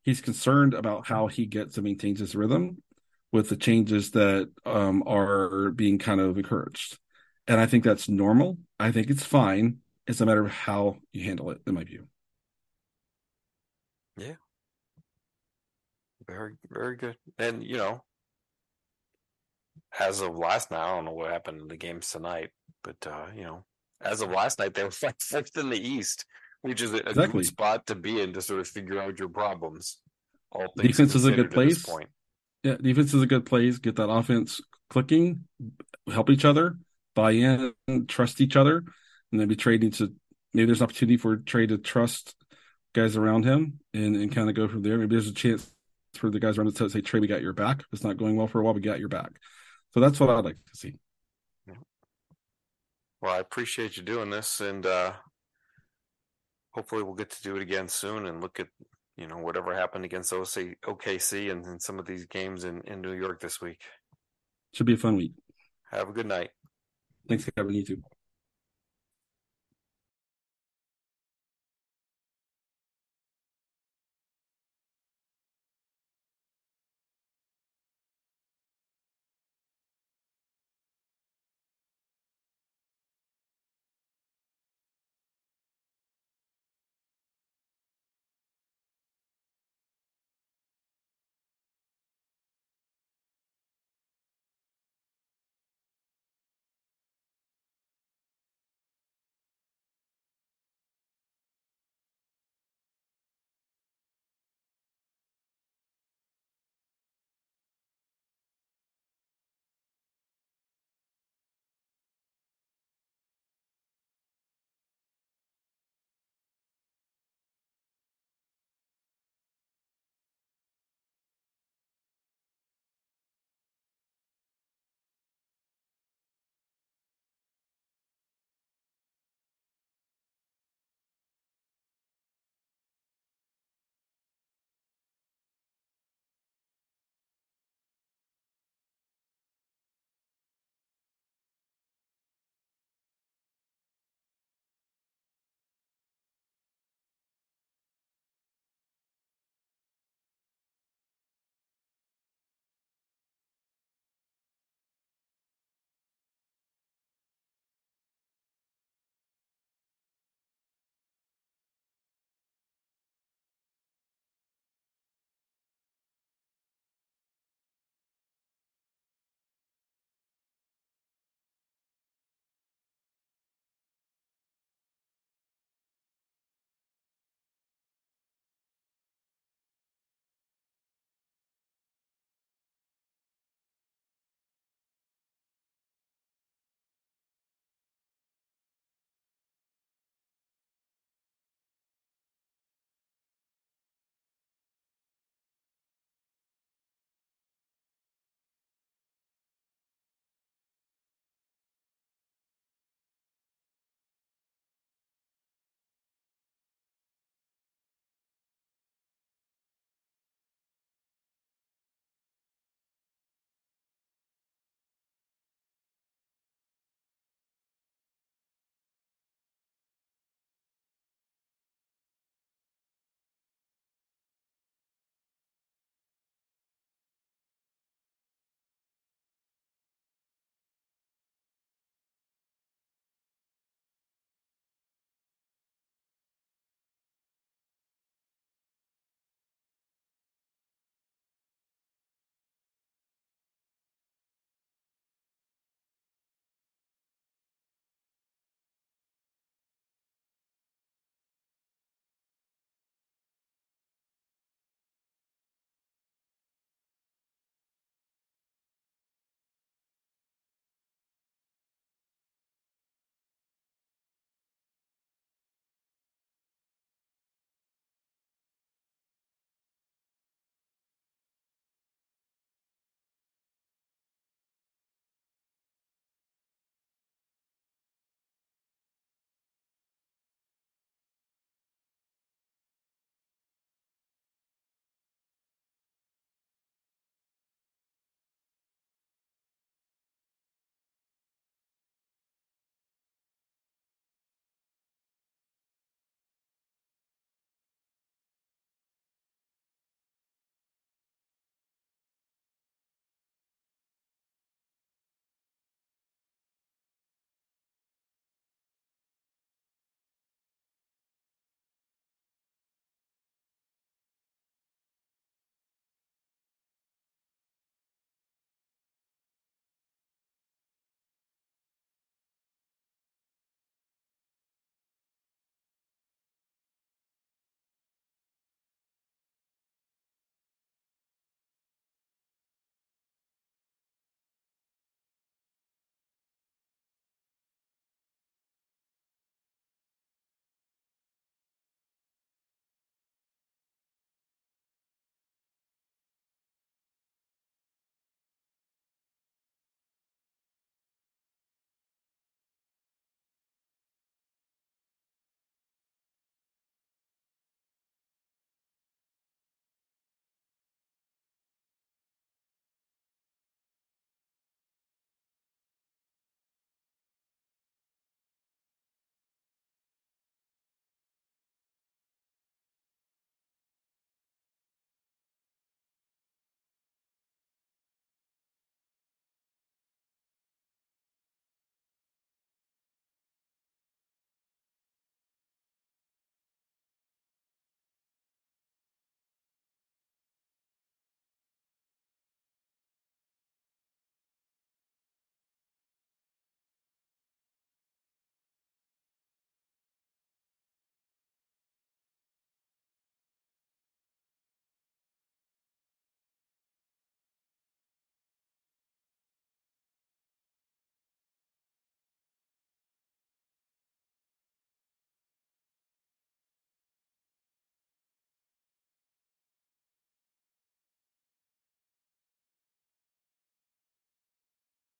he's 0.02 0.20
concerned 0.20 0.74
about 0.74 1.06
how 1.06 1.26
he 1.26 1.46
gets 1.46 1.76
and 1.76 1.84
maintains 1.84 2.20
his 2.20 2.36
rhythm 2.36 2.82
with 3.32 3.48
the 3.48 3.56
changes 3.56 4.12
that 4.12 4.50
um, 4.64 5.02
are 5.06 5.70
being 5.70 5.98
kind 5.98 6.20
of 6.20 6.38
encouraged, 6.38 6.98
and 7.48 7.60
I 7.60 7.66
think 7.66 7.82
that's 7.82 8.08
normal. 8.08 8.58
I 8.78 8.92
think 8.92 9.10
it's 9.10 9.24
fine. 9.24 9.78
It's 10.06 10.20
a 10.20 10.26
matter 10.26 10.44
of 10.44 10.52
how 10.52 10.98
you 11.12 11.24
handle 11.24 11.50
it, 11.50 11.60
in 11.66 11.74
my 11.74 11.82
view. 11.82 12.06
Yeah, 14.16 14.34
very 16.28 16.54
very 16.70 16.96
good, 16.96 17.16
and 17.38 17.64
you 17.64 17.76
know, 17.76 18.04
as 19.98 20.20
of 20.20 20.36
last 20.36 20.70
night, 20.70 20.84
I 20.84 20.94
don't 20.94 21.06
know 21.06 21.12
what 21.12 21.32
happened 21.32 21.60
in 21.60 21.68
the 21.68 21.76
games 21.76 22.08
tonight, 22.08 22.50
but 22.86 23.10
uh, 23.10 23.26
you 23.34 23.42
know, 23.42 23.64
as 24.00 24.20
of 24.20 24.30
last 24.30 24.58
night, 24.58 24.74
they 24.74 24.84
were 24.84 24.92
like 25.02 25.20
fifth 25.20 25.56
in 25.56 25.70
the 25.70 25.78
East, 25.78 26.24
which 26.62 26.80
is 26.80 26.94
a, 26.94 26.98
exactly. 26.98 27.40
good 27.40 27.46
spot 27.46 27.86
to 27.86 27.94
be 27.94 28.20
in 28.20 28.32
to 28.32 28.40
sort 28.40 28.60
of 28.60 28.68
figure 28.68 29.00
out 29.00 29.18
your 29.18 29.28
problems. 29.28 29.98
All 30.52 30.72
defense 30.76 31.14
is 31.14 31.24
a 31.24 31.32
good 31.32 31.50
place. 31.50 31.84
Yeah, 32.62 32.76
defense 32.80 33.12
is 33.12 33.22
a 33.22 33.26
good 33.26 33.44
place. 33.44 33.78
Get 33.78 33.96
that 33.96 34.08
offense 34.08 34.60
clicking, 34.88 35.44
help 36.10 36.30
each 36.30 36.44
other, 36.44 36.76
buy 37.14 37.32
in, 37.32 37.72
trust 38.06 38.40
each 38.40 38.56
other, 38.56 38.84
and 39.32 39.40
then 39.40 39.48
be 39.48 39.56
trading 39.56 39.90
to 39.92 40.14
maybe 40.54 40.66
there's 40.66 40.80
an 40.80 40.84
opportunity 40.84 41.16
for 41.16 41.36
Trae 41.36 41.68
to 41.68 41.78
trust 41.78 42.34
guys 42.94 43.16
around 43.16 43.44
him 43.44 43.80
and, 43.92 44.16
and 44.16 44.34
kind 44.34 44.48
of 44.48 44.54
go 44.54 44.68
from 44.68 44.82
there. 44.82 44.96
Maybe 44.96 45.14
there's 45.14 45.28
a 45.28 45.34
chance 45.34 45.70
for 46.14 46.30
the 46.30 46.40
guys 46.40 46.56
around 46.56 46.74
to 46.74 46.88
say, 46.88 47.02
Trae, 47.02 47.20
we 47.20 47.26
got 47.26 47.42
your 47.42 47.52
back. 47.52 47.80
If 47.80 47.86
it's 47.92 48.04
not 48.04 48.16
going 48.16 48.36
well 48.36 48.46
for 48.46 48.60
a 48.60 48.64
while, 48.64 48.74
we 48.74 48.80
got 48.80 49.00
your 49.00 49.08
back. 49.08 49.32
So 49.92 50.00
that's 50.00 50.18
what 50.18 50.30
I'd 50.30 50.44
like 50.44 50.56
to 50.72 50.76
see. 50.76 50.98
Well, 53.26 53.34
I 53.34 53.40
appreciate 53.40 53.96
you 53.96 54.04
doing 54.04 54.30
this, 54.30 54.60
and 54.60 54.86
uh, 54.86 55.12
hopefully 56.70 57.02
we'll 57.02 57.14
get 57.14 57.30
to 57.30 57.42
do 57.42 57.56
it 57.56 57.62
again 57.62 57.88
soon 57.88 58.24
and 58.26 58.40
look 58.40 58.60
at 58.60 58.68
you 59.16 59.26
know 59.26 59.36
whatever 59.36 59.74
happened 59.74 60.04
against 60.04 60.32
OC, 60.32 60.76
OKC 60.86 61.50
and, 61.50 61.66
and 61.66 61.82
some 61.82 61.98
of 61.98 62.06
these 62.06 62.24
games 62.26 62.62
in, 62.62 62.82
in 62.82 63.00
New 63.00 63.14
York 63.14 63.40
this 63.40 63.60
week. 63.60 63.80
Should 64.74 64.86
be 64.86 64.94
a 64.94 64.96
fun 64.96 65.16
week. 65.16 65.32
Have 65.90 66.08
a 66.08 66.12
good 66.12 66.26
night. 66.26 66.50
Thanks, 67.28 67.50
Kevin. 67.56 67.74
You 67.74 67.84
too. 67.84 68.02